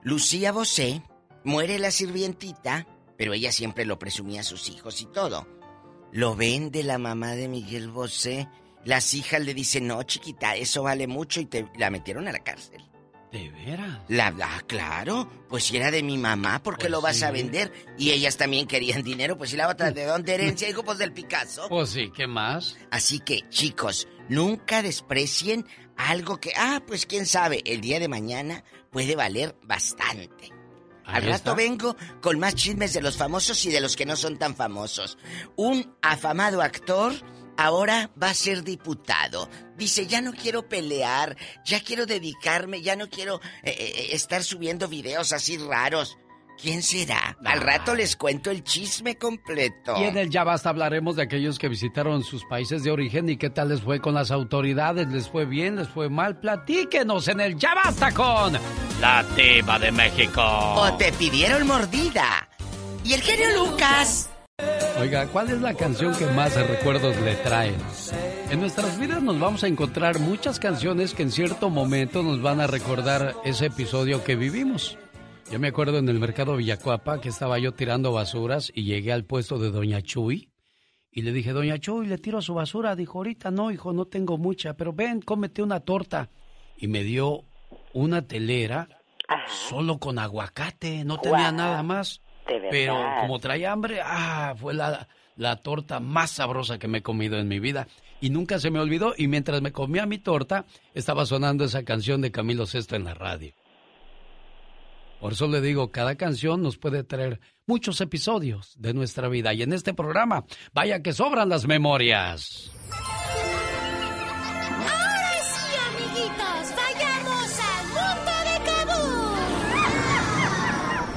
[0.03, 1.03] Lucía Bosé
[1.45, 2.87] muere la sirvientita,
[3.17, 5.47] pero ella siempre lo presumía a sus hijos y todo.
[6.11, 8.49] Lo vende la mamá de Miguel Bosé.
[8.85, 12.41] Las hijas le dicen, no, chiquita, eso vale mucho y te la metieron a la
[12.41, 12.83] cárcel.
[13.35, 13.99] ¿De veras?
[14.07, 17.33] La, la, claro, pues si era de mi mamá, ¿por qué Pues lo vas a
[17.33, 17.73] vender?
[17.99, 20.69] Y ellas también querían dinero, pues si la otra, ¿de dónde herencia?
[20.69, 21.67] Dijo, pues del Picasso.
[21.69, 22.77] Pues sí, ¿qué más?
[22.93, 25.67] Así que, chicos, nunca desprecien
[25.97, 28.63] algo que, ah, pues quién sabe, el día de mañana
[28.93, 30.53] puede valer bastante.
[31.05, 31.55] Al rato está.
[31.55, 35.19] vengo con más chismes de los famosos y de los que no son tan famosos.
[35.57, 37.13] Un afamado actor
[37.57, 39.49] ahora va a ser diputado.
[39.77, 44.89] Dice, ya no quiero pelear, ya quiero dedicarme, ya no quiero eh, eh, estar subiendo
[44.89, 46.17] videos así raros.
[46.61, 47.37] ¿Quién será?
[47.45, 49.97] Al rato les cuento el chisme completo.
[49.99, 53.37] Y en el Ya Basta hablaremos de aquellos que visitaron sus países de origen y
[53.37, 55.09] qué tal les fue con las autoridades.
[55.09, 55.77] ¿Les fue bien?
[55.77, 56.39] ¿Les fue mal?
[56.39, 58.53] Platíquenos en el Ya Basta con
[59.01, 60.43] la Diva de México.
[60.43, 62.49] O te pidieron mordida.
[63.03, 64.31] Y el genio Lucas.
[65.01, 67.75] Oiga, ¿cuál es la canción que más recuerdos le trae?
[68.51, 72.61] En nuestras vidas nos vamos a encontrar muchas canciones que en cierto momento nos van
[72.61, 74.97] a recordar ese episodio que vivimos.
[75.51, 79.25] Yo me acuerdo en el mercado Villacuapa que estaba yo tirando basuras y llegué al
[79.25, 80.49] puesto de Doña Chuy
[81.11, 82.97] y le dije, Doña Chuy, le tiro su basura.
[82.97, 86.31] Dijo, ahorita no, hijo, no tengo mucha, pero ven, cómete una torta.
[86.79, 87.43] Y me dio
[87.93, 88.89] una telera
[89.69, 92.21] solo con aguacate, no tenía nada más.
[92.47, 97.39] Pero como traía hambre, ah, fue la, la torta más sabrosa que me he comido
[97.39, 97.89] en mi vida.
[98.21, 99.15] Y nunca se me olvidó.
[99.17, 100.65] Y mientras me comía mi torta,
[100.95, 103.53] estaba sonando esa canción de Camilo Sesto en la radio.
[105.21, 109.55] Por eso le digo, cada canción nos puede traer muchos episodios de nuestra vida.
[109.55, 110.45] Y en este programa,
[110.75, 112.71] vaya que sobran las memorias.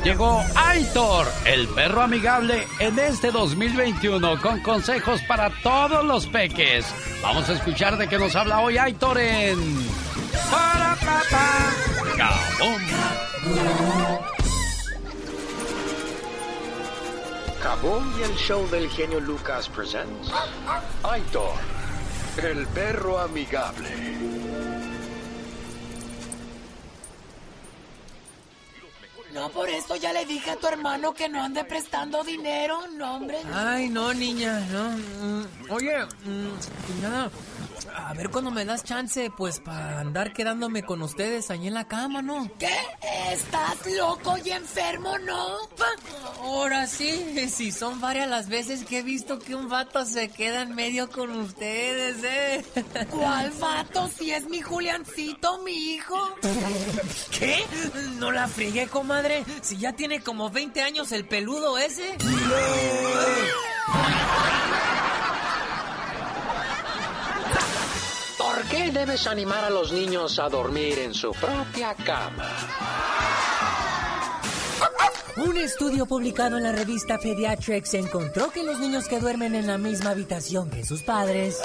[0.07, 6.85] Llegó Aitor, el perro amigable, en este 2021 con consejos para todos los peques.
[7.21, 9.59] Vamos a escuchar de qué nos habla hoy Aitor en...
[10.49, 11.73] Para papá,
[17.61, 20.31] Kabum y el show del genio Lucas presents
[21.03, 21.51] Aitor,
[22.41, 24.76] el perro amigable.
[29.37, 33.17] No, por eso ya le dije a tu hermano que no ande prestando dinero, no,
[33.17, 33.37] hombre.
[33.53, 34.89] Ay, no, niña, no.
[34.89, 37.29] Mm, Oye, mm, nada.
[37.95, 41.87] A ver cuando me das chance, pues para andar quedándome con ustedes ahí en la
[41.87, 42.49] cama, ¿no?
[42.57, 42.75] ¿Qué?
[43.31, 45.57] ¿Estás loco y enfermo, no?
[46.41, 50.63] Ahora sí, sí, son varias las veces que he visto que un vato se queda
[50.63, 52.65] en medio con ustedes, ¿eh?
[53.11, 54.09] ¿Cuál vato?
[54.17, 56.17] Si es mi Juliancito, mi hijo.
[57.37, 57.63] ¿Qué?
[58.19, 59.26] No la friegue, comadre.
[59.61, 62.17] Si ya tiene como 20 años el peludo ese.
[68.37, 72.49] ¿Por qué debes animar a los niños a dormir en su propia cama?
[75.37, 79.77] Un estudio publicado en la revista Pediatrics encontró que los niños que duermen en la
[79.77, 81.59] misma habitación que sus padres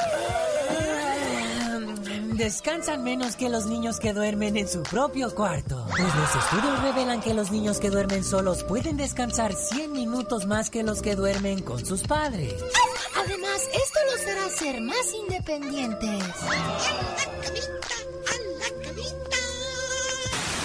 [2.37, 5.87] descansan menos que los niños que duermen en su propio cuarto.
[5.91, 10.71] Pues los estudios revelan que los niños que duermen solos pueden descansar 100 minutos más
[10.71, 12.55] que los que duermen con sus padres.
[13.17, 16.25] Además, esto los hará ser más independientes.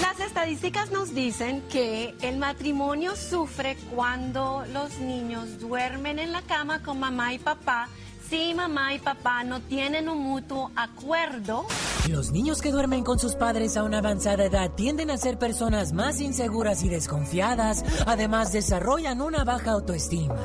[0.01, 6.81] Las estadísticas nos dicen que el matrimonio sufre cuando los niños duermen en la cama
[6.81, 7.89] con mamá y papá
[8.29, 11.65] si mamá y papá no tienen un mutuo acuerdo.
[12.09, 15.93] Los niños que duermen con sus padres a una avanzada edad tienden a ser personas
[15.93, 17.83] más inseguras y desconfiadas.
[18.05, 20.35] Además, desarrollan una baja autoestima.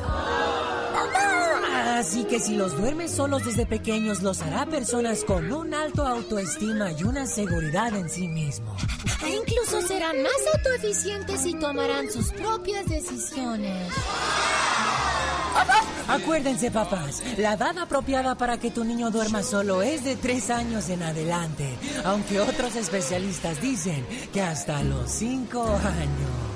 [1.98, 6.90] Así que si los duermes solos desde pequeños, los hará personas con un alto autoestima
[6.92, 8.82] y una seguridad en sí mismos.
[9.24, 13.88] E incluso serán más autoeficientes y tomarán sus propias decisiones.
[16.08, 20.88] Acuérdense, papás, la edad apropiada para que tu niño duerma solo es de tres años
[20.88, 21.68] en adelante,
[22.04, 26.52] aunque otros especialistas dicen que hasta los cinco años.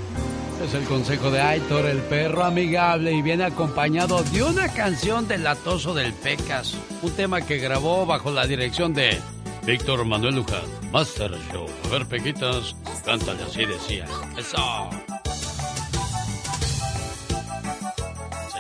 [0.63, 5.45] Es el consejo de Aitor, el perro amigable, y viene acompañado de una canción del
[5.45, 9.21] Latoso del Pecas, un tema que grabó bajo la dirección de
[9.67, 11.67] Víctor Manuel Luján, Master Show.
[11.85, 12.75] A ver, Pequitas,
[13.05, 14.07] cántale así decía.
[14.39, 14.57] Eso.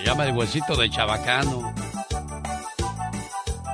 [0.06, 1.74] Llama el huesito de chabacano.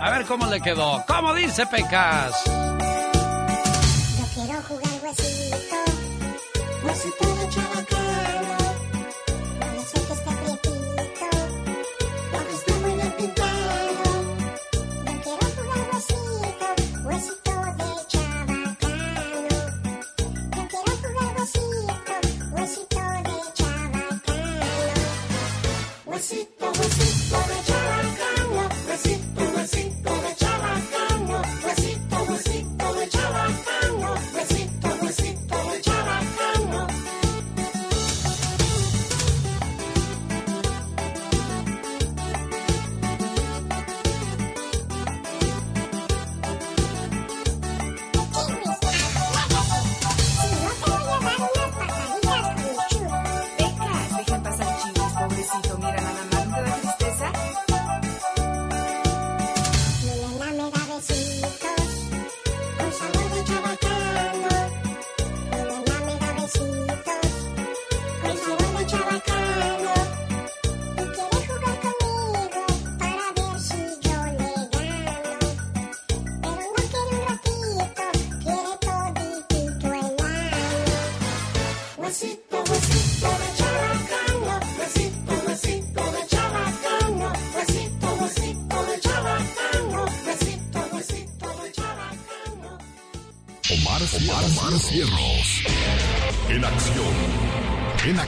[0.00, 1.04] A ver cómo le quedó.
[1.06, 2.44] ¿Cómo dice Pecas?
[2.46, 5.76] Yo quiero jugar huesito,
[6.84, 7.81] huesito de chabacano.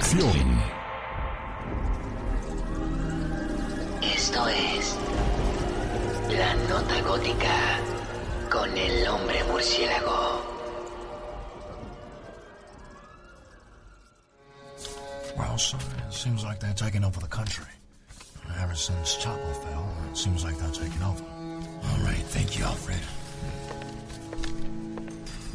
[0.04, 0.62] Acción.
[4.02, 4.96] Esto es
[6.36, 7.80] La Nota Gótica
[8.50, 10.42] con el hombre murciélago.
[15.36, 17.64] Well, son, it seems like they're taking over the country.
[18.60, 21.24] Ever since Chapo fell, it seems like they're taking over.
[21.24, 23.00] All right, thank you, Alfred.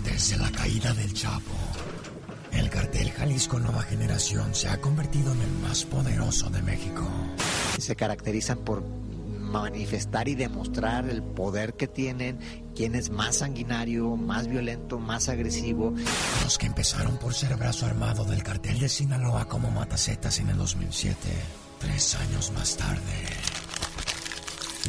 [0.03, 1.55] Desde la caída del Chapo,
[2.51, 7.07] el cartel Jalisco Nueva Generación se ha convertido en el más poderoso de México.
[7.77, 8.83] Se caracterizan por
[9.49, 12.39] manifestar y demostrar el poder que tienen,
[12.75, 15.93] quién es más sanguinario, más violento, más agresivo.
[16.43, 20.57] Los que empezaron por ser brazo armado del cartel de Sinaloa como Matacetas en el
[20.57, 21.17] 2007,
[21.79, 23.01] tres años más tarde,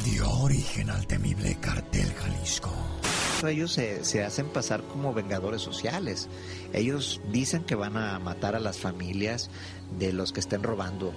[0.04, 2.99] dio origen al temible cartel Jalisco.
[3.48, 6.28] Ellos se, se hacen pasar como vengadores sociales.
[6.72, 9.50] Ellos dicen que van a matar a las familias
[9.98, 11.12] de los que estén robando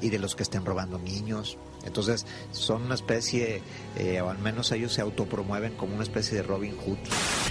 [0.00, 1.58] y de los que estén robando niños.
[1.84, 3.62] Entonces son una especie,
[3.96, 6.98] eh, o al menos ellos se autopromueven como una especie de Robin Hood.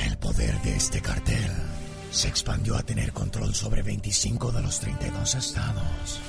[0.05, 1.51] El poder de este cartel
[2.11, 6.19] se expandió a tener control sobre 25 de los 32 estados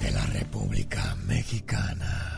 [0.00, 2.35] de la República Mexicana.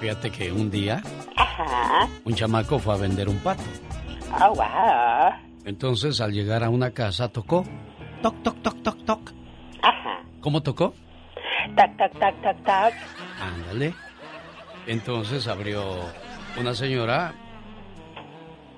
[0.00, 1.02] Fíjate que un día
[1.36, 2.08] Ajá.
[2.24, 3.62] un chamaco fue a vender un pato.
[4.40, 5.32] Oh, wow.
[5.64, 7.64] Entonces al llegar a una casa tocó.
[8.26, 9.32] Toc, toc, toc, toc, toc.
[9.82, 10.20] Ajá.
[10.40, 10.92] ¿Cómo tocó?
[11.76, 12.94] Tac, tac, tac, tac, tac.
[13.40, 13.94] Ándale.
[14.88, 16.00] Entonces abrió
[16.58, 17.34] una señora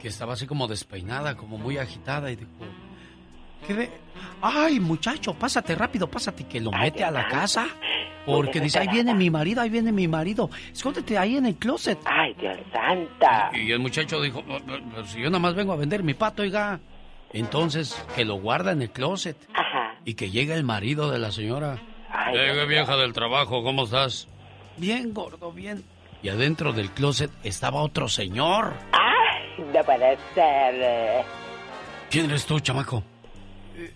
[0.03, 2.51] que estaba así como despeinada, como muy agitada y dijo,
[3.67, 3.91] ¿qué ve?
[4.43, 7.69] Ay, muchacho, pásate rápido, pásate, que lo mete a la casa.
[8.27, 10.51] Porque dice, ahí viene mi marido, ahí viene mi marido.
[10.71, 11.99] Escóndete ahí en el closet.
[12.05, 13.51] Ay, Dios santa.
[13.55, 16.43] Y el muchacho dijo, "Oh, pero si yo nada más vengo a vender mi pato,
[16.43, 16.79] oiga.
[17.33, 19.37] Entonces, que lo guarda en el closet.
[19.55, 19.97] Ajá.
[20.05, 21.79] Y que llega el marido de la señora.
[22.11, 24.29] Ay, Dios vieja del trabajo, ¿cómo estás?
[24.77, 25.85] Bien, gordo, bien.
[26.23, 28.73] Y adentro del closet estaba otro señor.
[28.93, 31.25] Ay, no puede ser.
[32.11, 33.03] ¿Quién eres tú, chamaco?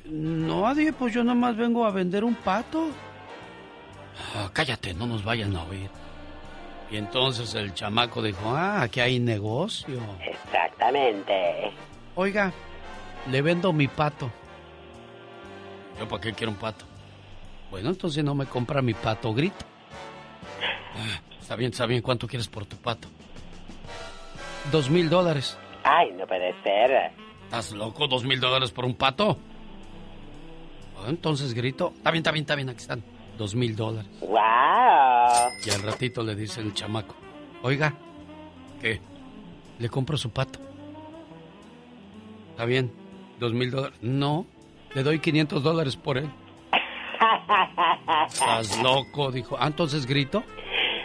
[0.05, 2.89] nadie, pues yo nada más vengo a vender un pato.
[4.37, 5.91] Ah, cállate, no nos vayan a oír.
[6.91, 9.99] Y entonces el chamaco dijo, ah, aquí hay negocio.
[10.21, 11.73] Exactamente.
[12.15, 12.53] Oiga,
[13.31, 14.31] le vendo mi pato.
[15.99, 16.85] ¿Yo para qué quiero un pato?
[17.71, 19.65] Bueno, entonces no me compra mi pato, grito.
[20.95, 23.09] Ah, está bien, está bien, ¿cuánto quieres por tu pato?
[24.71, 25.59] Dos mil dólares.
[25.85, 27.13] Ay, no puede ser.
[27.45, 28.07] ¿Estás loco?
[28.09, 29.39] ¿Dos mil dólares por un pato?
[31.07, 33.03] Entonces grito, está bien, está bien, está bien, aquí están.
[33.37, 34.11] Dos mil dólares.
[34.21, 35.51] Wow.
[35.67, 37.15] Y al ratito le dice el chamaco,
[37.63, 37.95] oiga,
[38.81, 39.01] ¿qué?
[39.79, 40.61] Le compro su pato.
[42.51, 42.93] Está bien,
[43.43, 43.99] dos mil dólares.
[44.01, 44.47] No,
[44.95, 46.31] le doy 500 dólares por él.
[48.27, 49.31] ¿Estás loco?
[49.31, 49.57] Dijo.
[49.59, 50.43] Ah, entonces grito.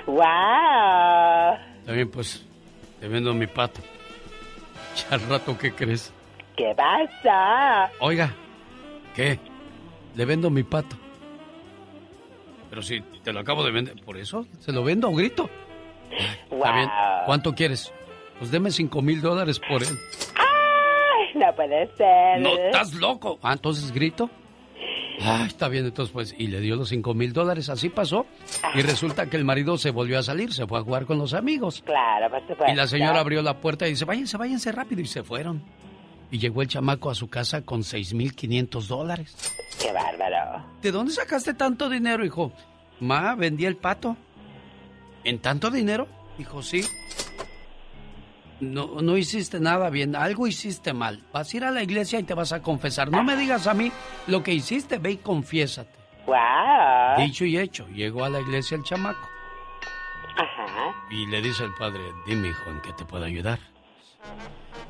[0.05, 0.23] Wow.
[1.85, 2.45] También pues,
[2.99, 3.81] te vendo mi pato.
[4.97, 6.11] Y al rato, ¿qué crees?
[6.55, 7.91] ¿Qué pasa?
[7.99, 8.33] Oiga,
[9.15, 9.37] ¿qué?
[10.15, 10.95] Le vendo mi pato.
[12.71, 14.47] Pero si te lo acabo de vender, ¿por eso?
[14.59, 15.51] ¿Se lo vendo o grito?
[16.49, 16.89] Está bien.
[17.27, 17.93] ¿Cuánto quieres?
[18.39, 19.99] Pues deme cinco mil dólares por él.
[20.35, 20.46] Ay,
[21.45, 22.41] no puede ser.
[22.41, 23.39] No, estás loco.
[23.41, 24.29] Ah, entonces grito.
[25.21, 28.27] Ah, está bien, entonces pues, y le dio los cinco mil dólares, así pasó.
[28.75, 31.33] Y resulta que el marido se volvió a salir, se fue a jugar con los
[31.33, 31.81] amigos.
[31.83, 32.71] Claro, por supuesto.
[32.71, 35.63] Y la señora abrió la puerta y dice, váyanse, váyanse rápido, y se fueron.
[36.29, 39.55] Y llegó el chamaco a su casa con 6.500 dólares.
[39.81, 40.63] ¡Qué bárbaro!
[40.81, 42.51] ¿De dónde sacaste tanto dinero, hijo?
[42.99, 44.15] Ma, vendí el pato.
[45.23, 46.07] ¿En tanto dinero?
[46.37, 46.81] Dijo, sí.
[48.59, 51.23] No, no hiciste nada bien, algo hiciste mal.
[51.31, 53.11] Vas a ir a la iglesia y te vas a confesar.
[53.11, 53.91] No me digas a mí
[54.25, 55.95] lo que hiciste, ve y confiésate.
[56.25, 57.17] ¡Wow!
[57.17, 59.29] Dicho y hecho, llegó a la iglesia el chamaco.
[60.35, 60.93] Ajá.
[61.09, 63.59] Y le dice el padre, dime hijo, ¿en qué te puedo ayudar?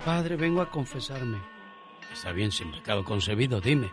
[0.04, 1.38] Padre, vengo a confesarme.
[2.12, 3.92] Está bien, sin pecado concebido, dime.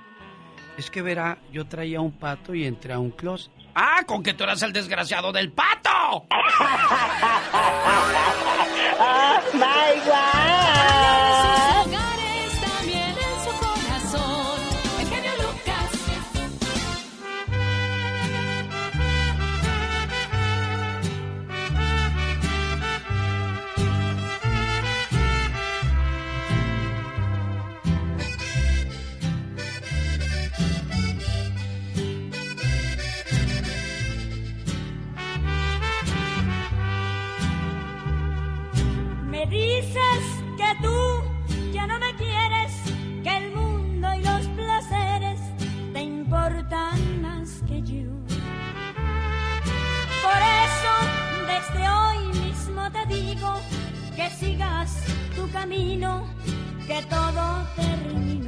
[0.78, 3.52] Es que verá, yo traía un pato y entré a un closet.
[3.74, 6.26] ¡Ah, con que tú eras el desgraciado del pato!
[8.96, 10.64] ¡Oh,
[39.94, 42.72] dices que tú ya no me quieres,
[43.22, 45.40] que el mundo y los placeres
[45.92, 48.10] te importan más que yo.
[50.24, 50.92] Por eso,
[51.46, 53.54] desde hoy mismo te digo
[54.16, 55.04] que sigas
[55.36, 56.26] tu camino,
[56.86, 58.43] que todo terminó.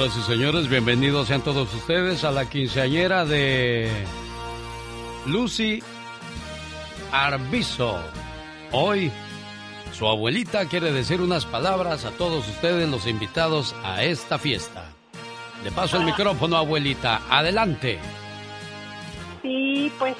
[0.00, 3.90] Señoras y señores, bienvenidos sean todos ustedes a la quinceañera de
[5.26, 5.82] Lucy
[7.12, 8.00] Arbizo.
[8.72, 9.12] Hoy,
[9.92, 14.86] su abuelita quiere decir unas palabras a todos ustedes, los invitados a esta fiesta.
[15.64, 17.20] Le paso el micrófono, abuelita.
[17.28, 17.98] Adelante.
[19.42, 20.16] Sí, pues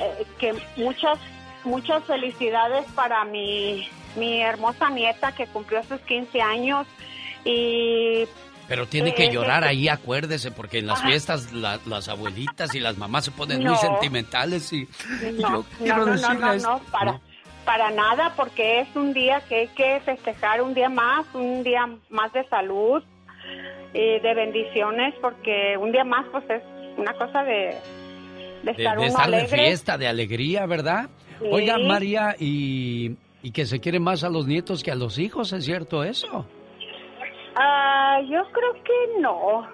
[0.00, 1.18] eh, que muchas
[1.64, 3.86] muchas felicidades para mi
[4.16, 6.86] mi hermosa nieta que cumplió sus 15 años
[7.44, 8.26] y
[8.68, 12.96] Pero tiene que llorar ahí, acuérdese, porque en las fiestas la- las abuelitas y las
[12.96, 14.88] mamás se ponen muy sentimentales y
[15.38, 17.20] no, yo quiero no, no, no, para
[17.66, 21.86] para nada porque es un día que hay que festejar un día más, un día
[22.10, 23.02] más de salud
[23.94, 26.62] y de bendiciones porque un día más pues es
[26.98, 27.74] una cosa de
[28.64, 31.08] de de, estar de uno estar de fiesta, de alegría, ¿verdad?
[31.38, 31.46] Sí.
[31.50, 35.52] Oiga, María, y, y que se quiere más a los nietos que a los hijos,
[35.52, 36.46] ¿es cierto eso?
[37.56, 39.68] Ah, yo creo que no.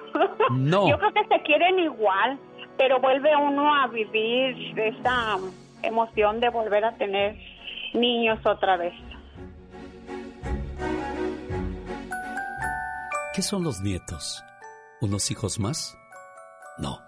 [0.51, 0.89] No.
[0.90, 2.39] Yo creo que se quieren igual,
[2.77, 5.39] pero vuelve uno a vivir esa
[5.82, 7.36] emoción de volver a tener
[7.94, 8.93] niños otra vez.
[13.35, 14.44] ¿Qué son los nietos?
[15.01, 15.97] ¿Unos hijos más?
[16.78, 16.98] No,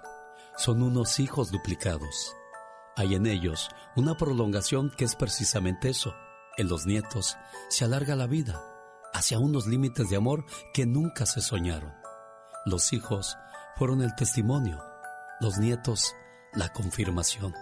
[0.56, 2.34] son unos hijos duplicados.
[2.96, 6.14] Hay en ellos una prolongación que es precisamente eso.
[6.56, 7.36] En los nietos
[7.68, 8.71] se alarga la vida
[9.12, 11.92] hacia unos límites de amor que nunca se soñaron.
[12.64, 13.36] Los hijos
[13.76, 14.82] fueron el testimonio,
[15.40, 16.14] los nietos
[16.54, 17.54] la confirmación.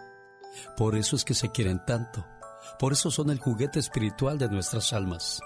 [0.77, 2.27] Por eso es que se quieren tanto,
[2.79, 5.41] por eso son el juguete espiritual de nuestras almas.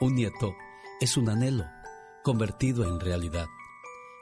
[0.00, 0.54] Un nieto
[1.00, 1.66] es un anhelo
[2.22, 3.46] convertido en realidad.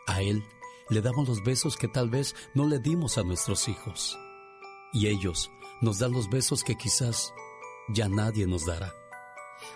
[0.06, 0.44] A él
[0.90, 4.18] le damos los besos que tal vez no le dimos a nuestros hijos.
[4.92, 5.50] Y ellos
[5.80, 7.32] nos dan los besos que quizás
[7.88, 8.92] ya nadie nos dará.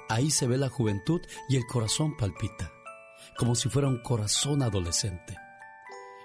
[0.09, 2.73] Ahí se ve la juventud y el corazón palpita,
[3.37, 5.37] como si fuera un corazón adolescente.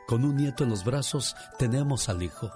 [0.07, 2.49] Con un nieto en los brazos tenemos al hijo.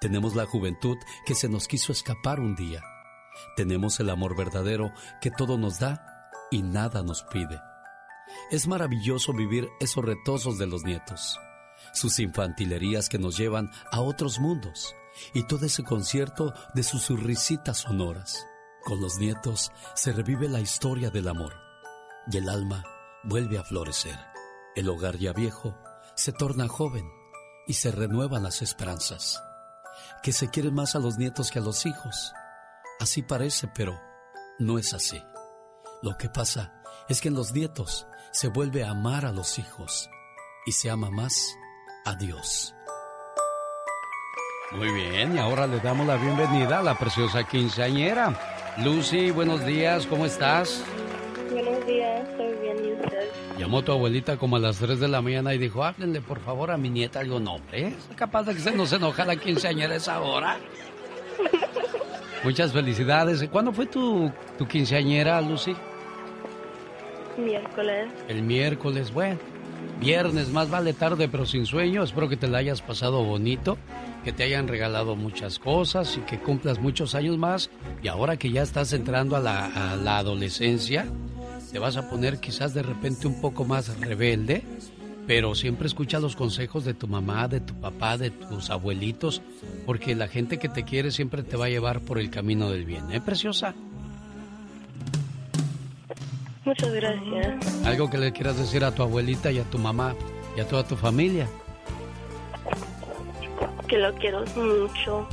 [0.00, 0.96] Tenemos la juventud
[1.26, 2.82] que se nos quiso escapar un día.
[3.56, 7.60] Tenemos el amor verdadero que todo nos da y nada nos pide.
[8.50, 11.38] Es maravilloso vivir esos retosos de los nietos,
[11.92, 14.94] sus infantilerías que nos llevan a otros mundos
[15.34, 18.46] y todo ese concierto de sus risitas sonoras.
[18.88, 21.52] Con los nietos se revive la historia del amor
[22.32, 22.82] y el alma
[23.22, 24.18] vuelve a florecer.
[24.74, 25.76] El hogar ya viejo
[26.14, 27.06] se torna joven
[27.66, 29.42] y se renuevan las esperanzas.
[30.22, 32.32] Que se quieren más a los nietos que a los hijos.
[32.98, 34.00] Así parece, pero
[34.58, 35.22] no es así.
[36.00, 40.08] Lo que pasa es que en los nietos se vuelve a amar a los hijos
[40.64, 41.34] y se ama más
[42.06, 42.74] a Dios.
[44.70, 48.38] Muy bien, y ahora le damos la bienvenida a la preciosa quinceañera.
[48.84, 50.84] Lucy, buenos días, ¿cómo estás?
[51.50, 53.28] Buenos días, estoy bien, ¿y usted?
[53.58, 56.70] Llamó tu abuelita como a las 3 de la mañana y dijo, háblenle por favor
[56.70, 57.88] a mi nieta algo nombre.
[57.88, 60.58] ¿Es capaz de que se nos enoja la quinceañera esa hora?
[62.44, 63.48] Muchas felicidades.
[63.50, 65.74] ¿Cuándo fue tu, tu quinceañera, Lucy?
[67.38, 68.10] Miércoles.
[68.28, 69.38] El miércoles, bueno.
[70.00, 72.04] Viernes, más vale tarde pero sin sueño.
[72.04, 73.76] Espero que te la hayas pasado bonito,
[74.24, 77.68] que te hayan regalado muchas cosas y que cumplas muchos años más.
[78.02, 81.06] Y ahora que ya estás entrando a la, adolescencia,
[81.72, 84.62] te vas a poner quizás de repente un poco más rebelde,
[85.26, 89.42] pero siempre escucha los consejos de tu mamá, de tu papá, de tus abuelitos,
[89.84, 92.84] porque la gente que te quiere siempre te va a llevar por el camino del
[92.84, 93.74] bien, ¿eh, preciosa?
[96.68, 97.86] Muchas gracias.
[97.86, 100.14] Algo que le quieras decir a tu abuelita y a tu mamá
[100.54, 101.48] y a toda tu familia.
[103.86, 105.26] Que lo quiero mucho.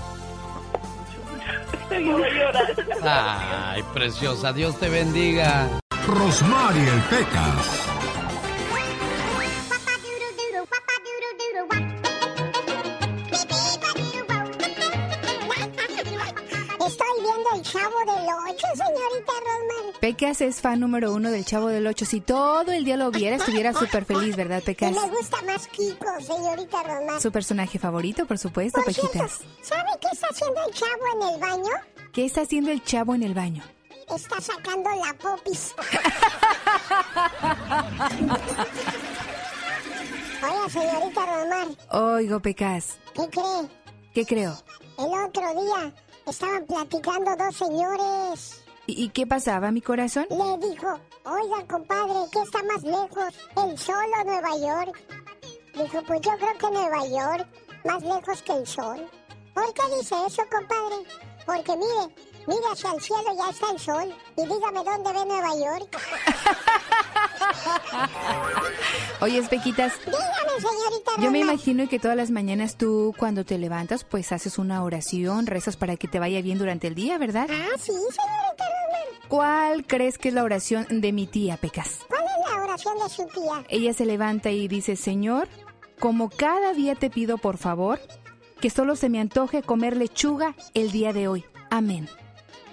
[3.03, 5.67] Ay, preciosa, Dios te bendiga.
[6.07, 7.94] Rosmarie el Pecas.
[20.05, 22.05] Pecas es fan número uno del Chavo del Ocho.
[22.05, 24.91] Si todo el día lo viera, estuviera súper feliz, ¿verdad, Pecas?
[24.91, 27.19] me gusta más Kiko, señorita Rosmar.
[27.19, 29.17] Su personaje favorito, por supuesto, Por cierto.
[29.63, 31.71] ¿sabe qué está haciendo el chavo en el baño?
[32.13, 33.63] ¿Qué está haciendo el chavo en el baño?
[34.15, 35.73] Está sacando la popis.
[40.43, 42.97] Oiga, señorita Rosmar, Oigo, Pecas.
[43.15, 43.67] ¿qué cree?
[44.13, 44.55] ¿Qué creo?
[44.99, 45.91] El otro día
[46.27, 48.61] estaban platicando dos señores.
[48.87, 50.27] ¿Y, qué pasaba, mi corazón?
[50.29, 53.33] Le dijo, oiga, compadre, ¿qué está más lejos?
[53.57, 55.01] ¿El sol o Nueva York?
[55.73, 57.47] Dijo, pues yo creo que Nueva York,
[57.83, 59.09] más lejos que el sol.
[59.55, 60.97] ¿Por qué dice eso, compadre?
[61.45, 62.15] Porque mire,
[62.47, 64.15] mire hacia el cielo, ya está el sol.
[64.37, 65.99] Y dígame dónde ve Nueva York.
[69.21, 69.93] Oye, Pequitas.
[70.05, 74.57] Dígame, señorita Yo me imagino que todas las mañanas tú, cuando te levantas, pues haces
[74.57, 77.47] una oración, rezas para que te vaya bien durante el día, ¿verdad?
[77.49, 78.65] Ah, sí, señorita.
[79.27, 81.99] ¿Cuál crees que es la oración de mi tía, Pecas?
[82.07, 83.63] ¿Cuál es la oración de su tía?
[83.69, 85.47] Ella se levanta y dice, Señor,
[85.99, 87.99] como cada día te pido por favor,
[88.61, 91.45] que solo se me antoje comer lechuga el día de hoy.
[91.69, 92.07] Amén.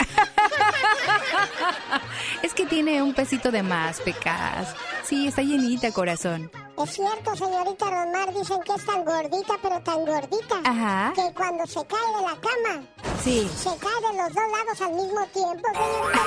[2.42, 4.74] es que tiene un pesito de más, Pecas.
[5.04, 6.50] Sí, está llenita, corazón.
[6.82, 10.56] Es cierto, señorita Rosmar, dicen que es tan gordita, pero tan gordita.
[10.64, 11.12] Ajá.
[11.14, 12.82] Que cuando se cae de la cama,
[13.22, 13.48] Sí.
[13.56, 16.22] se cae de los dos lados al mismo tiempo, señorita.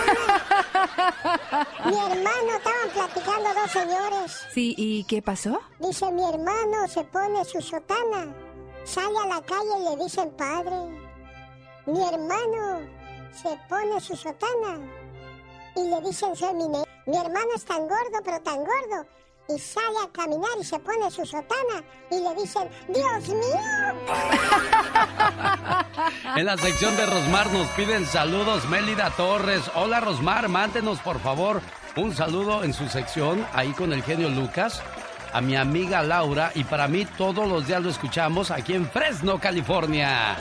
[1.85, 4.45] Mi hermano, estaban platicando dos señores.
[4.53, 5.60] Sí, ¿y qué pasó?
[5.80, 8.34] Dice, mi hermano se pone su sotana,
[8.85, 10.76] sale a la calle y le dicen, padre,
[11.88, 12.80] mi hermano
[13.41, 14.80] se pone su sotana
[15.76, 19.06] y le dicen, soy mi ne- Mi hermano es tan gordo, pero tan gordo.
[19.48, 23.60] Y sale a caminar y se pone su sotana y le dicen, Dios mío.
[26.36, 29.62] En la sección de Rosmar nos piden saludos Mélida Torres.
[29.76, 31.62] Hola Rosmar, mántenos por favor
[31.95, 34.82] un saludo en su sección ahí con el genio Lucas.
[35.32, 39.40] A mi amiga Laura y para mí todos los días lo escuchamos aquí en Fresno,
[39.40, 40.36] California.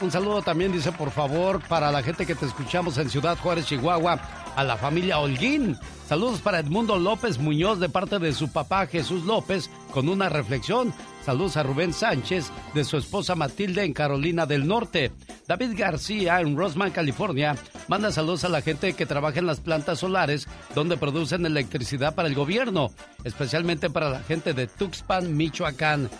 [0.00, 3.66] Un saludo también dice por favor para la gente que te escuchamos en Ciudad Juárez,
[3.66, 4.20] Chihuahua,
[4.56, 5.78] a la familia Holguín.
[6.08, 10.92] Saludos para Edmundo López Muñoz de parte de su papá Jesús López con una reflexión.
[11.24, 15.12] Saludos a Rubén Sánchez de su esposa Matilde en Carolina del Norte.
[15.46, 17.54] David García en Rosman, California,
[17.88, 22.28] manda saludos a la gente que trabaja en las plantas solares donde producen electricidad para
[22.28, 22.90] el gobierno,
[23.24, 26.10] especialmente para la gente de Tuxpan, Michoacán.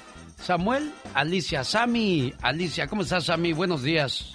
[0.42, 3.52] Samuel, Alicia, Sami, Alicia, ¿cómo estás, Sami?
[3.52, 4.34] Buenos días.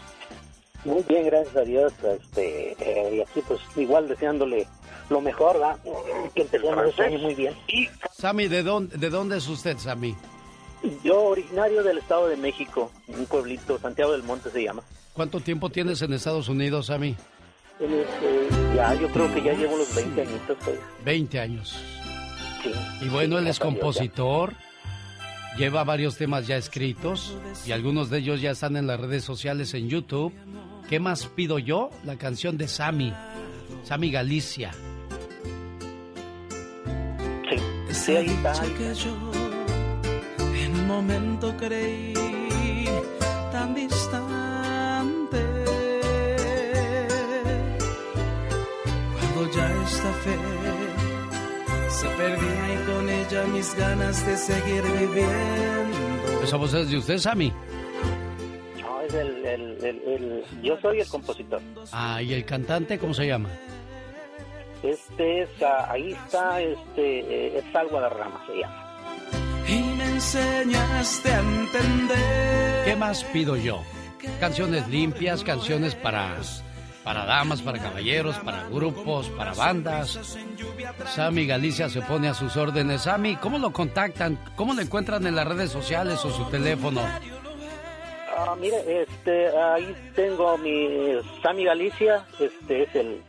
[0.86, 1.94] Muy bien, gracias a Dios.
[2.02, 4.66] Este, eh, y aquí, pues, igual deseándole
[5.10, 5.78] lo mejor, ¿verdad?
[6.34, 7.54] Que empecemos este año muy bien.
[7.68, 10.16] Y Sami, ¿de dónde, ¿de dónde es usted, Sami?
[11.04, 14.84] yo, originario del Estado de México, un pueblito, Santiago del Monte se llama.
[15.12, 17.18] ¿Cuánto tiempo tienes en Estados Unidos, Sami?
[17.82, 20.80] Él es, eh, ya, yo creo que ya llevo los 20 añitos, pues.
[21.04, 21.76] 20 años.
[22.64, 22.72] Sí.
[23.02, 23.66] Y bueno, él es ya.
[25.58, 27.36] Lleva varios temas ya escritos
[27.66, 30.34] y algunos de ellos ya están en las redes sociales en YouTube.
[30.88, 31.90] ¿Qué más pido yo?
[32.06, 33.14] La canción de Sammy,
[33.84, 34.72] Sammy Galicia.
[37.92, 38.62] Sí, ahí está.
[38.62, 39.32] ahí que yo
[40.56, 42.14] en un momento creí
[43.52, 45.44] tan distante.
[49.14, 50.77] Cuando ya esta fe
[52.00, 56.44] se perdía y con ella mis ganas de seguir viviendo.
[56.44, 57.52] ¿Esa voz es de usted, Sammy?
[59.08, 61.62] es el, el- el- el- yo soy el compositor.
[61.94, 63.48] Ah, ¿y el cantante cómo se llama?
[64.84, 68.84] Este es, ah, ahí está, este, eh, es Sal Guadarrama se llama.
[69.68, 72.86] Y me enseñaste a entender.
[72.86, 73.82] ¿Qué más pido yo?
[74.42, 76.36] Canciones limpias, canciones para,
[77.08, 80.38] para damas, para caballeros, para grupos, para bandas.
[81.16, 83.04] Sammy Galicia se pone a sus órdenes.
[83.04, 84.38] Sammy, ¿cómo lo contactan?
[84.58, 87.00] ¿Cómo lo encuentran en las redes sociales o su teléfono?
[88.38, 93.22] Ah, mire, este, ahí tengo mi Sammy Galicia, este es el,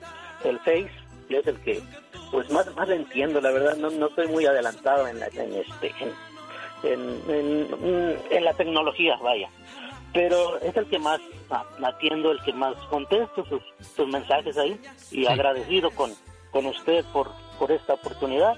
[0.42, 0.90] el Face,
[1.28, 1.80] es el que,
[2.32, 5.54] pues más, más le entiendo, la verdad, no, no estoy muy adelantado en la, en
[5.54, 5.94] este,
[6.82, 9.48] en, en, en- en la tecnología, vaya.
[10.12, 11.20] Pero es el que más
[11.82, 13.62] atiendo, el que más contesto sus,
[13.94, 14.80] sus mensajes ahí
[15.10, 16.12] y agradecido con,
[16.50, 18.56] con usted por, por esta oportunidad.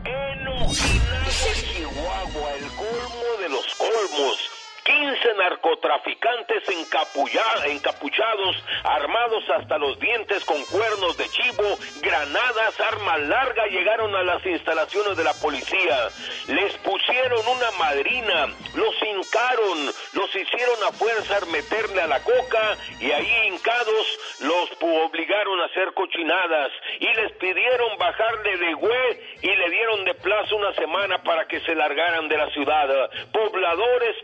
[0.06, 4.55] En Okinawa, Chihuahua, el colmo de los colmos.
[4.86, 14.16] 15 narcotraficantes encapuchados, armados hasta los dientes con cuernos de chivo, granadas, arma larga, llegaron
[14.16, 16.10] a las instalaciones de la policía.
[16.48, 18.46] Les pusieron una madrina,
[18.76, 25.62] los hincaron, los hicieron a fuerza meterle a la coca y ahí hincados los obligaron
[25.62, 30.74] a hacer cochinadas y les pidieron bajarle de güey y le dieron de plazo una
[30.74, 33.10] semana para que se largaran de la ciudad.
[33.32, 34.16] Pobladores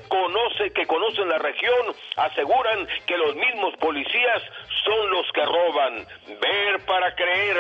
[0.74, 4.44] que conocen la región aseguran que los mismos policías
[4.84, 6.08] son los que roban.
[6.28, 7.58] Ver para creer.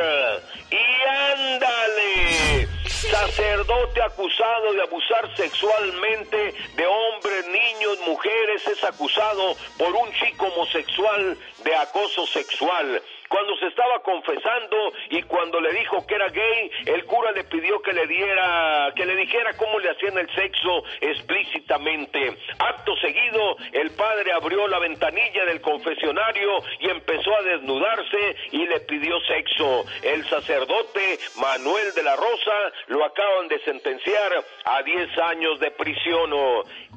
[0.69, 2.67] Y ándale.
[2.85, 11.37] Sacerdote acusado de abusar sexualmente de hombres, niños, mujeres es acusado por un chico homosexual
[11.63, 13.01] de acoso sexual.
[13.31, 17.81] Cuando se estaba confesando y cuando le dijo que era gay, el cura le pidió
[17.81, 22.37] que le diera, que le dijera cómo le hacían el sexo explícitamente.
[22.59, 28.81] Acto seguido, el padre abrió la ventanilla del confesionario y empezó a desnudarse y le
[28.81, 29.85] pidió sexo.
[30.03, 36.31] El sacerdote Manuel de la Rosa lo acaban de sentenciar a 10 años de prisión.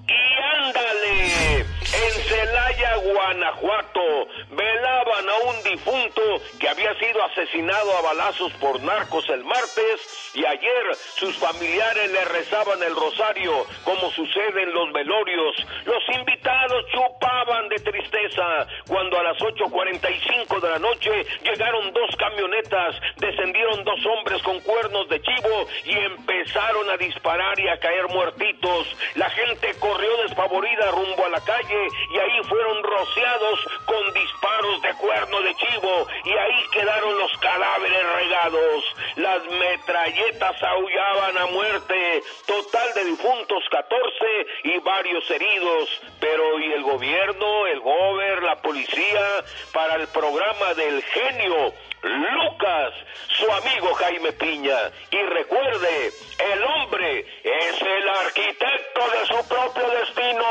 [0.06, 1.64] Y ándale,
[1.94, 6.22] en Celaya, Guanajuato, velaban a un difunto
[6.58, 12.24] que había sido asesinado a balazos por narcos el martes y ayer sus familiares le
[12.24, 15.56] rezaban el rosario como sucede en los velorios.
[15.84, 21.10] Los invitados chupaban de tristeza cuando a las 8.45 de la noche
[21.42, 27.78] llegaron dos camionetas, descendieron dos hombres con cuernos de chivo y empezaron a disparar a
[27.78, 28.96] caer muertitos.
[29.14, 34.94] La gente corrió despavorida rumbo a la calle y ahí fueron rociados con disparos de
[34.94, 38.96] cuerno de chivo y ahí quedaron los cadáveres regados.
[39.16, 42.22] Las metralletas aullaban a muerte.
[42.46, 45.88] Total de difuntos 14 y varios heridos.
[46.20, 51.72] Pero ¿y el gobierno, el gober, la policía para el programa del genio?
[52.04, 52.92] Lucas,
[53.28, 54.76] su amigo Jaime Piña.
[55.10, 56.12] Y recuerde,
[56.52, 60.44] el hombre es el arquitecto de su propio destino.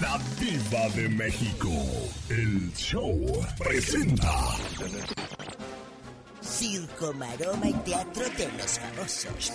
[0.00, 1.68] La Diva de México,
[2.28, 3.16] el show
[3.58, 4.30] presenta
[6.42, 9.52] Circo, maroma y teatro de los famosos.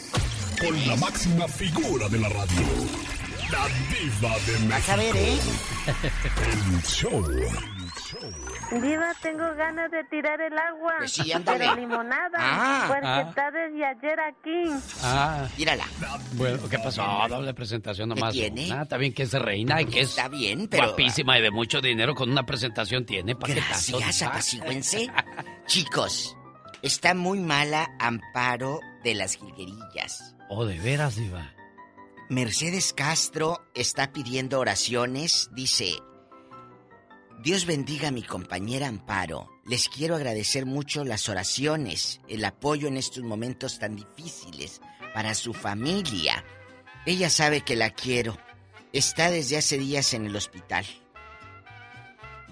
[0.59, 2.65] con la máxima figura de la radio,
[3.51, 4.69] la Diva de México.
[4.69, 5.39] Vas a ver, ¿eh?
[6.75, 7.25] El show.
[8.71, 10.93] Diva, tengo ganas de tirar el agua.
[10.99, 11.59] Pues sí, ándale.
[11.59, 12.37] Pero limonada.
[12.39, 12.85] Ah.
[12.87, 13.21] porque Ah.
[13.27, 14.83] está desde ayer aquí.
[15.03, 15.47] Ah.
[15.57, 15.85] Mírala.
[16.33, 17.03] Bueno, ¿qué pasó?
[17.29, 18.33] Doble presentación nomás.
[18.33, 18.71] ¿Qué tiene?
[18.73, 21.51] Ah, está bien que es reina y que es Está bien, pero- guapísima y de
[21.51, 23.35] mucho dinero con una presentación tiene.
[23.35, 23.97] ¿Para qué tanto?
[23.99, 25.09] Gracias, apacíguense.
[25.67, 26.35] Chicos,
[26.83, 30.35] Está muy mala Amparo de las Jilguerillas.
[30.49, 31.53] Oh, de veras, Diva.
[32.31, 35.49] Mercedes Castro está pidiendo oraciones.
[35.51, 36.01] Dice,
[37.43, 39.49] Dios bendiga a mi compañera Amparo.
[39.65, 44.79] Les quiero agradecer mucho las oraciones, el apoyo en estos momentos tan difíciles
[45.13, 46.45] para su familia.
[47.05, 48.37] Ella sabe que la quiero.
[48.93, 50.85] Está desde hace días en el hospital.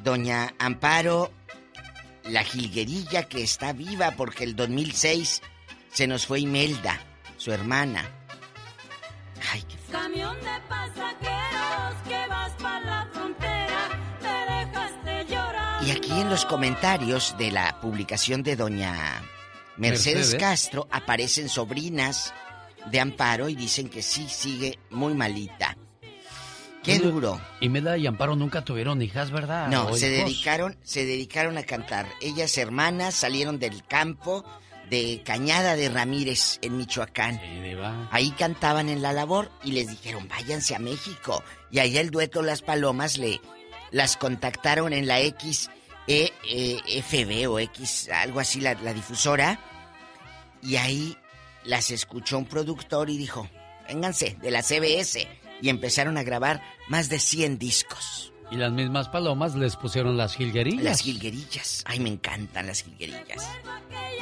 [0.03, 1.31] Doña Amparo,
[2.25, 5.41] la jilguerilla que está viva porque el 2006
[5.89, 6.99] se nos fue Imelda,
[7.37, 8.18] su hermana.
[15.89, 19.23] Y aquí en los comentarios de la publicación de doña
[19.75, 20.35] Mercedes, Mercedes.
[20.39, 22.31] Castro aparecen sobrinas
[22.91, 25.75] de Amparo y dicen que sí sigue muy malita.
[26.83, 27.41] Qué Bueno, duro.
[27.59, 29.67] Imelda y Amparo nunca tuvieron hijas, ¿verdad?
[29.69, 30.25] No, ¿O se hijos?
[30.27, 32.05] dedicaron, se dedicaron a cantar.
[32.21, 34.45] Ellas hermanas salieron del campo
[34.91, 37.41] de Cañada de Ramírez en Michoacán.
[38.11, 41.43] Ahí cantaban en la labor y les dijeron, váyanse a México.
[41.71, 43.41] Y allá el dueto Las Palomas le
[43.89, 45.71] las contactaron en la X
[46.09, 49.59] E, eh, FB o X, algo así, la, la difusora.
[50.63, 51.15] Y ahí
[51.63, 53.47] las escuchó un productor y dijo,
[53.87, 55.27] vénganse, de la CBS.
[55.61, 58.33] Y empezaron a grabar más de 100 discos.
[58.51, 60.83] Y las mismas palomas les pusieron las jilguerillas.
[60.83, 61.83] Las jilguerillas.
[61.85, 63.47] Ay, me encantan las jilguerillas.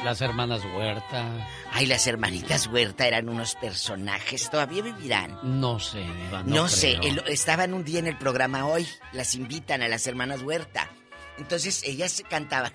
[0.04, 1.48] Las hermanas Huerta.
[1.72, 4.50] Ay, las hermanitas Huerta eran unos personajes.
[4.50, 5.38] ¿Todavía vivirán?
[5.42, 6.98] No sé, No, no, sé,
[7.28, 10.90] estaban un día en el programa hoy, las invitan a las hermanas Huerta.
[11.38, 12.72] Entonces ellas cantaban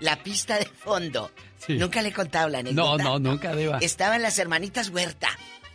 [0.00, 1.30] la pista de fondo.
[1.68, 3.02] Nunca le he contado la No, anécdota.
[3.04, 3.78] no, nunca, Diva.
[3.78, 5.28] Estaban las hermanitas Huerta,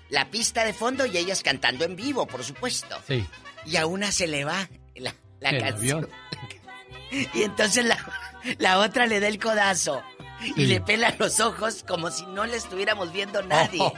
[0.09, 2.97] la pista de fondo y ellas cantando en vivo, por supuesto.
[3.07, 3.25] Sí.
[3.65, 6.03] Y a una se le va la, la El canción.
[6.05, 6.09] avión.
[7.33, 7.97] Y entonces la,
[8.59, 10.01] la otra le da el codazo
[10.41, 10.65] y Sí.
[10.67, 13.79] le pela los ojos como si no le estuviéramos viendo nadie.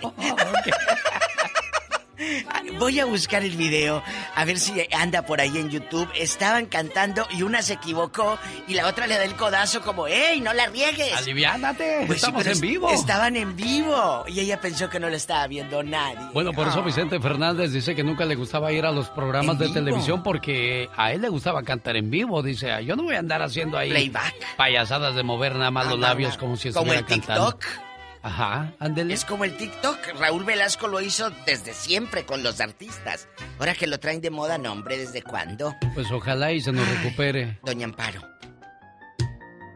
[2.79, 4.03] Voy a buscar el video,
[4.35, 6.07] a ver si anda por ahí en YouTube.
[6.15, 8.37] Estaban cantando y una se equivocó
[8.67, 11.13] y la otra le da el codazo como, ¡Ey, no la riegues!
[11.15, 12.89] Aliviánate, Pues estamos en vivo.
[12.91, 16.19] Estaban en vivo y ella pensó que no lo estaba viendo nadie.
[16.33, 16.83] Bueno, por eso Ah.
[16.85, 19.73] Vicente Fernández dice que nunca le gustaba ir a los programas de vivo.
[19.75, 22.41] televisión porque a él le gustaba cantar en vivo.
[22.43, 24.33] Dice, "Ah, yo no voy a andar haciendo ahí Playback.
[24.57, 26.39] payasadas de mover nada más los Anda, labios anda.
[26.39, 27.51] como si Como estuviera el cantando.
[27.53, 27.92] TikTok.
[28.23, 29.13] Ajá, ándele.
[29.13, 29.97] Es como el TikTok.
[30.17, 33.27] Raúl Velasco lo hizo desde siempre con los artistas.
[33.59, 35.75] Ahora que lo traen de moda, no, hombre, ¿desde cuándo?
[35.93, 37.59] Pues ojalá y se nos recupere.
[37.63, 38.21] Doña Amparo.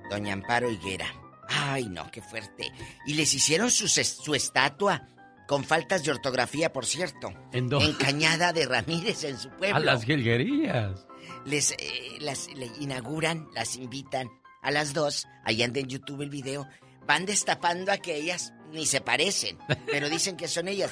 [0.09, 1.07] Doña Amparo Higuera.
[1.49, 2.71] Ay, no, qué fuerte.
[3.05, 5.07] Y les hicieron su, su estatua,
[5.45, 7.33] con faltas de ortografía, por cierto.
[7.51, 7.89] ¿En dónde?
[7.89, 9.75] En Cañada de Ramírez, en su pueblo.
[9.75, 11.05] A las jilguerillas.
[11.45, 12.47] Les eh, las
[12.79, 14.29] inauguran, las invitan
[14.61, 15.27] a las dos.
[15.43, 16.67] Ahí anda en YouTube el video.
[17.07, 20.91] Van destapando a que ellas ni se parecen, pero dicen que son ellas.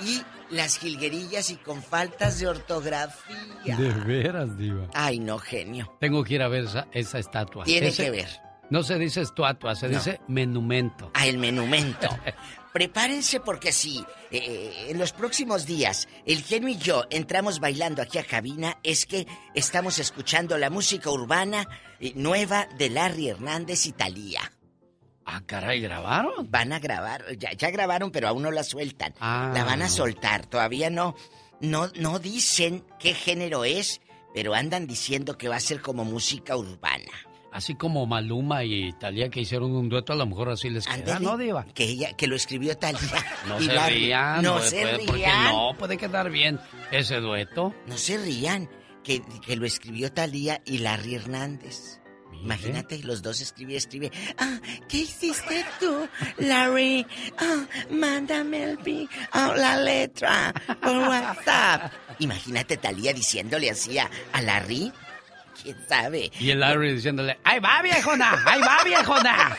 [0.00, 0.22] Y
[0.54, 3.76] las jilguerillas y con faltas de ortografía.
[3.76, 4.88] De veras, diva.
[4.94, 5.92] Ay, no, genio.
[6.00, 7.64] Tengo que ir a ver esa, esa estatua.
[7.64, 8.28] Tiene Ese- que ver.
[8.70, 9.96] No se dice estatua, se No.
[9.98, 11.10] dice menumento.
[11.14, 12.08] a el menumento.
[12.72, 18.18] Prepárense porque si eh, en los próximos días el genio y yo entramos bailando aquí
[18.18, 21.66] a cabina, es que estamos escuchando la música urbana
[22.00, 24.52] eh, nueva de Larry Hernández y Thalía.
[25.28, 26.48] Ah, caray, ¿grabaron?
[26.50, 29.12] Van a grabar, ya, ya grabaron, pero aún no la sueltan.
[29.20, 29.50] Ah.
[29.52, 31.16] La van a soltar, todavía no,
[31.60, 34.00] no, no dicen qué género es,
[34.32, 37.10] pero andan diciendo que va a ser como música urbana.
[37.52, 40.94] Así como Maluma y Talía que hicieron un dueto, a lo mejor así les queda,
[41.16, 41.64] Ándale, ¿no, diva?
[41.74, 43.00] Que ella, que lo escribió Talía.
[43.48, 44.42] No se rían.
[44.42, 45.44] No puede- se puede- ¿por qué rían.
[45.44, 45.74] no?
[45.78, 46.60] Puede quedar bien
[46.92, 47.74] ese dueto.
[47.86, 48.68] No se rían,
[49.02, 51.98] que, que lo escribió Talía y Larry Hernández.
[52.42, 54.10] Imagínate, los dos escribe, escribe.
[54.38, 54.58] Ah,
[54.88, 56.08] ¿qué hiciste tú,
[56.38, 57.06] Larry?
[57.38, 61.92] Ah, mándame el pi- ah, la letra por WhatsApp.
[62.20, 64.92] Imagínate Talía diciéndole así a, a Larry.
[65.62, 66.30] ¿Quién sabe?
[66.38, 68.42] Y el Larry diciéndole, ¡ahí va, viejona!
[68.46, 69.56] ¡ahí va, viejona!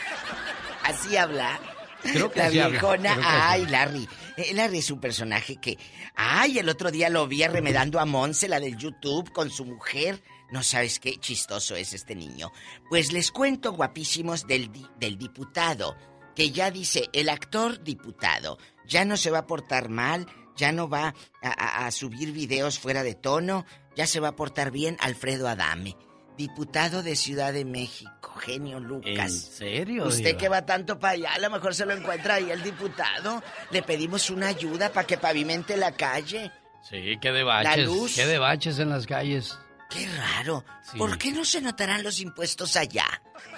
[0.83, 1.59] Así habla.
[2.03, 3.13] Creo que la viejona.
[3.13, 3.71] creo que Ay, sí.
[3.71, 4.09] Larry.
[4.37, 5.77] Eh, Larry es un personaje que.
[6.15, 10.21] Ay, el otro día lo vi arremedando a Monse, la del YouTube, con su mujer.
[10.52, 12.52] No sabes qué chistoso es este niño.
[12.90, 15.95] Pues les cuento, guapísimos, del, di- del diputado.
[16.36, 20.88] Que ya dice, el actor diputado ya no se va a portar mal, ya no
[20.88, 23.65] va a, a- a subir videos fuera de tono,
[23.95, 25.95] ya se va a portar bien Alfredo Adame.
[26.38, 29.10] Diputado de Ciudad de México, genio Lucas.
[29.18, 30.38] ¿En serio, Usted Diva?
[30.38, 33.41] que va tanto para allá, a lo mejor se lo encuentra ahí el diputado.
[33.72, 36.52] Le pedimos una ayuda para que pavimente la calle.
[36.88, 37.86] Sí, qué de baches.
[37.88, 38.14] luz.
[38.15, 39.57] Qué de baches en las calles.
[39.89, 40.64] Qué raro.
[40.84, 40.97] Sí.
[40.97, 43.05] ¿Por qué no se notarán los impuestos allá?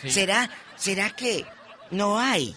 [0.02, 0.10] Sí.
[0.12, 1.46] ¿Será, será que
[1.92, 2.56] No hay.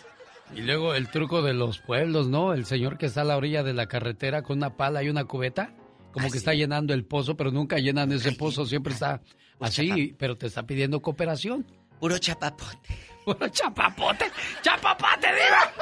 [0.55, 2.53] Y luego el truco de los pueblos, ¿no?
[2.53, 5.25] El señor que está a la orilla de la carretera con una pala y una
[5.25, 5.73] cubeta,
[6.13, 9.23] como que está llenando el pozo, pero nunca llenan ese pozo, siempre está
[9.61, 11.67] así, pero te está pidiendo cooperación.
[11.99, 12.99] Puro chapapote.
[13.25, 14.31] Puro chapapote.
[14.61, 15.73] ¡Chapapote, diva!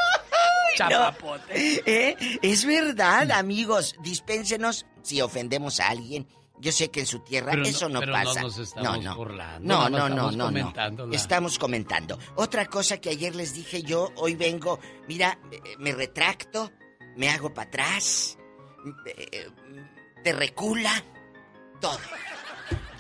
[0.77, 1.83] Chapapote.
[1.87, 2.39] ¿Eh?
[2.43, 3.97] Es verdad, amigos.
[4.03, 6.29] Dispénsenos si ofendemos a alguien.
[6.61, 8.35] Yo sé que en su tierra Pero no- eso no pero pasa.
[8.41, 10.59] no nos estamos burlando, No, no, no, estamos no, no.
[10.61, 12.19] comentando la- Estamos comentando.
[12.37, 14.79] Otra cosa que ayer les dije yo, hoy vengo,
[15.09, 16.71] mira, eh, me retracto,
[17.17, 18.37] me hago para atrás,
[19.07, 19.49] eh,
[20.23, 20.93] te recula,
[21.81, 21.99] todo.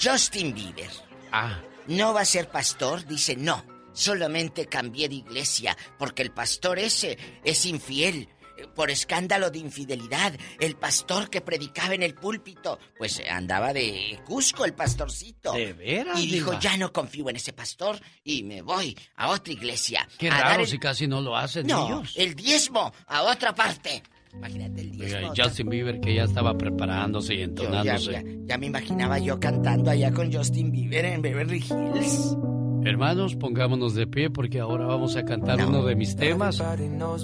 [0.03, 0.91] Justin Bieber.
[1.32, 1.61] Ah.
[1.87, 3.65] No va a ser pastor, dice no.
[3.93, 8.40] Solamente cambié de iglesia porque el pastor ese es infiel eh,
[8.74, 10.32] por escándalo de infidelidad.
[10.59, 15.53] El pastor que predicaba en el púlpito, pues andaba de Cusco el pastorcito.
[15.53, 16.61] ¿De veras, Y dijo, diva?
[16.61, 20.07] ya no confío en ese pastor y me voy a otra iglesia.
[20.19, 22.15] Qué raro el- si casi no lo hacen No, ellos.
[22.16, 24.03] el diezmo a otra parte.
[24.32, 25.35] Imagínate el Oiga, diezmo.
[25.35, 28.12] y Justin Bieber que ya estaba preparándose y ya, entonándose.
[28.12, 32.37] ya- ya me imaginaba yo cantando allá con Justin Bieber en Beverly Hills.
[32.85, 37.16] Hermanos, pongámonos de pie porque ahora vamos a cantar uno de mis temas, no,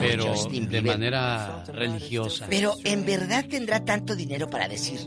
[0.00, 0.98] pero Justin de Bieber.
[0.98, 2.46] manera religiosa.
[2.48, 5.00] Pero en verdad tendrá tanto dinero para decir,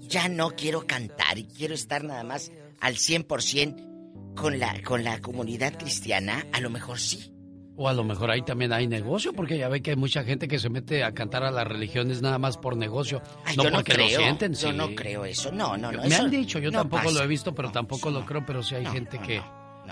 [0.00, 5.20] ya no quiero cantar y quiero estar nada más al 100% con la, con la
[5.20, 7.31] comunidad cristiana, a lo mejor sí.
[7.76, 10.46] O a lo mejor ahí también hay negocio, porque ya ve que hay mucha gente
[10.46, 13.70] que se mete a cantar a las religiones nada más por negocio, Ay, no yo
[13.70, 14.52] no porque creo, lo sienten.
[14.54, 14.76] yo sí.
[14.76, 16.02] no creo eso, no, no, no.
[16.02, 18.62] Me eso han dicho, yo no tampoco lo he visto, pero tampoco lo creo, pero
[18.62, 19.42] sí hay gente que,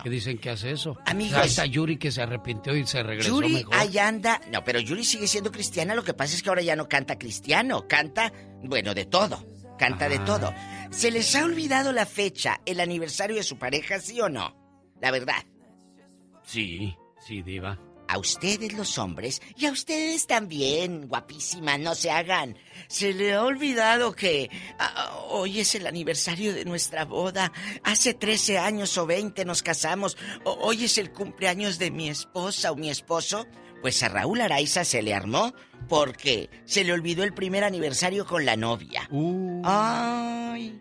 [0.03, 0.99] que dicen que hace eso.
[1.07, 1.39] Amigos.
[1.39, 3.75] Ahí está Yuri que se arrepintió y se regresó Yuri mejor.
[3.75, 4.41] allá anda.
[4.53, 5.95] No, pero Yuri sigue siendo cristiana.
[5.95, 7.89] Lo que pasa es que ahora ya no canta cristiano.
[7.89, 8.31] Canta,
[8.63, 9.43] bueno, de todo.
[9.79, 10.53] Canta de todo.
[10.91, 14.55] ¿Se les ha olvidado la fecha, el aniversario de su pareja, sí o no?
[15.01, 15.43] La verdad.
[16.43, 16.95] Sí,
[18.09, 22.59] A ustedes los hombres y a ustedes también, guapísima, no se hagan.
[22.89, 24.51] Se le ha olvidado que
[24.81, 27.53] ah, hoy es el aniversario de nuestra boda.
[27.85, 30.17] Hace 13 años o 20 nos casamos.
[30.43, 33.47] O- hoy es el cumpleaños de mi esposa o mi esposo.
[33.81, 35.55] Pues a Raúl Araiza se le armó
[35.89, 39.09] porque se le olvidó el primer aniversario con la novia.
[39.65, 40.81] Ay,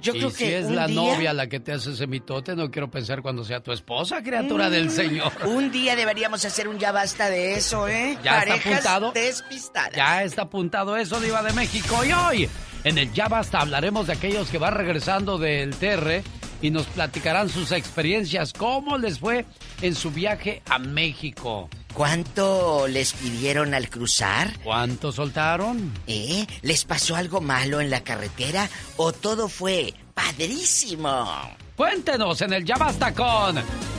[0.00, 0.16] yo Uh.
[0.16, 2.56] y creo si que es un la día- novia la que te hace ese mitote,
[2.56, 5.32] no quiero pensar cuando sea tu esposa, criatura del Mm, Señor.
[5.46, 8.18] Un día deberíamos hacer un ya basta de eso, ¿eh?
[8.22, 9.12] Ya está Parejas apuntado.
[9.12, 9.94] despistadas.
[9.94, 12.04] Ya está apuntado eso, Diva de México.
[12.04, 12.48] Y hoy,
[12.84, 16.22] en el Ya Basta, hablaremos de aquellos que van regresando del TR
[16.62, 19.44] y nos platicarán sus experiencias, cómo les fue
[19.82, 21.68] en su viaje a México.
[21.94, 24.58] ¿Cuánto les pidieron al cruzar?
[24.62, 25.92] ¿Cuánto soltaron?
[26.06, 26.46] ¿Eh?
[26.62, 31.28] ¿Les pasó algo malo en la carretera o todo fue padrísimo?
[31.76, 33.56] Cuéntenos en el Ya Basta con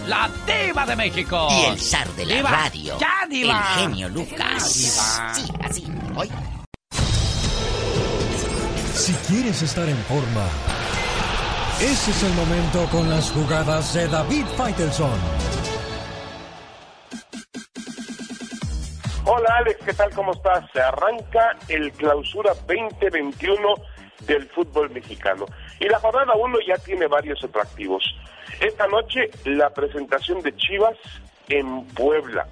[0.07, 1.47] la Diva de México.
[1.51, 2.97] Y el zar de la Diva, radio.
[2.99, 3.73] ¡Ya, Diva!
[3.75, 4.73] El genio Lucas.
[4.73, 5.33] Diva.
[5.33, 5.85] Sí, así.
[6.15, 6.29] Hoy.
[8.93, 10.47] Si quieres estar en forma,
[11.79, 15.60] ese es el momento con las jugadas de David Faitelson.
[19.23, 20.09] Hola Alex, ¿qué tal?
[20.15, 20.65] ¿Cómo estás?
[20.73, 23.75] Se arranca el clausura 2021
[24.21, 25.45] del fútbol mexicano.
[25.79, 28.03] Y la jornada 1 ya tiene varios atractivos.
[28.59, 30.97] Esta noche la presentación de Chivas
[31.49, 32.47] en Puebla.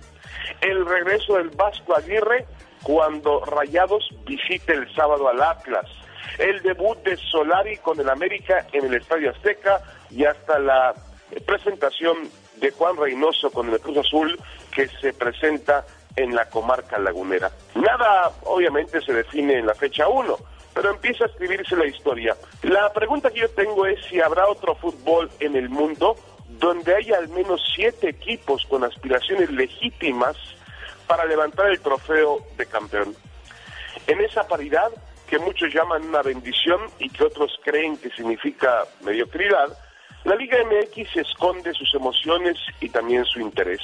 [0.61, 2.45] El regreso del Vasco Aguirre
[2.83, 5.87] cuando Rayados visite el sábado al Atlas.
[6.37, 9.81] El debut de Solari con el América en el Estadio Azteca
[10.11, 10.93] y hasta la
[11.47, 14.39] presentación de Juan Reynoso con el Cruz Azul
[14.71, 15.83] que se presenta
[16.15, 17.51] en la comarca lagunera.
[17.75, 20.37] Nada, obviamente, se define en la fecha 1,
[20.73, 22.35] pero empieza a escribirse la historia.
[22.63, 26.15] La pregunta que yo tengo es si habrá otro fútbol en el mundo
[26.47, 30.35] donde haya al menos siete equipos con aspiraciones legítimas
[31.07, 33.15] para levantar el trofeo de campeón.
[34.07, 34.89] En esa paridad,
[35.27, 39.77] que muchos llaman una bendición y que otros creen que significa mediocridad,
[40.25, 43.81] la Liga MX esconde sus emociones y también su interés.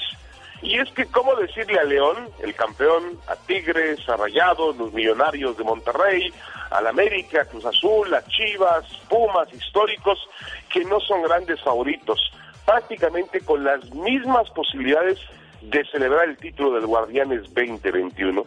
[0.66, 5.56] Y es que, ¿cómo decirle a León, el campeón, a Tigres, a Rayados, los millonarios
[5.58, 6.34] de Monterrey,
[6.72, 10.28] al América, Cruz Azul, a Chivas, Pumas, históricos,
[10.68, 12.20] que no son grandes favoritos,
[12.66, 15.20] prácticamente con las mismas posibilidades
[15.62, 18.44] de celebrar el título del Guardianes 2021?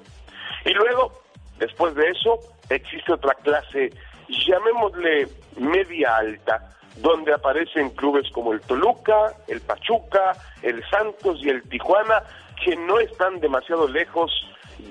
[0.65, 1.23] Y luego,
[1.61, 3.93] después de eso, existe otra clase,
[4.28, 11.62] llamémosle media alta, donde aparecen clubes como el Toluca, el Pachuca, el Santos y el
[11.68, 12.22] Tijuana,
[12.64, 14.30] que no están demasiado lejos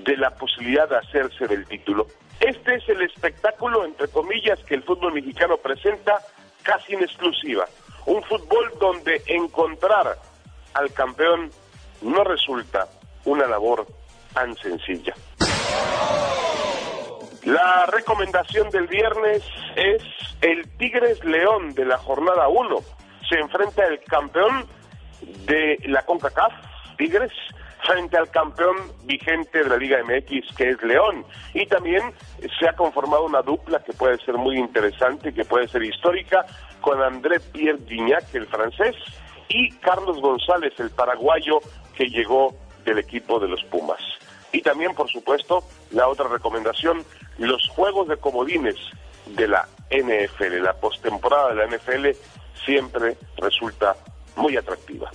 [0.04, 2.06] de la posibilidad de hacerse del título.
[2.40, 6.18] Este es el espectáculo, entre comillas, que el fútbol mexicano presenta
[6.62, 7.66] casi en exclusiva.
[8.06, 10.16] Un fútbol donde encontrar
[10.74, 11.50] al campeón
[12.02, 12.86] no resulta
[13.24, 13.86] una labor
[14.32, 15.14] tan sencilla.
[17.48, 19.42] La recomendación del viernes
[19.74, 20.02] es
[20.42, 22.76] el Tigres León de la jornada 1.
[23.26, 24.66] Se enfrenta el campeón
[25.46, 26.52] de la CONCACAF,
[26.98, 27.32] Tigres,
[27.86, 31.24] frente al campeón vigente de la Liga MX, que es León.
[31.54, 32.12] Y también
[32.60, 36.44] se ha conformado una dupla que puede ser muy interesante, que puede ser histórica,
[36.82, 38.94] con André Pierre Gignac, el francés,
[39.48, 41.60] y Carlos González, el paraguayo,
[41.96, 42.54] que llegó
[42.84, 44.02] del equipo de los Pumas.
[44.52, 45.62] Y también, por supuesto,
[45.92, 47.04] la otra recomendación,
[47.38, 48.76] los juegos de comodines
[49.26, 50.62] de la NFL.
[50.62, 52.08] La postemporada de la NFL
[52.64, 53.96] siempre resulta
[54.36, 55.10] muy atractiva.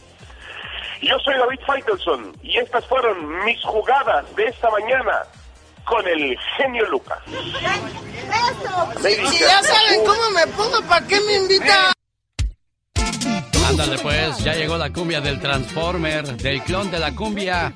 [1.01, 5.23] Yo soy David Faitelson y estas fueron mis jugadas de esta mañana
[5.85, 7.19] con el genio Lucas.
[7.27, 7.51] Si
[9.39, 11.92] ya saben cómo me pongo, ¿para qué me invitan?
[13.73, 17.73] Ándale pues, ya llegó la cumbia del Transformer, del clon de la cumbia.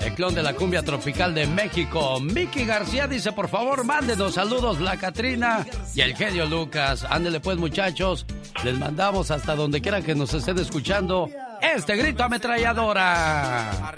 [0.00, 2.18] El clon de la cumbia tropical de México.
[2.18, 5.64] Mickey García dice, por favor, mándenos saludos la Catrina
[5.94, 7.06] y el genio Lucas.
[7.08, 8.26] Ándale pues muchachos,
[8.64, 11.30] les mandamos hasta donde quiera que nos estén escuchando
[11.62, 13.94] este grito ametralladora.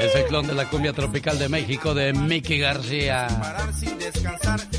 [0.00, 3.26] Es el clon de la cumbia tropical de México de Mickey García.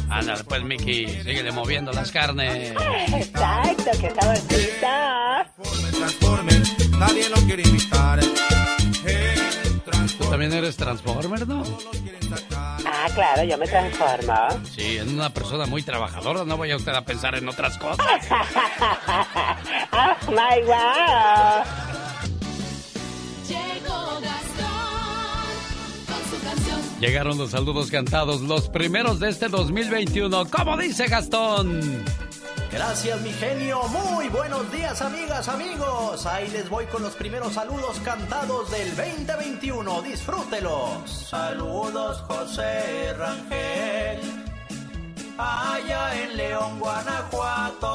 [0.09, 2.73] Ándale, pues Mickey, síguele moviendo las carnes.
[3.13, 5.51] Exacto, que sabrosita.
[6.97, 8.19] Nadie lo quiere invitar.
[10.17, 11.63] Tú también eres Transformer, ¿no?
[12.85, 14.33] Ah, claro, yo me transformo.
[14.75, 16.43] Sí, en una persona muy trabajadora.
[16.45, 18.05] No vaya usted a pensar en otras cosas.
[19.91, 22.06] oh my wow.
[26.99, 30.47] Llegaron los saludos cantados, los primeros de este 2021.
[30.49, 32.03] ¿Cómo dice Gastón?
[32.71, 33.81] Gracias, mi genio.
[33.83, 36.25] Muy buenos días, amigas, amigos.
[36.25, 40.01] Ahí les voy con los primeros saludos cantados del 2021.
[40.01, 41.09] Disfrútelos.
[41.29, 44.56] Saludos, José Rangel.
[45.37, 47.87] Allá en León, Guanajuato.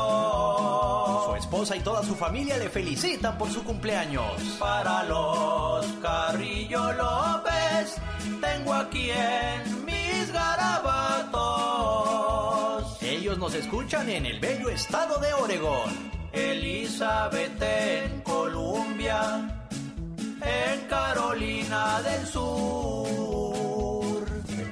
[1.26, 4.24] Su esposa y toda su familia le felicitan por su cumpleaños.
[4.58, 7.96] Para los Carrillo López,
[8.40, 11.32] tengo aquí en mis garabatos.
[13.02, 16.12] Ellos nos escuchan en el bello estado de Oregón.
[16.32, 19.66] Elizabeth en Columbia,
[20.40, 23.51] en Carolina del Sur.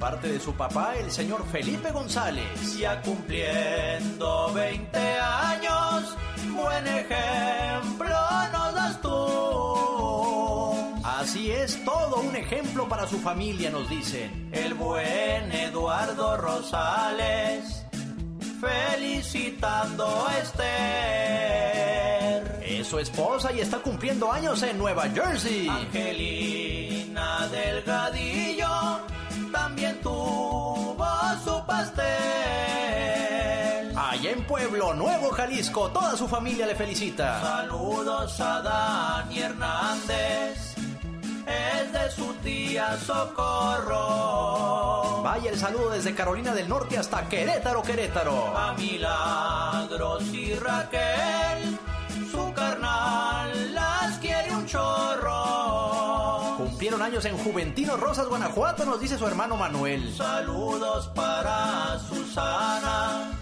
[0.01, 2.79] Parte de su papá, el señor Felipe González.
[2.79, 6.17] Ya cumpliendo 20 años,
[6.55, 8.17] buen ejemplo
[8.51, 9.11] nos das tú.
[11.05, 14.49] Así es, todo un ejemplo para su familia, nos dicen.
[14.53, 17.85] El buen Eduardo Rosales
[18.59, 20.71] felicitando a Esther.
[22.65, 25.69] Es su esposa y está cumpliendo años en Nueva Jersey.
[25.69, 29.10] Angelina Delgadillo
[29.51, 31.07] también tuvo
[31.45, 32.07] su pastel.
[33.97, 37.41] Allá en Pueblo Nuevo, Jalisco, toda su familia le felicita.
[37.41, 40.71] Saludos a Dani Hernández
[41.51, 43.99] es de su tía Socorro.
[45.23, 48.57] Vaya el saludo desde Carolina del Norte hasta Querétaro, Querétaro.
[48.57, 51.79] A Milagros y Raquel,
[52.31, 55.40] su carnal las quiere un chorro.
[56.99, 60.12] Años en Juventino Rosas, Guanajuato, nos dice su hermano Manuel.
[60.12, 63.40] Saludos para Susana.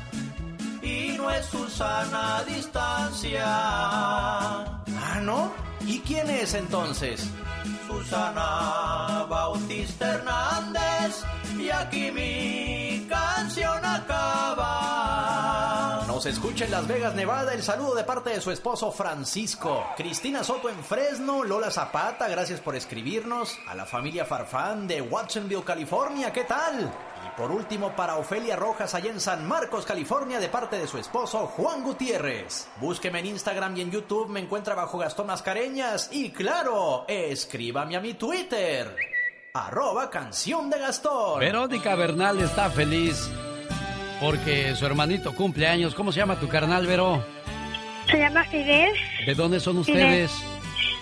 [0.82, 3.44] Y no es Susana distancia.
[3.46, 5.52] Ah, ¿no?
[5.86, 7.28] ¿Y quién es entonces?
[7.86, 11.22] Susana Bautista Hernández
[11.58, 14.98] y aquí mi canción acaba.
[16.06, 19.86] Nos escucha en Las Vegas, Nevada, el saludo de parte de su esposo Francisco.
[19.96, 23.56] Cristina Soto en Fresno, Lola Zapata, gracias por escribirnos.
[23.68, 26.92] A la familia Farfán de Watsonville, California, ¿qué tal?
[27.38, 31.46] Por último, para Ofelia Rojas, allá en San Marcos, California, de parte de su esposo
[31.46, 32.66] Juan Gutiérrez.
[32.80, 36.10] Búsqueme en Instagram y en YouTube, me encuentra bajo Gastón Mascareñas.
[36.10, 38.92] Y claro, escríbame a mi Twitter.
[39.54, 41.38] Arroba canción de Gastón.
[41.38, 43.30] Verónica Bernal está feliz
[44.20, 45.94] porque su hermanito cumple años.
[45.94, 47.24] ¿Cómo se llama tu carnal, Vero?
[48.10, 48.90] Se llama Fidel.
[49.26, 50.28] ¿De dónde son Fidel.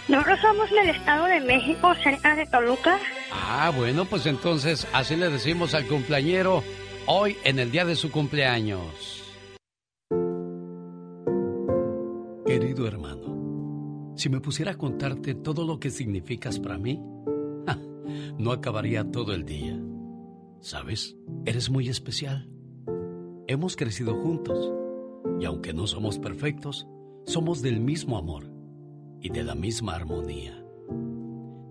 [0.09, 3.01] Nosotros somos del estado de México, cerca de Toluca.
[3.33, 6.63] Ah, bueno, pues entonces así le decimos al cumpleañero
[7.07, 9.25] hoy en el día de su cumpleaños.
[12.47, 17.03] Querido hermano, si me pusiera a contarte todo lo que significas para mí,
[17.67, 17.77] ja,
[18.39, 19.77] no acabaría todo el día.
[20.61, 21.17] ¿Sabes?
[21.45, 22.49] Eres muy especial.
[23.49, 24.73] Hemos crecido juntos
[25.39, 26.87] Y aunque no somos perfectos,
[27.27, 28.56] somos del mismo amor
[29.21, 30.63] y de la misma armonía.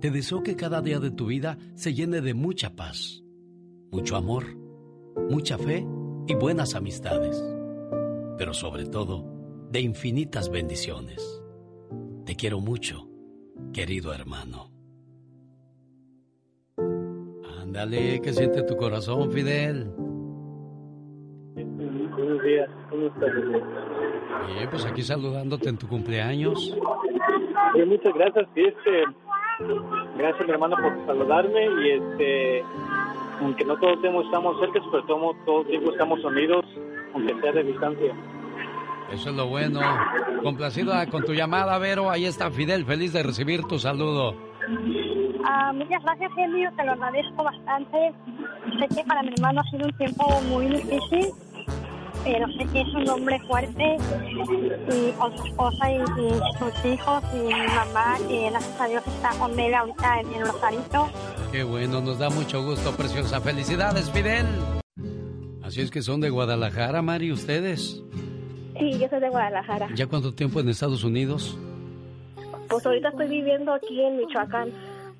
[0.01, 3.23] Te deseo que cada día de tu vida se llene de mucha paz,
[3.91, 4.43] mucho amor,
[5.29, 5.85] mucha fe
[6.27, 7.43] y buenas amistades.
[8.37, 9.25] Pero sobre todo,
[9.71, 11.41] de infinitas bendiciones.
[12.25, 13.07] Te quiero mucho,
[13.73, 14.71] querido hermano.
[17.61, 19.91] Ándale, ¿qué siente tu corazón, Fidel?
[21.55, 23.33] Buenos días, ¿cómo estás?
[24.47, 26.77] Bien, pues aquí saludándote en tu cumpleaños.
[27.73, 29.03] Sí, muchas gracias, sí, este,
[30.17, 32.63] gracias mi hermano por saludarme y este,
[33.41, 36.65] aunque no todo el tiempo estamos cerca, pero todo, todo el tiempo estamos unidos,
[37.13, 38.13] aunque sea de distancia.
[39.11, 39.79] Eso es lo bueno.
[40.43, 42.09] Complacida con tu llamada, Vero.
[42.09, 44.35] Ahí está Fidel, feliz de recibir tu saludo.
[45.45, 46.71] Ah, muchas gracias, genio.
[46.75, 48.13] Te lo agradezco bastante.
[48.79, 51.27] Sé que para mi hermano ha sido un tiempo muy difícil,
[52.25, 53.97] pero sé que es un hombre fuerte
[54.91, 59.03] y con su esposa y, y sus hijos y mi mamá, que gracias a Dios
[59.07, 61.07] está con él ahorita en el Rosarito.
[61.51, 63.39] Qué bueno, nos da mucho gusto, preciosa.
[63.39, 64.45] Felicidades, Fidel.
[65.63, 68.01] Así es que son de Guadalajara, Mari, ustedes.
[68.77, 69.87] Sí, yo soy de Guadalajara.
[69.95, 71.57] ¿Ya cuánto tiempo en Estados Unidos?
[72.67, 74.69] Pues ahorita estoy viviendo aquí en Michoacán.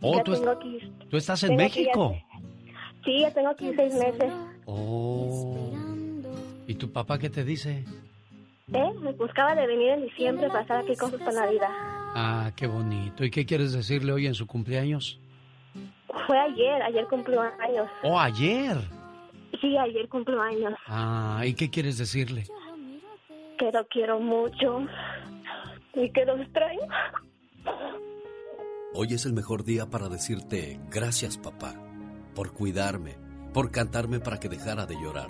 [0.02, 0.80] Oh, Ya tú, es- tengo aquí,
[1.10, 2.14] tú estás en México.
[2.14, 2.40] ya-
[3.06, 4.32] sí, ya tengo aquí seis meses.
[4.66, 5.72] Oh.
[6.68, 7.86] ¿Y tu papá qué te dice?
[8.74, 8.94] ¿Eh?
[9.00, 11.70] Me buscaba de venir en diciembre para estar aquí con sus para Navidad.
[11.70, 13.24] Ah, qué bonito.
[13.24, 15.20] ¿Y qué quieres decirle hoy en su cumpleaños?
[16.26, 17.88] Fue ayer, ayer cumplió años.
[18.04, 18.78] Oh, ayer.
[19.62, 20.74] Sí, ayer cumplió años.
[20.88, 22.46] Ah, ¿y qué quieres decirle?
[23.60, 24.86] Que lo quiero mucho
[25.94, 26.82] y que lo extraño.
[28.94, 31.76] Hoy es el mejor día para decirte gracias, papá,
[32.34, 33.18] por cuidarme,
[33.54, 35.30] por cantarme para que dejara de llorar,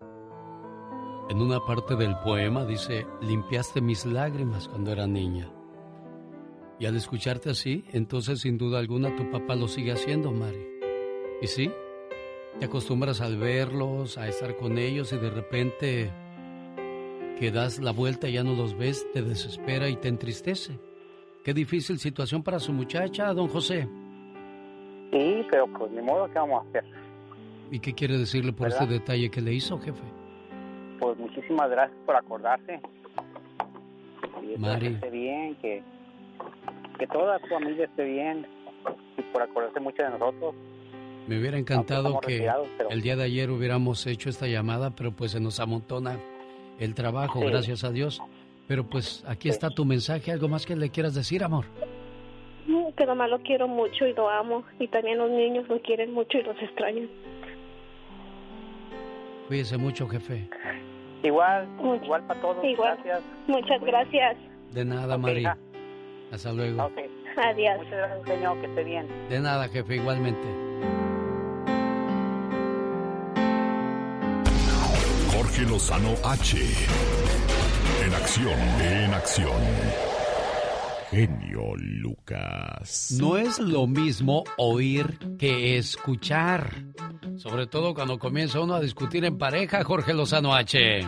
[1.31, 5.49] En una parte del poema dice, limpiaste mis lágrimas cuando era niña.
[6.77, 10.67] Y al escucharte así, entonces sin duda alguna tu papá lo sigue haciendo, Mari.
[11.41, 11.71] ¿Y sí?
[12.59, 16.11] Te acostumbras al verlos, a estar con ellos y de repente
[17.39, 20.81] que das la vuelta y ya no los ves, te desespera y te entristece.
[21.45, 23.87] Qué difícil situación para su muchacha, don José.
[25.13, 26.83] Sí, pero pues ni modo, ¿qué vamos a hacer?
[27.71, 28.81] ¿Y qué quiere decirle por ¿Verdad?
[28.81, 30.20] este detalle que le hizo, jefe?
[31.01, 32.79] Pues muchísimas gracias por acordarse.
[34.41, 34.87] Y Mari.
[34.87, 35.83] que esté bien, que,
[36.99, 38.45] que toda tu familia esté bien
[39.17, 40.55] y por acordarse mucho de nosotros.
[41.27, 42.47] Me hubiera encantado que
[42.77, 46.17] pero- el día de ayer hubiéramos hecho esta llamada, pero pues se nos amontona
[46.79, 47.45] el trabajo, Sí.
[47.47, 48.21] gracias a Dios.
[48.67, 51.65] Pero pues aquí está tu mensaje, algo más que le quieras decir, amor.
[52.95, 54.63] Que nomás lo quiero mucho y lo amo.
[54.79, 57.09] Y también los niños lo quieren mucho y los extrañan.
[59.51, 60.47] Cuídese mucho, jefe.
[61.23, 61.67] Igual,
[62.01, 62.63] igual para todos.
[62.63, 62.97] Igual.
[63.03, 63.21] Gracias.
[63.47, 64.37] Muchas gracias.
[64.71, 65.41] De nada, Mari.
[65.41, 65.57] hija.
[66.31, 66.83] Hasta luego.
[66.83, 67.77] Adiós.
[67.79, 68.61] Muchas gracias, señor.
[68.61, 69.07] Que esté bien.
[69.27, 70.47] De nada, jefe, igualmente.
[75.35, 76.57] Jorge Lozano H.
[78.05, 80.20] En acción, en acción.
[81.11, 83.17] Genio Lucas.
[83.19, 86.85] No es lo mismo oír que escuchar.
[87.35, 91.05] Sobre todo cuando comienza uno a discutir en pareja, Jorge Lozano H.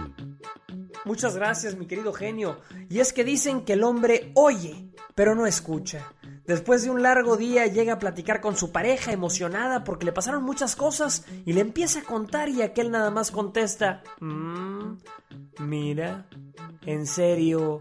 [1.05, 2.59] Muchas gracias, mi querido genio.
[2.89, 6.11] Y es que dicen que el hombre oye, pero no escucha.
[6.45, 10.43] Después de un largo día llega a platicar con su pareja emocionada porque le pasaron
[10.43, 14.97] muchas cosas y le empieza a contar y aquel nada más contesta, "Mm,
[15.59, 16.27] mira,
[16.85, 17.79] en serio,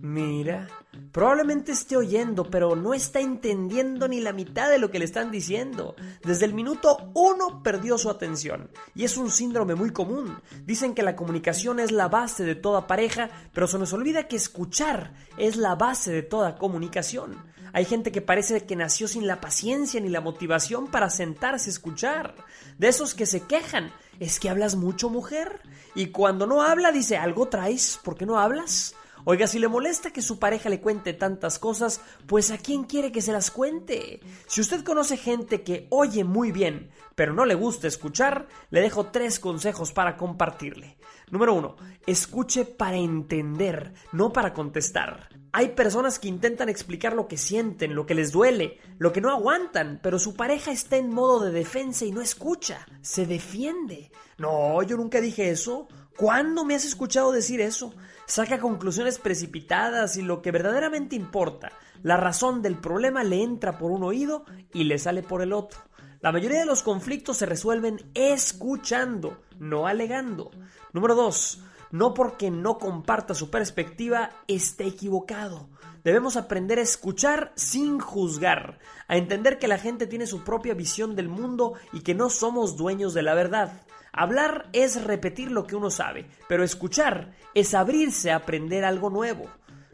[0.00, 0.66] mira.
[1.10, 5.30] Probablemente esté oyendo, pero no está entendiendo ni la mitad de lo que le están
[5.30, 5.94] diciendo.
[6.22, 8.70] Desde el minuto uno perdió su atención.
[8.94, 10.38] Y es un síndrome muy común.
[10.64, 14.36] Dicen que la comunicación es la base de toda pareja, pero se nos olvida que
[14.36, 17.42] escuchar es la base de toda comunicación.
[17.72, 21.72] Hay gente que parece que nació sin la paciencia ni la motivación para sentarse a
[21.72, 22.34] escuchar.
[22.78, 23.92] De esos que se quejan.
[24.20, 25.60] Es que hablas mucho, mujer.
[25.94, 27.98] Y cuando no habla, dice, ¿algo traes?
[28.04, 28.94] ¿Por qué no hablas?
[29.24, 33.12] Oiga, si le molesta que su pareja le cuente tantas cosas, pues ¿a quién quiere
[33.12, 34.20] que se las cuente?
[34.46, 39.06] Si usted conoce gente que oye muy bien, pero no le gusta escuchar, le dejo
[39.06, 40.96] tres consejos para compartirle.
[41.30, 45.28] Número uno, escuche para entender, no para contestar.
[45.52, 49.30] Hay personas que intentan explicar lo que sienten, lo que les duele, lo que no
[49.30, 54.10] aguantan, pero su pareja está en modo de defensa y no escucha, se defiende.
[54.36, 55.86] No, yo nunca dije eso.
[56.16, 57.94] ¿Cuándo me has escuchado decir eso?
[58.26, 61.72] Saca conclusiones precipitadas y lo que verdaderamente importa,
[62.02, 65.80] la razón del problema le entra por un oído y le sale por el otro.
[66.20, 70.52] La mayoría de los conflictos se resuelven escuchando, no alegando.
[70.92, 71.62] Número 2.
[71.90, 75.68] No porque no comparta su perspectiva esté equivocado.
[76.04, 78.78] Debemos aprender a escuchar sin juzgar,
[79.08, 82.76] a entender que la gente tiene su propia visión del mundo y que no somos
[82.76, 83.82] dueños de la verdad.
[84.12, 89.46] Hablar es repetir lo que uno sabe, pero escuchar es abrirse a aprender algo nuevo.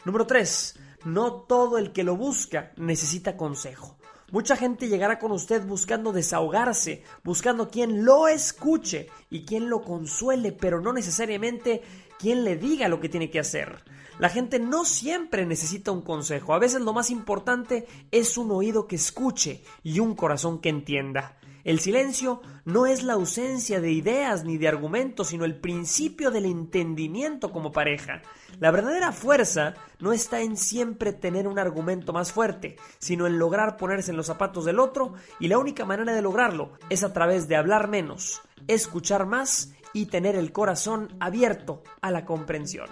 [0.04, 0.76] Número 3.
[1.04, 3.96] No todo el que lo busca necesita consejo.
[4.32, 10.50] Mucha gente llegará con usted buscando desahogarse, buscando quien lo escuche y quien lo consuele,
[10.50, 11.82] pero no necesariamente
[12.18, 13.84] quien le diga lo que tiene que hacer.
[14.18, 18.88] La gente no siempre necesita un consejo, a veces lo más importante es un oído
[18.88, 21.38] que escuche y un corazón que entienda.
[21.68, 26.46] El silencio no es la ausencia de ideas ni de argumentos, sino el principio del
[26.46, 28.22] entendimiento como pareja.
[28.58, 33.76] La verdadera fuerza no está en siempre tener un argumento más fuerte, sino en lograr
[33.76, 37.48] ponerse en los zapatos del otro, y la única manera de lograrlo es a través
[37.48, 42.88] de hablar menos, escuchar más y tener el corazón abierto a la comprensión.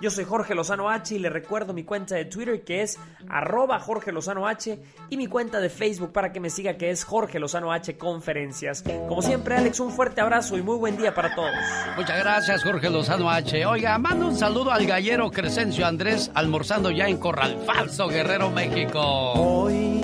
[0.00, 2.98] Yo soy Jorge Lozano H y le recuerdo mi cuenta de Twitter que es
[3.28, 7.04] arroba Jorge Lozano H y mi cuenta de Facebook para que me siga que es
[7.04, 8.82] Jorge Lozano H Conferencias.
[9.08, 11.52] Como siempre, Alex, un fuerte abrazo y muy buen día para todos.
[11.96, 13.64] Muchas gracias, Jorge Lozano H.
[13.66, 19.00] Oiga, mando un saludo al gallero Crescencio Andrés almorzando ya en Corral Falso, Guerrero, México.
[19.34, 20.00] Hoy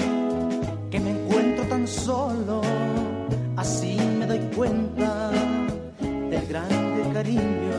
[0.90, 2.62] que me encuentro tan solo,
[3.56, 5.30] así me doy cuenta
[6.00, 7.69] del grande cariño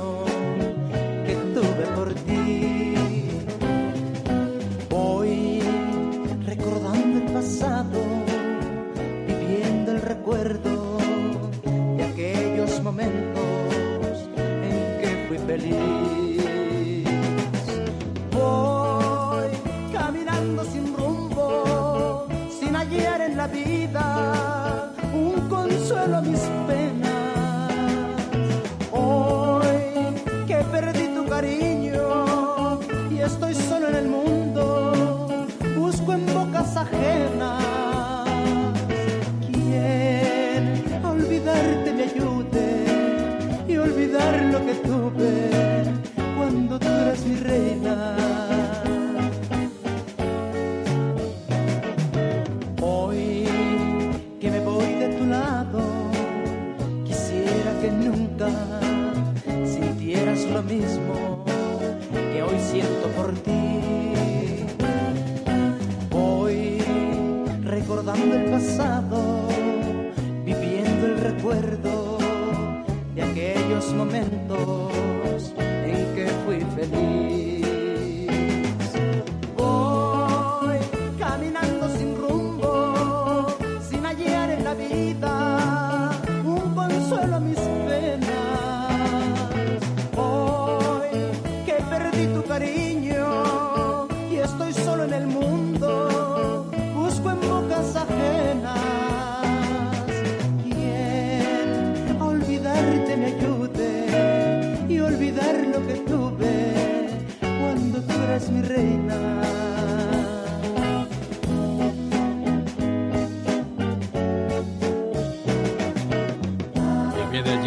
[12.92, 16.44] momentos en que fui feliz.
[18.32, 19.52] Voy
[19.94, 22.28] caminando sin rumbo,
[22.60, 27.32] sin hallar en la vida un consuelo a mis penas.
[28.92, 29.80] Hoy
[30.48, 35.48] que perdí tu cariño y estoy solo en el mundo,
[35.78, 37.61] busco en bocas ajenas.
[74.52, 74.91] Momentos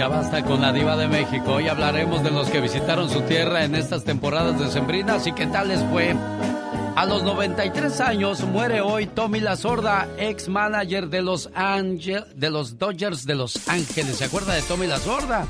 [0.09, 1.55] basta con la diva de México.
[1.55, 5.69] Hoy hablaremos de los que visitaron su tierra en estas temporadas decembrinas y qué tal
[5.69, 6.15] les fue.
[6.97, 12.51] A los 93 años muere hoy Tommy La Sorda, ex manager de los Angel, de
[12.51, 14.17] los Dodgers de Los Ángeles.
[14.17, 15.47] ¿Se acuerda de Tommy La Sorda?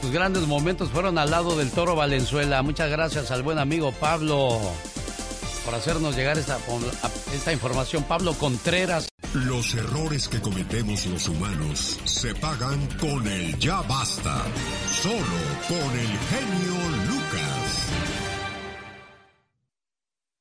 [0.00, 2.62] Sus grandes momentos fueron al lado del Toro Valenzuela.
[2.62, 4.60] Muchas gracias al buen amigo Pablo
[5.68, 6.58] por hacernos llegar esta,
[7.34, 8.02] esta información.
[8.04, 9.06] Pablo Contreras.
[9.34, 14.44] Los errores que cometemos los humanos se pagan con el ya basta.
[15.02, 15.18] Solo
[15.68, 17.07] con el genio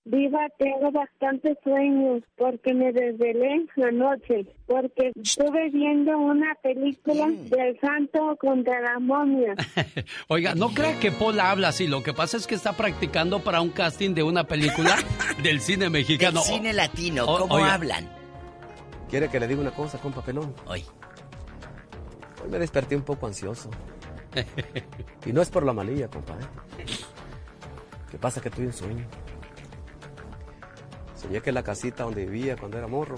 [0.10, 8.38] Diva, tengo bastante sueños porque me desvelé anoche, porque estuve viendo una película del santo
[8.40, 9.54] contra la momia.
[10.30, 11.88] Oiga, no crea que Pola habla así.
[11.88, 14.96] Lo que pasa es que está practicando para un casting de una película
[15.44, 16.40] del cine mexicano.
[16.40, 18.10] Del cine latino, O- ¿cómo oiga, hablan?
[19.10, 20.54] ¿Quiere que le diga una cosa, compa pelón?
[20.68, 20.84] Hoy.
[22.44, 23.70] Hoy me desperté un poco ansioso.
[25.26, 26.34] y no es por la malilla, compa.
[26.34, 26.86] ¿eh?
[28.10, 29.06] ¿Qué pasa que tuve un sueño?
[31.28, 33.16] Soñé que la casita donde vivía cuando era morro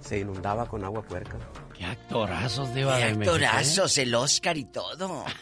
[0.00, 1.36] se inundaba con agua puerca.
[1.76, 3.36] Qué actorazos, Diva Qué de México.
[3.36, 3.44] ¿eh?
[3.46, 5.24] actorazos, el Oscar y todo.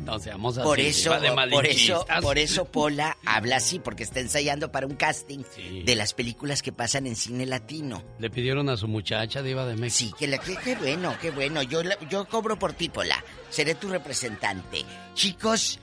[0.00, 0.64] No seamos así.
[0.64, 4.94] Por eso, de por eso, por eso Pola habla así, porque está ensayando para un
[4.96, 5.40] casting
[5.84, 8.02] de las películas que pasan en cine latino.
[8.18, 10.16] Le pidieron a su muchacha, Diva de México.
[10.18, 11.62] Sí, que la, qué, qué bueno, qué bueno.
[11.62, 13.22] Yo, la- yo cobro por ti, Pola.
[13.50, 14.86] Seré tu representante.
[15.12, 15.78] Chicos,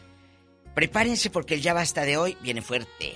[0.73, 3.13] prepárense porque el ya basta de hoy viene fuerte.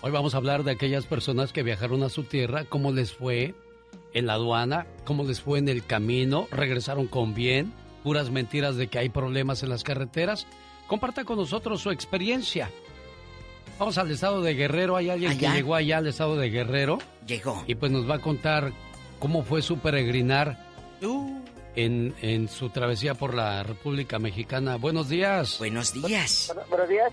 [0.00, 3.54] Hoy vamos a hablar de aquellas personas que viajaron a su tierra, cómo les fue
[4.14, 7.72] en la aduana, cómo les fue en el camino, regresaron con bien,
[8.04, 10.46] puras mentiras de que hay problemas en las carreteras.
[10.86, 12.70] Comparta con nosotros su experiencia.
[13.78, 15.50] Vamos al estado de Guerrero, hay alguien Allá.
[15.50, 16.98] que llegó allá al estado de Guerrero.
[17.26, 17.62] Llegó.
[17.66, 18.72] Y pues nos va a contar
[19.18, 20.66] cómo fue su peregrinar
[21.00, 21.40] Uh.
[21.76, 24.76] en, en su travesía por la República Mexicana.
[24.76, 25.58] Buenos días.
[25.58, 26.52] Buenos días.
[26.70, 27.12] Buenos días.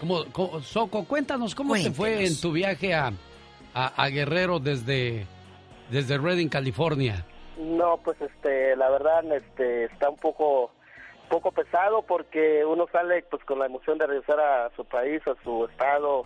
[0.00, 2.30] ¿Cómo, cómo- Soco, cuéntanos cómo te fue Cuéntenos.
[2.36, 3.12] en tu viaje a,
[3.74, 5.26] a, a Guerrero desde,
[5.90, 7.24] desde Redding, California.
[7.58, 10.70] No, pues este, la verdad, este, está un poco,
[11.28, 15.34] poco pesado porque uno sale pues con la emoción de regresar a su país, a
[15.42, 16.24] su estado,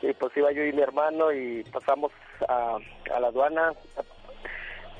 [0.00, 2.12] y pues iba yo y mi hermano y pasamos
[2.48, 2.76] a,
[3.12, 3.72] a la aduana,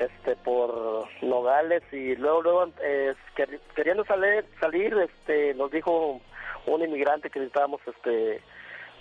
[0.00, 6.20] este, por Nogales y luego, luego, eh, quer- queriendo salir, salir, este, nos dijo
[6.68, 8.40] un inmigrante que necesitábamos, este,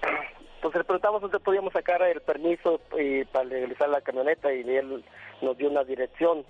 [0.62, 5.04] pues le preguntamos dónde podíamos sacar el permiso y para legalizar la camioneta y él
[5.42, 6.46] nos dio una dirección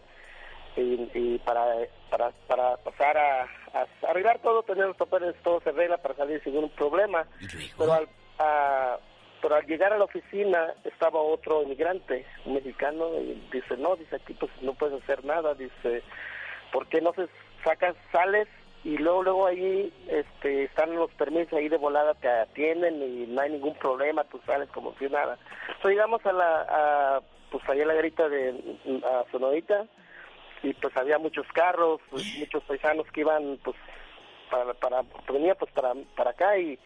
[0.76, 1.66] y, y para,
[2.10, 6.42] para para pasar a, a arreglar todo, tener los papeles, todo se arregla para salir
[6.44, 7.26] sin ningún problema.
[7.78, 8.08] Pero al,
[8.40, 8.98] a-
[9.42, 14.16] pero al llegar a la oficina estaba otro inmigrante, un mexicano, y dice, no, dice
[14.16, 16.02] aquí pues no puedes hacer nada, dice,
[16.72, 17.28] ¿por qué no se
[17.64, 18.48] sacas, sales
[18.84, 23.42] y luego luego ahí este están los permisos ahí de volada te atienden y no
[23.42, 25.38] hay ningún problema tú sales como si nada.
[25.82, 27.22] So, llegamos a la a,
[27.52, 29.86] pues allá la garita de a Sonorita
[30.64, 33.76] y pues había muchos carros pues, muchos paisanos que iban pues
[34.50, 36.80] para para venía pues para para acá y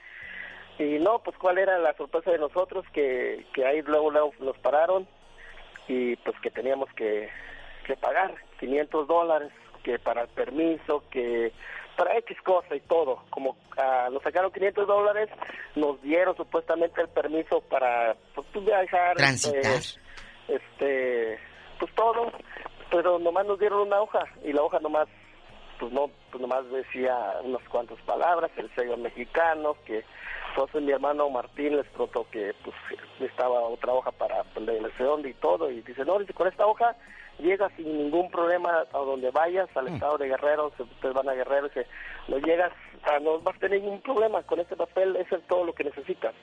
[0.79, 4.57] y no pues cuál era la sorpresa de nosotros que que ahí luego luego nos
[4.59, 5.07] pararon
[5.87, 7.29] y pues que teníamos que,
[7.85, 9.51] que pagar 500 dólares
[9.83, 11.51] que para el permiso que
[11.97, 15.29] para X cosa y todo como ah, nos sacaron 500 dólares
[15.75, 19.61] nos dieron supuestamente el permiso para pues, pues, viajar Transitar.
[19.63, 19.99] este,
[20.47, 21.39] este
[21.79, 22.31] pues todo
[22.89, 25.07] pero nomás nos dieron una hoja y la hoja nomás
[25.79, 30.03] pues no pues nomás decía unas cuantas palabras el sello mexicano que
[30.51, 32.75] entonces mi hermano Martín les trató que pues
[33.19, 36.95] estaba otra hoja para la elección y todo y dice no dice con esta hoja
[37.39, 41.67] llegas sin ningún problema a donde vayas al estado de Guerrero ustedes van a Guerrero
[41.67, 41.87] dice
[42.27, 42.71] no llegas
[43.21, 46.33] no vas a tener ningún problema con este papel es todo lo que necesitas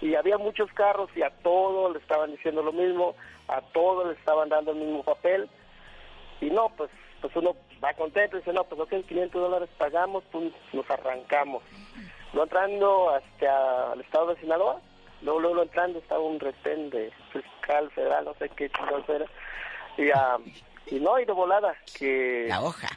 [0.00, 3.14] y había muchos carros y a todos le estaban diciendo lo mismo
[3.48, 5.48] a todos le estaban dando el mismo papel.
[6.40, 10.24] Y no, pues pues uno va contento y dice, no, pues ok, 500 dólares pagamos,
[10.32, 11.62] pues nos arrancamos.
[12.32, 14.80] No entrando hasta el estado de Sinaloa,
[15.20, 19.26] luego, luego entrando estaba un retén de fiscal federal, no sé qué chingados era,
[19.96, 20.38] y, ah,
[20.86, 22.46] y no, y de volada, que...
[22.48, 22.88] La hoja.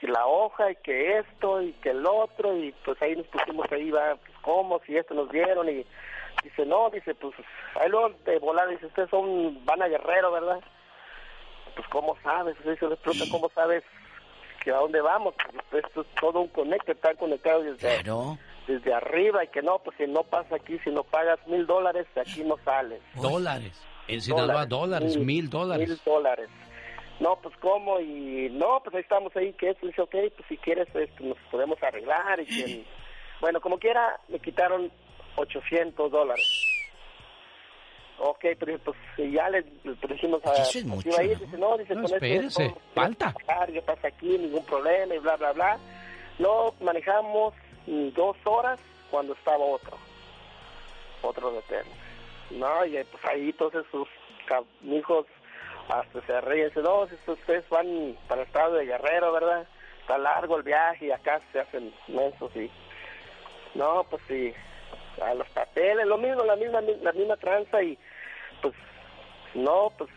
[0.00, 3.70] Que la hoja, y que esto, y que el otro, y pues ahí nos pusimos
[3.70, 5.86] ahí, va, pues cómo, si esto nos dieron, y
[6.42, 7.34] dice, no, dice, pues
[7.80, 10.60] ahí luego de volada, dice, ustedes son, van a Guerrero, ¿verdad?
[11.74, 13.82] pues cómo sabes, Así se les pregunta cómo sabes
[14.62, 15.34] que a dónde vamos,
[15.70, 18.02] Pues, esto es todo un conecto, está conectado desde,
[18.66, 22.06] desde arriba y que no, pues si no pasa aquí, si no pagas mil dólares,
[22.14, 23.00] de aquí no sales.
[23.14, 23.80] Dólares.
[24.08, 25.88] En Sinaloa, dólares, mil dólares.
[25.88, 26.48] Mil dólares.
[27.20, 30.56] No, pues cómo, y no, pues ahí estamos ahí, que eso, dice, ok, pues si
[30.56, 32.84] quieres, este, nos podemos arreglar y que,
[33.40, 34.90] bueno, como quiera, me quitaron
[35.36, 36.68] 800 dólares.
[38.18, 39.64] Ok, pero pues ya le,
[40.08, 40.52] dijimos a...
[40.52, 43.34] Eso es pues, mucho, dice, no, dice, No, con esto espérese, falta.
[43.46, 45.78] pagar, pasa aquí, ningún problema y bla, bla, bla.
[46.38, 47.54] No, manejamos
[47.86, 48.80] dos horas
[49.10, 49.96] cuando estaba otro,
[51.22, 51.86] otro retén.
[52.50, 54.08] No, y eh, pues ahí entonces sus
[54.84, 55.26] hijos
[55.88, 59.66] hasta se ríen, dicen, no, si ustedes van para el estado de Guerrero, ¿verdad?
[60.00, 62.70] Está largo el viaje y acá se hacen mensos y...
[63.74, 64.52] No, pues sí.
[65.20, 67.98] a los papeles, lo mismo, la misma, la misma tranza y
[68.60, 68.74] pues
[69.54, 70.10] no, pues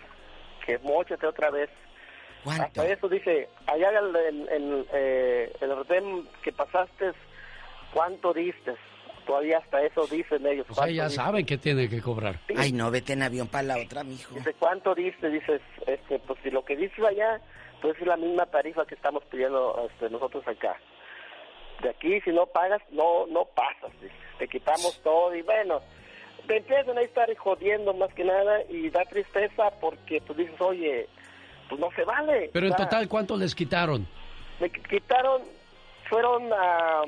[0.66, 1.70] que mochete otra vez.
[2.46, 7.14] Hasta eso dice, allá en, en, en, eh, el retén que pasaste,
[7.94, 8.76] ¿Cuánto diste?
[9.26, 10.68] Todavía hasta eso dicen ellos.
[10.70, 12.40] O sea, ya saben que tiene que cobrar.
[12.56, 14.36] Ay, no, vete en avión para la otra, mijo.
[14.36, 15.30] Dice, ¿cuánto diste?
[15.30, 17.42] Dices, este, pues si lo que dices allá,
[17.82, 20.78] pues es la misma tarifa que estamos pidiendo este, nosotros acá.
[21.82, 23.92] De aquí, si no pagas, no no pasas.
[24.00, 24.14] Dice.
[24.38, 25.82] Te quitamos todo y bueno,
[26.48, 30.62] te empiezan a estar jodiendo más que nada y da tristeza porque tú pues, dices,
[30.62, 31.08] oye,
[31.70, 32.50] pues no se vale.
[32.54, 34.08] Pero en total, ¿cuánto les quitaron?
[34.60, 35.42] Me quitaron,
[36.10, 37.04] fueron a...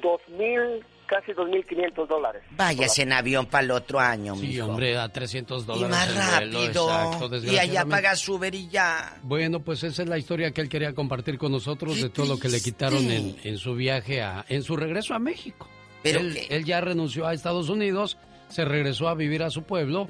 [0.00, 2.42] 2.000 casi 2.500 dólares.
[2.52, 5.88] Váyase en avión para el otro año, Sí, hombre, a 300 dólares.
[5.88, 7.42] Y más rápido.
[7.44, 9.16] Y allá paga su y ya.
[9.22, 12.38] Bueno, pues esa es la historia que él quería compartir con nosotros de todo lo
[12.38, 15.68] que le quitaron en, en, su viaje, a, en su regreso a México.
[16.02, 18.18] Pero él, él ya renunció a Estados Unidos,
[18.48, 20.08] se regresó a vivir a su pueblo,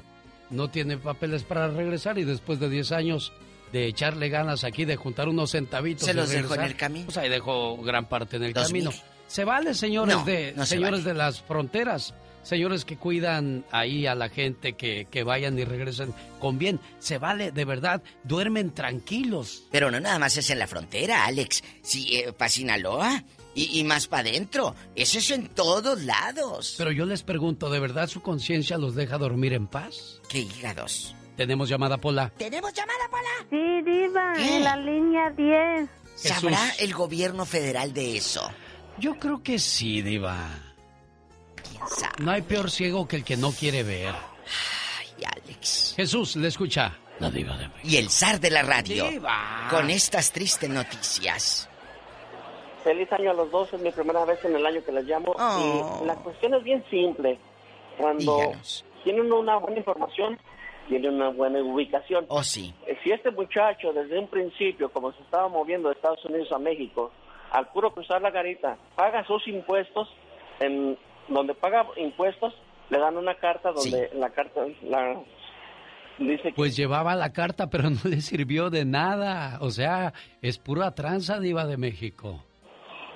[0.49, 3.31] no tiene papeles para regresar y después de 10 años
[3.71, 6.05] de echarle ganas aquí, de juntar unos centavitos.
[6.05, 7.05] Se los dejó en el camino.
[7.05, 8.91] Pues ahí dejó gran parte en el camino.
[9.27, 11.13] Se vale, señores No, de no se señores vale.
[11.13, 16.13] de las fronteras, señores que cuidan ahí a la gente que, que vayan y regresen
[16.39, 16.79] con bien.
[16.99, 19.63] Se vale, de verdad, duermen tranquilos.
[19.71, 21.63] Pero no nada más es en la frontera, Alex.
[21.81, 23.23] Sí, para Sinaloa
[23.55, 24.75] y, y más para adentro.
[24.95, 26.75] Eso es en todos lados.
[26.77, 30.21] Pero yo les pregunto, ¿de verdad su conciencia los deja dormir en paz?
[30.29, 31.15] ¿Qué hígados?
[31.35, 32.31] Tenemos llamada Pola.
[32.37, 33.47] ¿Tenemos llamada, Pola?
[33.49, 34.55] Sí, Diva, ¿Qué?
[34.57, 35.89] en la línea 10.
[36.15, 36.81] ¿Sabrá Jesús.
[36.81, 38.49] el gobierno federal de eso?
[38.97, 40.37] Yo creo que sí, Diva.
[42.19, 44.13] No hay peor ciego que el que no quiere ver.
[44.99, 45.93] Ay, Alex.
[45.95, 46.97] Jesús, le escucha.
[47.19, 49.07] La Diva de Y el zar de la radio.
[49.09, 49.67] Diva.
[49.69, 51.69] Con estas tristes noticias.
[52.83, 55.33] Feliz año a los dos, es mi primera vez en el año que les llamo.
[55.37, 56.01] Oh.
[56.03, 57.39] Y la cuestión es bien simple.
[57.97, 58.85] Cuando Díganos.
[59.03, 60.37] tienen una buena información,
[60.89, 62.25] tienen una buena ubicación.
[62.27, 62.73] Oh, sí.
[62.85, 66.59] Eh, Si este muchacho desde un principio, como se estaba moviendo de Estados Unidos a
[66.59, 67.11] México,
[67.55, 70.09] al puro cruzar la garita, paga sus impuestos,
[70.59, 70.97] en
[71.29, 72.53] donde paga impuestos,
[72.89, 75.21] le dan una carta donde la carta la,
[76.17, 79.57] dice que Pues llevaba la carta, pero no le sirvió de nada.
[79.61, 82.43] O sea, es pura tranza, Diva de México.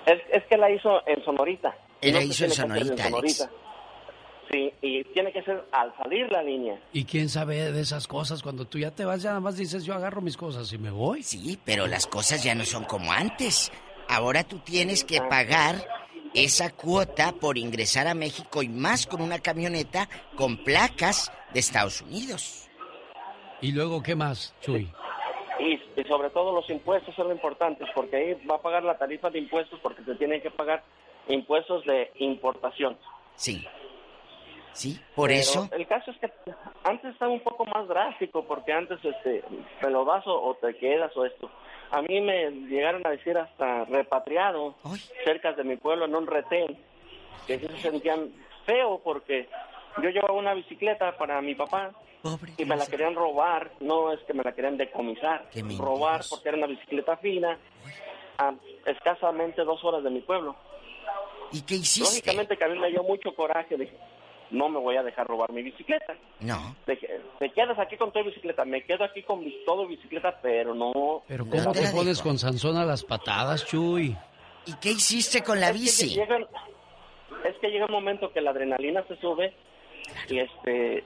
[0.06, 1.76] es, es que la hizo en Sonorita.
[2.00, 3.50] Él No la hizo en Sonorita, Alex.
[4.50, 6.80] Sí, y tiene que ser al salir la línea.
[6.94, 8.42] ¿Y quién sabe de esas cosas?
[8.42, 10.90] Cuando tú ya te vas, ya nada más dices, yo agarro mis cosas y me
[10.90, 11.22] voy.
[11.22, 13.72] Sí, pero las cosas ya no son como antes.
[14.10, 15.76] Ahora tú tienes que pagar
[16.34, 22.02] esa cuota por ingresar a México y más con una camioneta con placas de Estados
[22.02, 22.68] Unidos.
[23.62, 24.90] ¿Y luego qué más, Chuy?
[25.60, 29.30] Y, y sobre todo los impuestos son importantes, porque ahí va a pagar la tarifa
[29.30, 30.84] de impuestos porque te tienen que pagar
[31.28, 32.98] impuestos de importación.
[33.36, 33.64] Sí.
[34.72, 35.70] Sí, por Pero eso.
[35.72, 36.32] El caso es que
[36.84, 39.44] antes estaba un poco más drástico, porque antes este,
[39.82, 41.50] te lo das o, o te quedas o esto.
[41.92, 44.76] A mí me llegaron a decir hasta repatriado
[45.24, 46.78] cerca de mi pueblo en un retén,
[47.48, 48.32] que se sentían
[48.66, 49.50] feo porque
[50.02, 51.92] yo llevaba una bicicleta para mi papá
[52.58, 56.58] y me la querían robar, no es que me la querían decomisar, robar porque era
[56.58, 57.58] una bicicleta fina
[58.38, 58.54] a
[58.86, 60.56] escasamente dos horas de mi pueblo.
[61.52, 62.10] ¿Y qué hiciste?
[62.10, 63.98] Lógicamente que a mí me dio mucho coraje, dije,
[64.52, 66.16] no me voy a dejar robar mi bicicleta.
[66.40, 66.76] No.
[66.86, 66.98] Te,
[67.40, 71.24] te quedas aquí con tu bicicleta, me quedo aquí con mi, todo bicicleta, pero no...
[71.28, 74.16] Pero ¿cómo te pones con Sansón a las patadas, Chuy?
[74.66, 76.10] ¿Y qué hiciste con la Es que bici?
[76.16, 76.38] llega-
[77.46, 79.54] es que llega un momento que la adrenalina se sube
[80.30, 81.04] y este...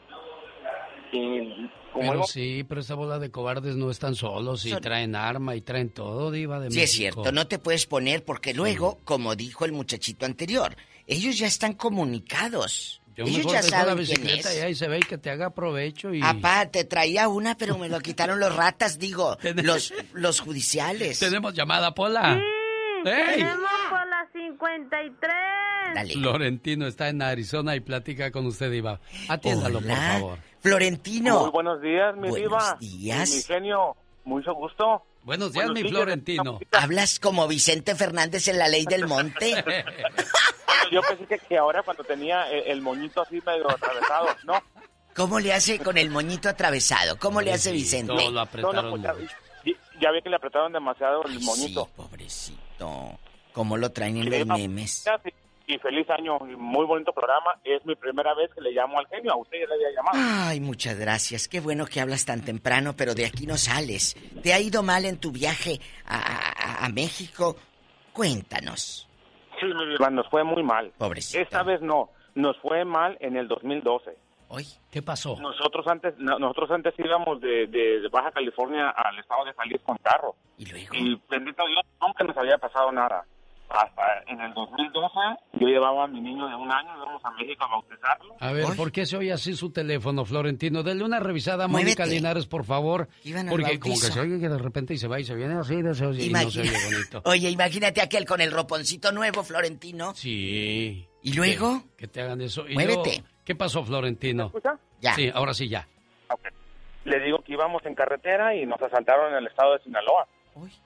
[1.12, 5.16] Y como Pero sí, pero esa bola de cobardes no están solos y Son- traen
[5.16, 8.98] arma y traen todo, Diva de Sí, es cierto, no te puedes poner porque luego,
[9.04, 13.00] como dijo el muchachito anterior, ellos ya están comunicados.
[13.16, 14.58] Yo ellos mejor ya dejo la saben quién bicicleta es.
[14.58, 16.22] y ahí se ve y que te haga provecho y...
[16.24, 21.20] Apá, te traía una, pero me lo quitaron los ratas, digo, los, los judiciales.
[21.20, 22.42] Tenemos llamada, Pola.
[23.06, 23.36] ¡Ey!
[23.36, 26.14] Tenemos por la 53.
[26.14, 29.00] Florentino está en Arizona y platica con usted, Diva.
[29.30, 30.40] Atiéndalo, por favor.
[30.62, 31.42] Florentino.
[31.42, 32.78] Muy buenos días, mi Buenos diva.
[32.80, 33.30] días.
[33.36, 35.04] Mi genio, mucho gusto.
[35.24, 36.60] Buenos días, mi Florentino.
[36.72, 39.54] ¿Hablas como Vicente Fernández en la ley del monte?
[40.92, 44.62] Yo pensé que, que ahora cuando tenía el, el moñito así medio atravesado, ¿no?
[45.16, 47.18] ¿Cómo le hace con el moñito atravesado?
[47.20, 48.14] ¿Cómo le hace Vicente?
[48.14, 49.30] Todo lo apretaron No, no, pues,
[49.66, 51.88] ya, ya vi que le apretaron demasiado el moñito.
[51.96, 53.20] pobrecito.
[53.54, 55.06] ¿Cómo lo traen en los memes?
[55.66, 57.52] Y, feliz año, y muy bonito programa.
[57.64, 59.32] Es mi primera vez que le llamo al genio.
[59.32, 60.18] A usted ya le había llamado.
[60.50, 61.48] Ay, muchas gracias.
[61.48, 64.18] Qué bueno que hablas tan temprano, pero de aquí no sales.
[64.42, 67.56] ¿Te ha ido mal en tu viaje a, a- a México?
[68.12, 69.08] Cuéntanos.
[69.68, 69.86] Sí, mi
[70.16, 70.92] nos fue muy mal.
[70.98, 71.42] Pobrecito.
[71.44, 72.10] Esta vez no.
[72.36, 74.16] nos fue mal en el 2012.
[74.92, 75.36] ¿Qué pasó?
[75.40, 79.86] Nosotros antes no- nosotros antes íbamos de, de- de Baja California al estado de Jalisco
[79.86, 80.36] con carro.
[80.58, 80.94] ¿Y luego?
[80.96, 83.26] Y bendito Dios, nunca nos había pasado nada.
[83.70, 85.10] Hasta en el 2012
[85.54, 88.36] yo llevaba a mi niño de un año, íbamos a México a bautizarlo.
[88.40, 90.84] A ver, ¿por qué se oye así su teléfono, Florentino?
[90.84, 92.06] Dele una revisada a Mónica.
[92.06, 93.08] Linares, por favor.
[93.50, 95.76] Porque como que se oye que de repente y se va y se viene así,
[95.78, 97.22] no se oye, y no se oye bonito.
[97.26, 100.14] Oye, imagínate aquel con el roponcito nuevo, Florentino.
[100.14, 101.08] Sí.
[101.24, 101.82] ¿Y luego?
[101.98, 102.68] Que, que te hagan eso.
[102.68, 102.96] Y Muévete.
[103.18, 104.46] luego, ¿Qué pasó, Florentino?
[104.48, 104.78] escucha?
[105.02, 105.14] Ya.
[105.14, 105.88] Sí, ahora sí ya.
[107.06, 110.28] Le digo que íbamos en carretera y nos asaltaron en el estado de Sinaloa.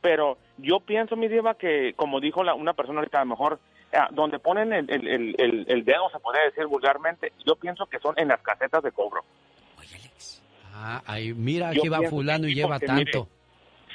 [0.01, 3.59] Pero yo pienso, mi diva, que como dijo la- una persona ahorita, a lo mejor,
[3.91, 7.85] eh, donde ponen el, el, el, el- el dedo, se podría decir vulgarmente, yo pienso
[7.85, 9.23] que son en las casetas de cobro.
[10.73, 13.27] Ah, ahí, mira, Yo aquí va fulano y sí, lleva mire, tanto.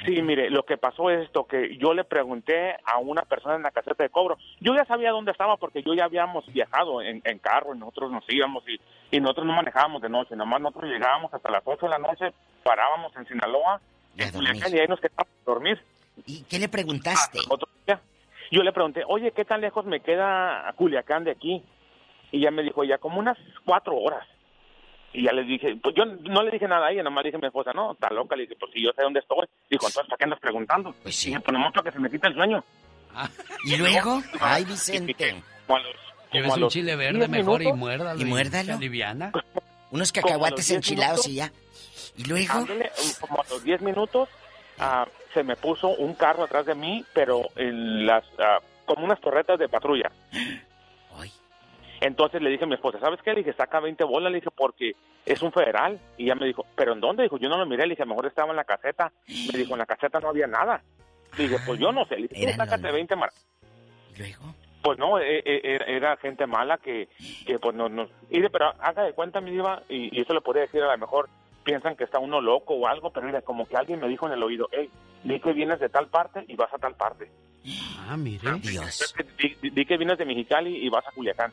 [0.05, 3.61] Sí, mire, lo que pasó es esto, que yo le pregunté a una persona en
[3.63, 4.37] la caseta de cobro.
[4.59, 8.11] Yo ya sabía dónde estaba porque yo ya habíamos viajado en, en carro y nosotros
[8.11, 8.81] nos íbamos y,
[9.15, 12.33] y nosotros no manejábamos de noche, nomás nosotros llegábamos hasta las 8 de la noche,
[12.63, 13.79] parábamos en Sinaloa,
[14.17, 15.81] en Culiacán y ahí nos quedábamos a dormir.
[16.25, 17.39] ¿Y qué le preguntaste?
[17.49, 17.99] Otro día,
[18.51, 21.63] yo le pregunté, oye, ¿qué tan lejos me queda Culiacán de aquí?
[22.31, 24.27] Y ya me dijo, ya como unas cuatro horas.
[25.15, 27.39] Y ya le dije, pues yo no le dije nada a ella, nomás dije a
[27.39, 28.35] mi esposa, no, está loca.
[28.35, 29.45] Le dije, pues si yo sé dónde estoy.
[29.69, 30.95] Dijo, entonces, ¿para qué andas preguntando?
[31.03, 31.29] Pues sí.
[31.29, 32.63] Dije, pues nomás para que se me quite el sueño.
[33.65, 34.21] ¿Y luego?
[34.41, 35.13] Ay, Vicente.
[35.67, 38.19] Como a los- como Lleves a un los chile verde 10 mejor y muérdalo.
[38.19, 38.65] ¿Y muérdalo?
[38.65, 39.31] se aliviana.
[39.91, 41.51] Unos cacahuates los 10 enchilados y ya.
[42.15, 42.53] ¿Y luego?
[42.53, 44.29] Ándale, como a los 10 minutos
[44.79, 49.19] ah, se me puso un carro atrás de mí, pero en las ah, como unas
[49.21, 50.11] torretas de patrulla.
[52.01, 53.31] Entonces le dije a mi esposa, ¿sabes qué?
[53.31, 54.91] Le dije, saca 20 bolas, le dije, porque
[55.25, 55.99] es un federal.
[56.17, 57.23] Y ella me dijo, ¿pero en dónde?
[57.23, 59.11] Dijo, yo no lo miré, le dije, a lo mejor estaba en la caseta.
[59.27, 60.81] Me dijo, en la caseta no había nada.
[61.37, 62.15] Le dije, pues yo no sé.
[62.17, 63.29] Le dije, tú sácate 20 mar.
[64.81, 67.07] Pues no, e- e- era, era gente mala que,
[67.47, 68.09] que pues no nos...
[68.29, 70.91] Y de, pero haga de cuenta, mi diva, y, y eso le podría decir a
[70.91, 71.29] lo mejor,
[71.63, 74.33] piensan que está uno loco o algo, pero mira, como que alguien me dijo en
[74.33, 74.89] el oído, hey,
[75.23, 77.31] di que vienes de tal parte y vas a tal parte.
[78.07, 78.51] Ah, mire.
[78.59, 79.15] Dios.
[79.37, 81.51] Di, di- di que vienes de Mexicali y vas a Culiacán.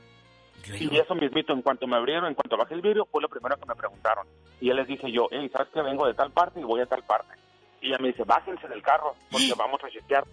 [0.79, 3.57] Y eso mismito, en cuanto me abrieron, en cuanto bajé el vidrio, fue lo primero
[3.57, 4.27] que me preguntaron.
[4.61, 6.87] Y ya les dije yo, hey, ¿sabes que vengo de tal parte y voy a
[6.87, 7.33] tal parte?
[7.81, 10.25] Y ella me dice, bájense del carro porque vamos a chequear.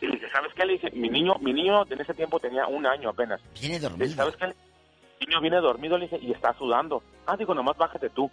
[0.00, 0.64] Y le dije, ¿sabes qué?
[0.64, 3.40] Le dije, mi niño, mi niño en ese tiempo tenía un año apenas.
[3.60, 4.44] Viene Le dije, ¿sabes qué?
[4.44, 7.02] El niño viene dormido, le dije, y está sudando.
[7.26, 8.30] Ah, digo, nomás bájate tú.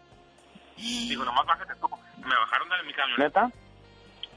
[0.77, 1.87] Digo, nomás bájate tú.
[2.17, 3.51] Me bajaron de mi camioneta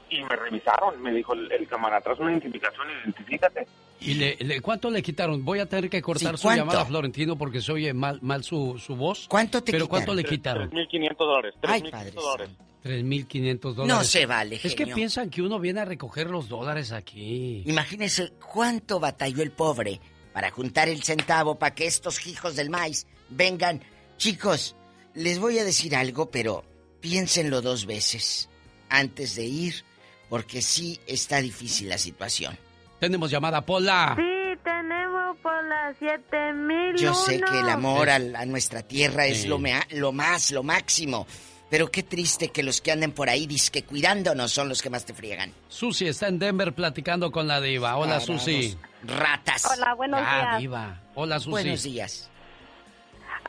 [0.09, 1.01] y me revisaron.
[1.01, 3.67] Me dijo el, el camarada, tras una identificación, identifícate.
[4.01, 5.43] ¿Y le, le- cuánto le quitaron?
[5.43, 8.77] Voy a tener que cortar Sí, su llamada, Florentino, porque se oye mal, mal su,
[8.79, 9.27] su voz.
[9.27, 10.69] ¿Cuánto te ¿Pero cuánto le quitaron?
[10.69, 10.87] quitaron?
[11.11, 11.55] 3.500 dólares.
[11.63, 12.49] Ay, 3.500 dólares.
[12.85, 13.87] 3.500 dólares.
[13.97, 17.61] No se vale, Es que piensan que uno viene a recoger los dólares aquí.
[17.65, 19.99] Imagínese cuánto batalló el pobre
[20.31, 23.81] para juntar el centavo para que estos hijos del maíz vengan.
[24.17, 24.77] Chicos,
[25.13, 26.63] les voy a decir algo, pero
[27.01, 28.49] piénsenlo dos veces
[28.89, 29.83] antes de ir,
[30.29, 32.57] porque sí está difícil la situación.
[32.99, 34.15] Tenemos llamada, Pola.
[34.17, 36.97] Sí, tenemos por las 7001.
[36.97, 39.47] Yo sé que el amor a, nuestra tierra es Sí.
[39.47, 41.25] lo, mea- lo más, lo máximo.
[41.69, 45.05] Pero qué triste que los que anden por ahí disque cuidándonos son los que más
[45.05, 45.53] te friegan.
[45.67, 47.95] Susi está en Denver platicando con la diva.
[47.95, 48.19] Hola.
[48.19, 48.75] Susi.
[49.03, 49.67] Ratas.
[49.71, 50.59] Hola, buenos Ah, días.
[50.61, 51.01] diva.
[51.13, 51.51] Hola, Susi.
[51.51, 52.29] Buenos días.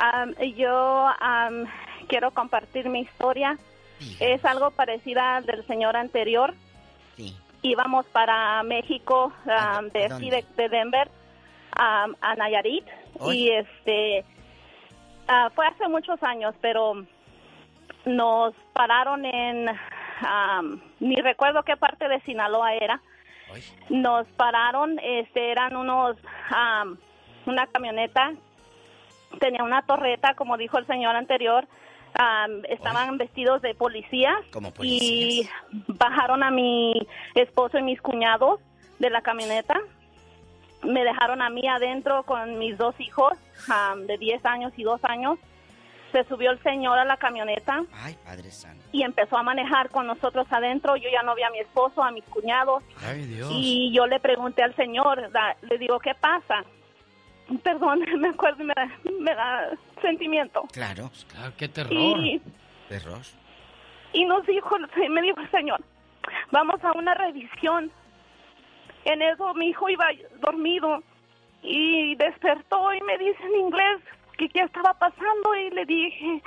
[0.01, 1.67] Am, yo am,
[2.09, 3.59] quiero compartir mi historia.
[4.19, 6.55] Es algo parecida al del señor anterior.
[7.62, 11.11] Íbamos para México, am, de aquí de, de Denver,
[11.73, 12.87] a Nayarit.
[13.31, 14.25] Y este
[15.29, 17.05] ah, fue hace muchos años, pero
[18.07, 19.67] nos pararon en,
[21.01, 23.03] ni recuerdo qué parte de Sinaloa era.
[23.91, 26.17] Nos pararon, este, eran unos,
[27.45, 28.33] una camioneta
[29.39, 31.67] tenía una torreta, como dijo el señor anterior.
[32.68, 34.36] estaban vestidos de policía
[34.83, 35.49] y
[35.89, 38.60] bajaron a mi esposo y mis cuñados
[38.99, 39.78] de la camioneta.
[40.83, 43.34] Me dejaron a mí adentro con mis dos hijos
[43.68, 45.39] am, de 10 años y 2 años.
[46.10, 48.83] Se subió el señor a la camioneta Ay, Padre Santo.
[48.91, 50.97] y empezó a manejar con nosotros adentro.
[50.97, 52.83] Yo ya no vi a mi esposo, a mis cuñados.
[53.07, 53.49] Ay, Dios.
[53.52, 55.31] Y yo le pregunté al señor,
[55.62, 56.65] le digo, ¿qué pasa?
[57.59, 59.70] Perdón, me acuerdo y me da, me da
[60.01, 60.62] sentimiento.
[60.73, 61.11] Claro.
[61.29, 61.93] Claro, qué terror.
[61.93, 62.41] Y,
[62.89, 63.20] Terror.
[64.12, 64.77] y nos dijo,
[65.11, 65.81] me dijo el señor,
[66.51, 67.91] vamos a una revisión.
[69.05, 70.07] En eso mi hijo iba
[70.41, 71.03] dormido
[71.62, 74.01] y despertó y me dice en inglés
[74.37, 76.43] que qué estaba pasando y le dije,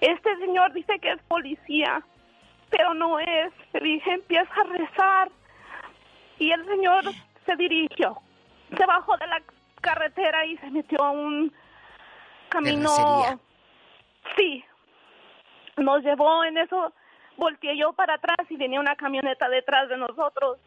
[0.00, 2.02] este señor dice que es policía,
[2.70, 3.52] pero no es.
[3.72, 5.30] Le dije, empieza a rezar.
[6.38, 7.04] Y el señor
[7.46, 8.18] se dirigió,
[8.76, 9.40] se bajó de la
[9.84, 11.52] carretera y se metió a un,
[12.48, 12.88] camino.
[12.94, 13.38] Terracería.
[14.36, 14.64] Sí.
[15.76, 16.92] Nos llevó en eso,
[17.36, 20.58] volteé yo para atrás y venía una camioneta detrás de nosotros.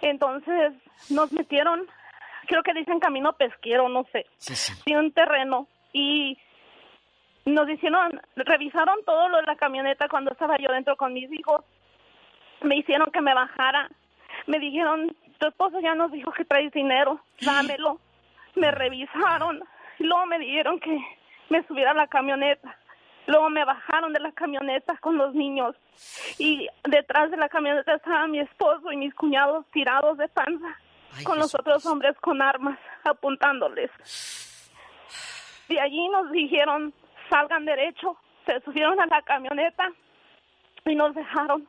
[0.00, 0.72] Entonces
[1.10, 1.86] nos metieron,
[2.46, 4.26] creo que dicen camino pesquero, no sé.
[4.38, 4.72] Sí, sí.
[4.84, 5.66] Sí, un terreno.
[5.92, 6.38] Y
[7.44, 11.64] nos hicieron, revisaron todo lo de la camioneta cuando estaba yo dentro con mis hijos.
[12.62, 13.90] Me hicieron que me bajara.
[14.46, 17.98] Me dijeron, tu esposo ya nos dijo que traes dinero, dámelo.
[18.54, 19.62] Me revisaron.
[19.98, 20.98] Y luego me dijeron que
[21.48, 22.76] me subiera a la camioneta.
[23.26, 25.76] Luego me bajaron de la camioneta con los niños.
[26.38, 30.78] Y detrás de la camioneta estaba mi esposo y mis cuñados tirados de panza.
[31.24, 33.90] con los otros hombres con armas apuntándoles.
[35.68, 36.92] De allí nos dijeron,
[37.30, 38.16] salgan derecho.
[38.46, 39.92] Se subieron a la camioneta
[40.84, 41.68] y nos dejaron.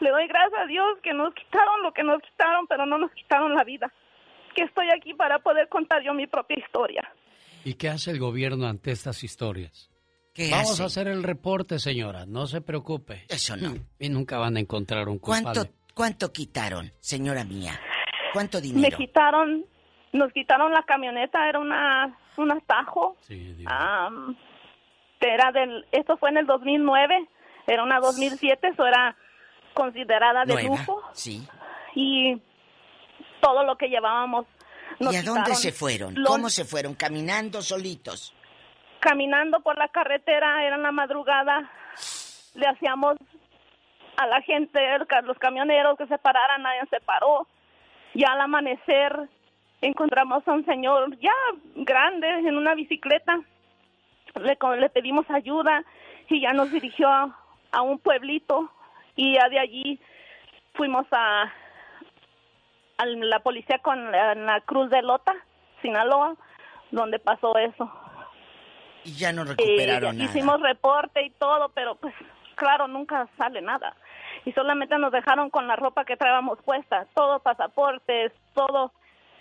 [0.00, 3.10] Le doy gracias a Dios que nos quitaron lo que nos quitaron, pero no nos
[3.12, 3.90] quitaron la vida.
[4.56, 7.08] Que estoy aquí para poder contar yo mi propia historia.
[7.64, 9.90] ¿Y qué hace el gobierno ante estas historias?
[10.32, 10.82] ¿Qué Vamos hace?
[10.82, 12.26] a hacer el reporte, señora.
[12.26, 13.24] No se preocupe.
[13.28, 13.74] Eso no.
[13.98, 15.44] Y nunca van a encontrar un culpable.
[15.44, 17.78] ¿Cuánto, ¿Cuánto quitaron, señora mía?
[18.32, 18.96] ¿Cuánto Me dinero?
[18.96, 19.64] quitaron,
[20.12, 23.16] nos quitaron la camioneta, era una, un atajo.
[23.66, 24.36] Am,
[25.20, 27.28] era del, esto fue en el 2009,
[27.66, 29.16] era una 2007, eso era
[29.74, 31.02] considerada de Nueva, lujo.
[31.12, 31.46] Sí.
[31.94, 32.40] Y
[33.46, 34.46] todo lo que llevábamos.
[34.98, 36.14] nos ¿Y a dónde se fueron?
[36.24, 36.94] ¿Cómo se fueron?
[36.94, 38.34] ¿Caminando solitos?
[39.06, 41.70] caminando por la carretera, era en la madrugada,
[42.54, 43.16] le hacíamos
[44.16, 44.80] a la gente,
[45.22, 47.46] los camioneros que se pararan, nadie se paró.
[48.14, 49.28] Ya al amanecer
[49.80, 51.34] encontramos a un señor ya
[51.76, 53.38] grande en una bicicleta,
[54.34, 55.84] le, le pedimos ayuda
[56.28, 57.38] y ya nos dirigió a,
[57.70, 58.72] a un pueblito
[59.14, 60.00] y ya de allí
[60.74, 61.52] fuimos a,
[62.98, 65.34] a la policía con la, en la Cruz de Lota,
[65.82, 66.34] Sinaloa,
[66.90, 67.90] donde pasó eso.
[69.04, 70.30] Y ya no Eh, recuperaron nada.
[70.30, 72.14] Hicimos reporte y todo, pero pues
[72.54, 73.94] claro, nunca sale nada.
[74.44, 78.92] Y solamente nos dejaron con la ropa que traíamos puesta, todo pasaportes, todo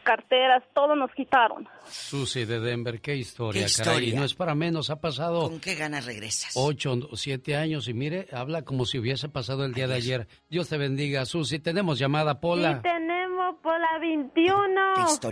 [0.06, 1.68] carteras, todo nos quitaron.
[1.90, 3.94] Susi de Denver, qué historia, Qué caray.
[3.96, 4.20] Y historia.
[4.20, 6.54] no es para menos, ha pasado ¿Con qué ganas regresas?
[6.56, 10.28] ocho siete años y mire, habla como si hubiese pasado el día de ayer.
[10.50, 11.60] Dios te bendiga, Susi.
[11.60, 12.82] Tenemos llamada, Pola.
[12.82, 14.66] tenemos por la 21.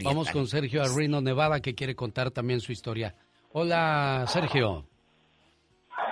[0.03, 3.16] Vamos con Sergio a Reno, Nevada, que quiere contar también su historia.
[3.53, 4.85] Hola, Sergio.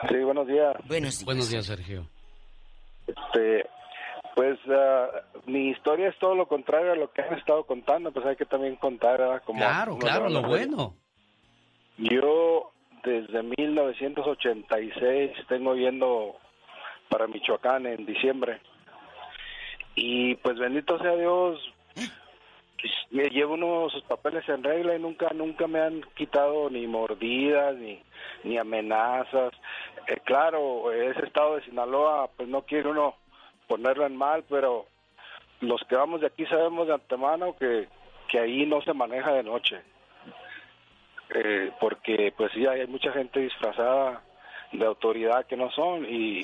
[0.08, 0.76] Sí, buenos días.
[0.88, 2.08] Buenos Buenos días, Sergio.
[3.08, 3.66] Este,
[4.42, 5.08] pues ah,
[5.46, 8.46] mi historia es todo lo contrario a lo que han estado contando, pues hay que
[8.46, 9.44] también contar ¿verdad?
[9.46, 10.96] como Claro, uno claro, lo bueno.
[12.00, 12.72] Yo
[13.04, 16.38] desde 1986 tengo yendo
[17.08, 18.60] para Michoacán en diciembre
[19.94, 21.60] y pues bendito sea Dios
[21.94, 28.02] pues, llevo unos papeles en regla y nunca nunca me han quitado ni mordidas ni
[28.44, 29.54] ni amenazas
[30.08, 33.21] Eh, claro ese estado de Sinaloa pues no quiere uno
[33.72, 34.86] ponerlo en mal pero
[35.62, 37.88] los que vamos de aquí sabemos de antemano que
[38.28, 39.82] que ahí no se maneja de noche.
[41.34, 44.22] Eh, porque pues sí hay mucha gente disfrazada
[44.74, 46.42] de autoridad que no son y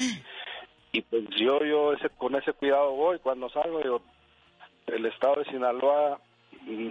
[0.93, 4.01] y pues yo yo ese con ese cuidado voy cuando salgo digo
[4.85, 6.19] el estado de Sinaloa
[6.61, 6.88] mm,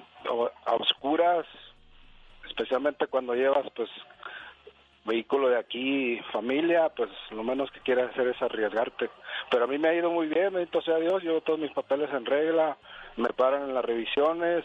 [0.66, 1.46] a oscuras
[2.46, 3.88] especialmente cuando llevas pues
[5.06, 9.08] vehículo de aquí familia pues lo menos que quieres hacer es arriesgarte
[9.50, 12.08] pero a mí me ha ido muy bien bendito sea Dios llevo todos mis papeles
[12.12, 12.76] en regla
[13.16, 14.64] me paran en las revisiones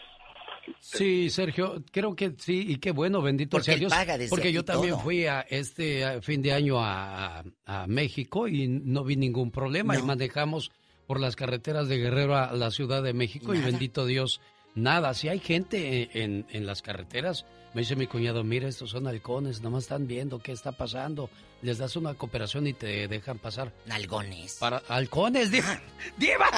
[0.78, 3.92] Sí, Sergio, creo que sí, y qué bueno, bendito Porque sea Dios.
[3.92, 5.02] paga desde porque yo también todo.
[5.02, 9.98] fui a este a fin de año a, a- México y no vi ningún problema.
[9.98, 10.70] Y manejamos
[11.08, 14.40] por las carreteras de Guerrero a la Ciudad de México y, bendito Dios,
[14.76, 15.14] nada.
[15.14, 19.06] Si hay gente en, en- en las carreteras, me dice mi cuñado, mira, estos son
[19.06, 21.30] halcones, nomás están viendo qué está pasando.
[21.62, 23.72] Les das una cooperación y te dejan pasar.
[23.86, 24.56] Nalgones.
[24.60, 25.80] Para halcones, diva.
[26.16, 26.50] ¡Diva!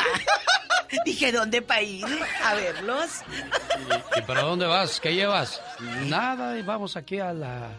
[1.04, 2.04] Dije, ¿dónde para ir?
[2.44, 3.20] A verlos.
[4.16, 5.00] ¿Y para dónde vas?
[5.00, 5.60] ¿Qué llevas?
[6.06, 7.70] Nada, y vamos aquí a la...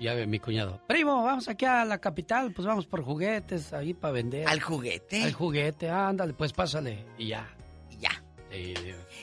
[0.00, 0.80] Ya ve mi cuñado.
[0.86, 4.48] Primo, vamos aquí a la capital, pues vamos por juguetes ahí para vender.
[4.48, 5.22] ¿Al juguete?
[5.22, 7.06] Al juguete, ándale, pues pásale.
[7.16, 7.48] Y ya.
[7.90, 8.22] Y ya.
[8.50, 8.74] Sí,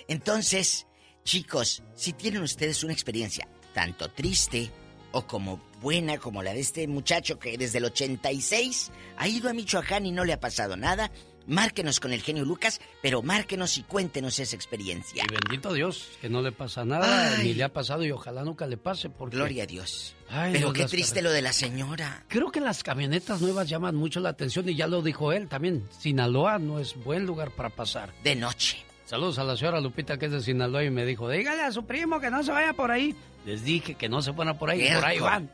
[0.08, 0.88] Entonces,
[1.24, 4.70] chicos, si tienen ustedes una experiencia tanto triste
[5.12, 9.54] o como buena como la de este muchacho que desde el 86 ha ido a
[9.54, 11.12] Michoacán y no le ha pasado nada,
[11.48, 15.24] márquenos con el genio Lucas, pero márquenos y cuéntenos esa experiencia.
[15.28, 17.44] Y bendito Dios, que no le pasa nada, Ay.
[17.44, 19.10] ni le ha pasado y ojalá nunca le pase.
[19.10, 19.36] Porque...
[19.36, 20.16] Gloria a Dios.
[20.30, 22.26] Ay, pero Dios, qué triste lo de la señora.
[22.28, 25.88] Creo que las camionetas nuevas llaman mucho la atención y ya lo dijo él también.
[26.00, 28.14] Sinaloa no es buen lugar para pasar.
[28.24, 28.86] De noche.
[29.12, 31.86] Saludos a la señora Lupita que es de Sinaloa y me dijo, dígale a su
[31.86, 33.14] primo que no se vaya por ahí.
[33.46, 35.50] Les dije que no se fueran por ahí, por ahí van.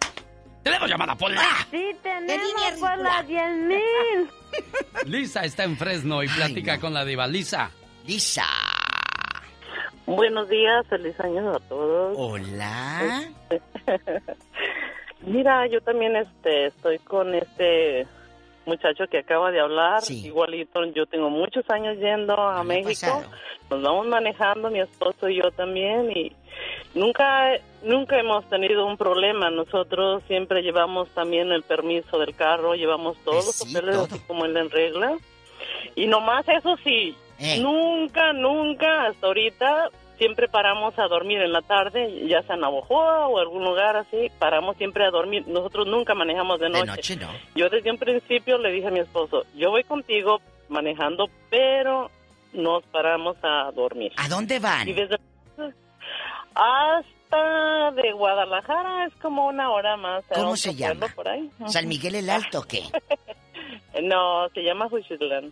[0.62, 1.42] ¡Tenemos llamada, Pola!
[1.72, 4.30] Sí, tenemos por las 10 mil.
[5.12, 7.26] Lisa está en Fresno y platica con la diva.
[7.26, 7.72] Lisa.
[8.06, 8.46] Lisa.
[10.06, 12.16] Buenos días, feliz año a todos.
[12.16, 13.24] Hola.
[15.22, 18.06] Mira, yo también este, estoy con este
[18.68, 20.02] muchacho que acaba de hablar.
[20.10, 23.24] Igualito, yo tengo muchos años yendo a México.
[23.70, 26.32] Nos vamos manejando, mi esposo y yo también, y
[26.94, 27.52] nunca,
[27.84, 29.50] nunca hemos tenido un problema.
[29.50, 34.56] Nosotros siempre llevamos también el permiso del carro, llevamos todos los papeles así como él
[34.56, 35.18] en regla.
[35.96, 37.60] Y nomás eso sí, Eh.
[37.60, 43.28] nunca, nunca, hasta ahorita, siempre paramos a dormir en la tarde, ya sea en Navojoa
[43.28, 45.48] o algún lugar así, paramos siempre a dormir.
[45.48, 46.86] Nosotros nunca manejamos de De noche.
[46.88, 47.30] noche no.
[47.56, 50.40] Yo desde un principio le dije a mi esposo, yo voy contigo
[50.70, 52.10] manejando, pero
[52.54, 54.12] nos paramos a dormir.
[54.18, 54.88] ¿A dónde van?
[54.88, 55.18] Y desde
[56.56, 60.24] hasta de Guadalajara es como una hora más.
[60.32, 61.08] a ¿Cómo se llama?
[61.16, 61.50] Por ahí.
[61.68, 62.84] ¿San Miguel el Alto qué?
[64.04, 65.52] No, se llama Juchitlán.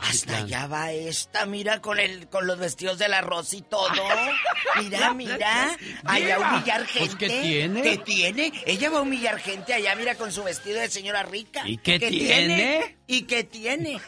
[0.00, 3.90] Hasta allá va esta, mira, con el, con los vestidos del arroz y todo.
[4.80, 5.76] Mira, mira.
[6.04, 7.06] Allá Diva, humillar gente.
[7.08, 7.82] pues, ¿qué tiene?
[7.82, 8.52] ¿Qué tiene?
[8.66, 11.62] Ella va a humillar gente allá, mira, con su vestido de señora rica.
[11.66, 12.96] ¿Y qué tiene?
[13.06, 14.00] ¿Y qué tiene?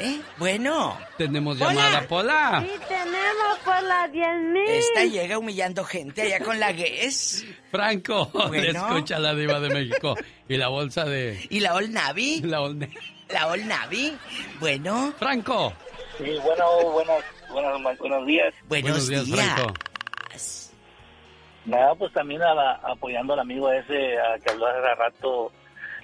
[0.00, 0.20] ¿Eh?
[0.38, 0.96] Bueno.
[1.18, 2.64] Tenemos llamada, Pola.
[2.64, 4.62] Sí, tenemos por las 10 mil.
[4.68, 7.44] Esta llega humillando gente allá con la Guess.
[7.70, 8.86] Franco, le Bueno.
[8.88, 10.14] escucha la diva de México.
[10.48, 11.44] Y la bolsa de...
[11.50, 12.40] ¿Y la Old Navy?
[12.42, 12.78] La Old
[13.30, 14.16] La Old Navy.
[14.60, 15.12] Bueno.
[15.18, 15.72] Franco.
[16.18, 18.54] Sí, bueno, buenos, buenos, buenos días.
[18.68, 19.72] Buenos, Buenos días, Franco.
[21.64, 25.52] Nada, pues también a la- apoyando al amigo ese a que habló hace rato.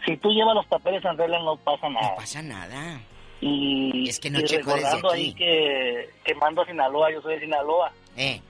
[0.05, 2.11] Si tú llevas los papeles en regla no pasa nada.
[2.11, 3.01] No pasa nada.
[3.41, 5.21] Y, Es que no y checo desde recordando aquí.
[5.23, 7.93] ahí que, que mando a Sinaloa, yo soy de Sinaloa.
[8.17, 8.41] Eh.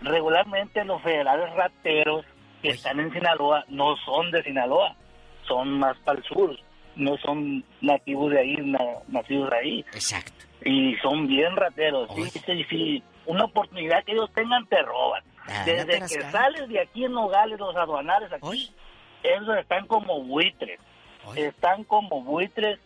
[0.00, 2.24] Regularmente los federales rateros
[2.60, 4.96] que están en Sinaloa no son de Sinaloa,
[5.46, 6.58] son más para el sur,
[6.96, 9.80] no son nativos de ahí, na- nacidos ahí.
[9.92, 10.44] Exacto.
[10.64, 12.08] Y son bien rateros.
[12.14, 13.02] Sí, sí, sí.
[13.26, 15.22] Una oportunidad que ellos tengan te roban.
[15.46, 18.70] Ah, Desde te que sales de aquí en Nogales, los aduanales aquí,
[19.22, 20.80] esos están como buitres.
[21.36, 22.78] Están como buitres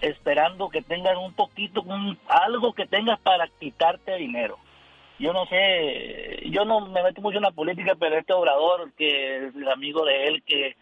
[0.00, 4.58] esperando que tengan un poquito, un, algo que tengas para quitarte dinero.
[5.18, 9.48] Yo no sé, yo no me meto mucho en la política, pero este obrador, que
[9.48, 10.76] es el amigo de él, que,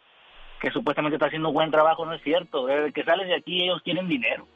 [0.61, 2.67] que supuestamente está haciendo un buen trabajo, no es cierto.
[2.67, 4.47] Desde que sales de aquí ellos tienen dinero.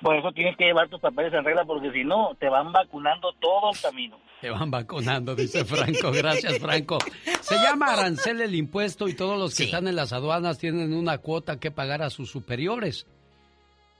[0.00, 3.32] Por eso tienes que llevar tus papeles en regla, porque si no, te van vacunando
[3.40, 4.18] todo el camino.
[4.40, 6.10] Te van vacunando, dice Franco.
[6.10, 6.98] Gracias, Franco.
[7.40, 11.18] Se llama arancel el impuesto y todos los que están en las aduanas tienen una
[11.18, 13.06] cuota que pagar a sus superiores.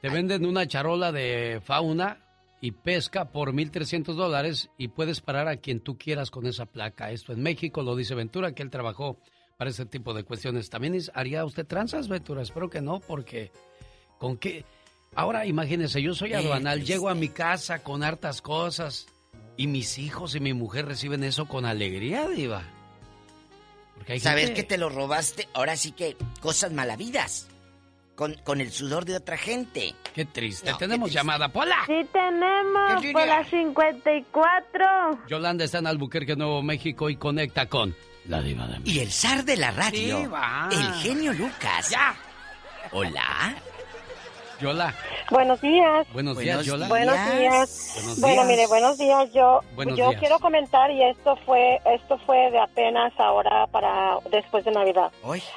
[0.01, 2.19] Te venden una charola de fauna
[2.61, 7.13] y pesca por 1.300 dólares y puedes parar a quien tú quieras con esa placa.
[7.13, 9.19] Esto en México, lo dice Ventura, que él trabajó
[9.57, 10.71] para ese tipo de cuestiones.
[10.71, 12.43] ¿También es- haría usted tranzas, Ventura?
[12.43, 13.51] Espero que no, porque
[14.19, 14.65] con qué...
[15.15, 19.07] Ahora imagínese, yo soy Eh, aduanal, llego a mi casa con hartas cosas
[19.59, 22.63] y mis hijos y mi mujer reciben eso con alegría, diva.
[23.97, 27.49] Porque hay Saber gente- que te lo robaste, ahora sí que cosas malavidas.
[28.15, 29.95] Con, con el sudor de otra gente.
[30.15, 30.71] Qué triste.
[30.79, 31.77] Tenemos llamada, Pola.
[31.87, 34.85] Sí, tenemos las 54.
[35.29, 37.95] Yolanda está en Albuquerque, Nuevo México y conecta con
[38.27, 40.19] la diva de Y el zar de la radio.
[40.19, 40.69] Diva.
[40.71, 41.89] El genio Lucas.
[41.91, 42.15] Ya.
[42.93, 43.55] Hola.
[44.61, 44.95] Yola.
[45.29, 46.07] Buenos días.
[46.13, 46.87] Buenos días, Yola.
[46.87, 47.93] Buenos días.
[47.97, 48.47] Buenos Bueno, días.
[48.47, 49.33] mire, buenos días.
[49.33, 50.21] Yo, Buenos yo días.
[50.21, 55.11] quiero comentar y esto fue, esto fue de apenas ahora para después de Navidad.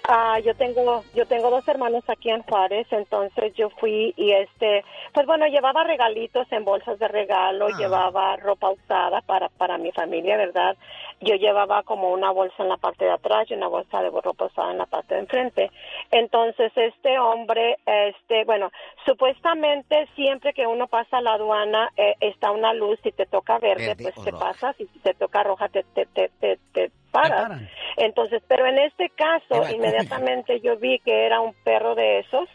[0.10, 4.84] Ah, yo tengo, yo tengo dos hermanos aquí en Juárez, entonces yo fui y este,
[5.14, 7.78] pues bueno, llevaba regalitos en bolsas de regalo, Ah.
[7.78, 10.76] llevaba ropa usada para para mi familia, verdad.
[11.22, 14.46] Yo llevaba como una bolsa en la parte de atrás y una bolsa de ropa
[14.46, 15.72] usada en la parte de enfrente.
[16.12, 18.70] Entonces este hombre, este, bueno,
[19.06, 23.88] supuestamente siempre que uno pasa la aduana eh, está una luz, si te toca verde,
[23.88, 24.46] Verde pues te roja.
[24.52, 27.62] pasas y si te toca roja te, te, te, te, te paras.
[27.98, 32.50] Entonces, pero en este caso, inmediatamente yo vi que era un perro de esos.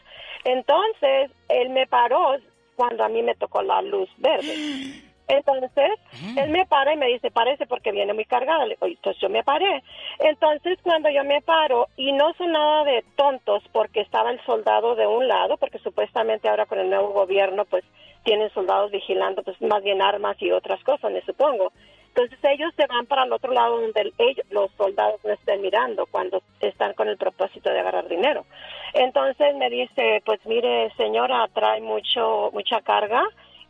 [0.45, 2.37] Entonces, él me paró
[2.77, 4.55] cuando a mí me tocó la luz verde.
[5.31, 5.91] Entonces,
[6.36, 8.65] él me para y me dice, parece porque viene muy cargada.
[8.67, 9.83] Le digo, Entonces yo me paré.
[10.18, 14.94] Entonces, cuando yo me paro, y no son nada de tontos, porque estaba el soldado
[14.94, 17.84] de un lado, porque supuestamente ahora con el nuevo gobierno, pues
[18.25, 21.73] tienen soldados vigilando, pues más bien armas y otras cosas, me supongo.
[22.09, 25.62] Entonces ellos se van para el otro lado donde el- ellos, los soldados no estén
[25.62, 28.44] mirando cuando están con el propósito de agarrar dinero.
[28.94, 33.23] Entonces me dice, pues mire señora, trae mucho mucha carga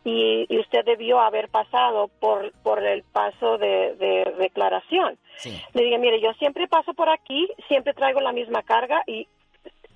[0.03, 5.17] y, usted debió haber pasado por, por el paso de, de declaración.
[5.73, 9.27] Le dije, mire, yo siempre paso por aquí, siempre traigo la misma carga y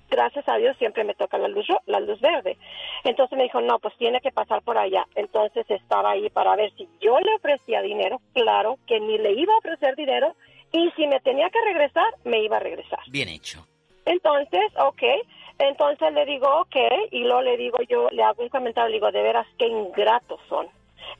[0.08, 2.56] gracias a Dios siempre me toca la luz, la luz verde.
[3.04, 5.06] Entonces me dijo, no, pues tiene que pasar por allá.
[5.14, 9.54] Entonces estaba ahí para ver si yo le ofrecía dinero, claro que ni le iba
[9.54, 10.34] a ofrecer dinero
[10.72, 13.00] y si me tenía que regresar, me iba a regresar.
[13.08, 13.66] Bien hecho.
[14.06, 15.02] Entonces, ok,
[15.58, 16.76] entonces le digo, ok,
[17.10, 20.40] y luego le digo yo, le hago un comentario, le digo, de veras, qué ingratos
[20.48, 20.68] son,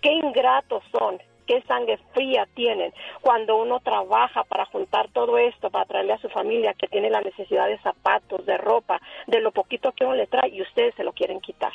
[0.01, 2.93] qué ingratos son, qué sangre fría tienen
[3.23, 7.21] cuando uno trabaja para juntar todo esto, para traerle a su familia que tiene la
[7.21, 11.05] necesidad de zapatos, de ropa, de lo poquito que uno le trae y ustedes se
[11.05, 11.73] lo quieren quitar.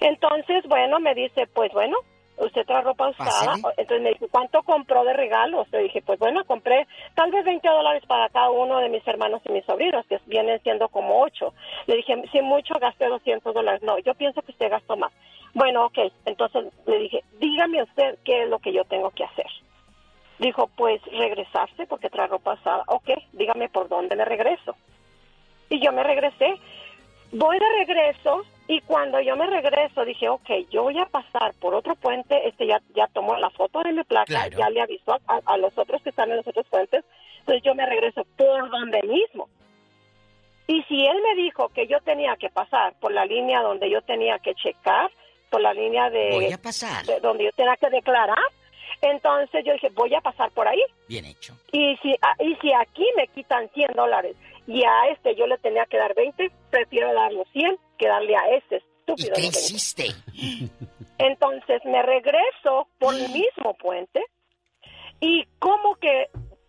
[0.00, 1.96] Entonces, bueno, me dice, pues bueno,
[2.40, 3.54] usted trae ropa usada.
[3.76, 5.68] Entonces me dijo, ¿cuánto compró de regalos?
[5.70, 9.42] Le dije, pues bueno, compré tal vez 20 dólares para cada uno de mis hermanos
[9.44, 11.52] y mis sobrinos, que vienen siendo como 8.
[11.86, 13.82] Le dije, si mucho gasté 200 dólares.
[13.82, 15.12] No, yo pienso que usted gastó más.
[15.54, 15.98] Bueno, ok.
[16.24, 19.46] Entonces le dije, dígame usted qué es lo que yo tengo que hacer.
[20.38, 22.84] Dijo, pues regresarse porque trae ropa usada.
[22.86, 24.74] Ok, dígame por dónde me regreso.
[25.68, 26.56] Y yo me regresé.
[27.32, 31.74] Voy de regreso y cuando yo me regreso dije, ok, yo voy a pasar por
[31.74, 35.56] otro puente, este ya, ya tomó la foto de mi placa, ya le avisó a,
[35.56, 37.04] los otros que están en los otros puentes,
[37.40, 39.48] entonces yo me regreso por donde mismo.
[40.66, 44.02] Y si él me dijo que yo tenía que pasar por la línea donde yo
[44.02, 45.10] tenía que checar,
[45.50, 47.04] por la línea de, pasar.
[47.20, 48.38] donde yo tenía que declarar,
[49.02, 50.82] entonces yo dije, voy a pasar por ahí.
[51.08, 51.56] Bien hecho.
[51.72, 54.36] Y si, ah, y si aquí me quitan 100 dólares
[54.66, 58.56] y a este yo le tenía que dar 20, prefiero darle 100 que darle a
[58.56, 59.32] este estúpido.
[59.36, 60.06] ¿Y qué hiciste?
[61.18, 64.24] Entonces me regreso por el mismo puente
[65.20, 66.28] y como que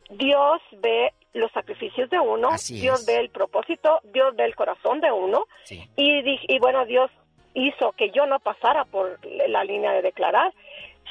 [0.10, 5.11] Dios ve los sacrificios de uno, Dios ve el propósito, Dios ve el corazón de
[5.11, 6.22] uno y,
[6.53, 7.10] y bueno, Dios
[7.53, 10.53] hizo que yo no pasara por la línea de declarar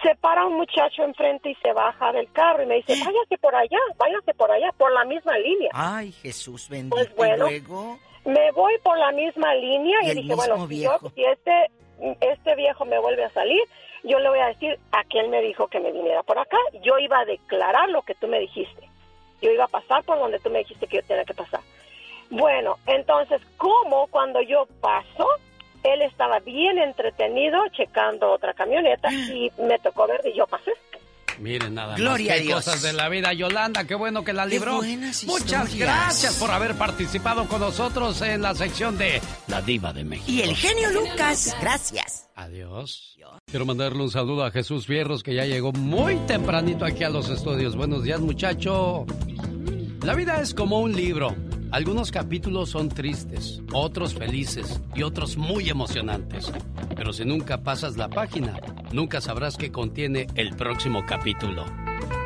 [0.02, 3.54] se para un muchacho enfrente y se baja del carro y me dice, váyase por
[3.54, 5.70] allá, váyase por allá, por la misma línea.
[5.72, 6.96] Ay, Jesús bendito.
[6.96, 7.98] Pues bueno, luego?
[8.24, 11.70] me voy por la misma línea y, dije, bueno, si, si, este,
[12.20, 13.62] este viejo me vuelve a salir,
[14.02, 17.20] yo le voy a decir, aquel me dijo que me viniera por acá, yo iba
[17.20, 18.88] a declarar lo que tú me dijiste.
[19.42, 21.60] Yo iba a pasar por donde tú me dijiste que yo tenía que pasar.
[22.30, 25.26] Bueno, entonces, ¿cómo cuando yo paso,
[25.82, 30.72] él estaba bien entretenido checando otra camioneta y me tocó ver y yo pasé.
[31.38, 32.42] Miren nada Gloria más.
[32.42, 33.84] Qué cosas de la vida, Yolanda.
[33.86, 34.82] Qué bueno que la libró.
[35.26, 40.30] Muchas gracias por haber participado con nosotros en la sección de La Diva de México.
[40.30, 41.56] Y el genio Lucas.
[41.60, 42.28] Gracias.
[42.34, 43.16] Adiós.
[43.46, 47.28] Quiero mandarle un saludo a Jesús Fierros que ya llegó muy tempranito aquí a los
[47.30, 47.74] estudios.
[47.74, 49.06] Buenos días, muchacho.
[50.02, 51.34] La vida es como un libro.
[51.72, 56.50] Algunos capítulos son tristes, otros felices y otros muy emocionantes.
[56.96, 58.58] Pero si nunca pasas la página,
[58.92, 61.64] nunca sabrás qué contiene el próximo capítulo.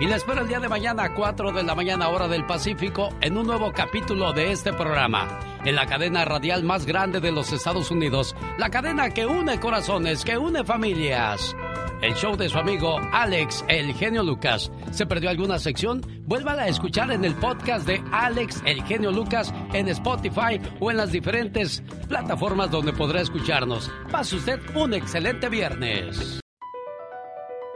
[0.01, 3.11] Y la espero el día de mañana a 4 de la mañana hora del Pacífico
[3.21, 7.53] en un nuevo capítulo de este programa, en la cadena radial más grande de los
[7.53, 11.55] Estados Unidos, la cadena que une corazones, que une familias.
[12.03, 14.71] El show de su amigo Alex, el genio Lucas.
[14.91, 16.03] ¿Se perdió alguna sección?
[16.27, 20.99] Vuélvala a escuchar en el podcast de Alex, el genio Lucas, en Spotify o en
[20.99, 23.91] las diferentes plataformas donde podrá escucharnos.
[24.11, 26.44] Pase usted un excelente viernes.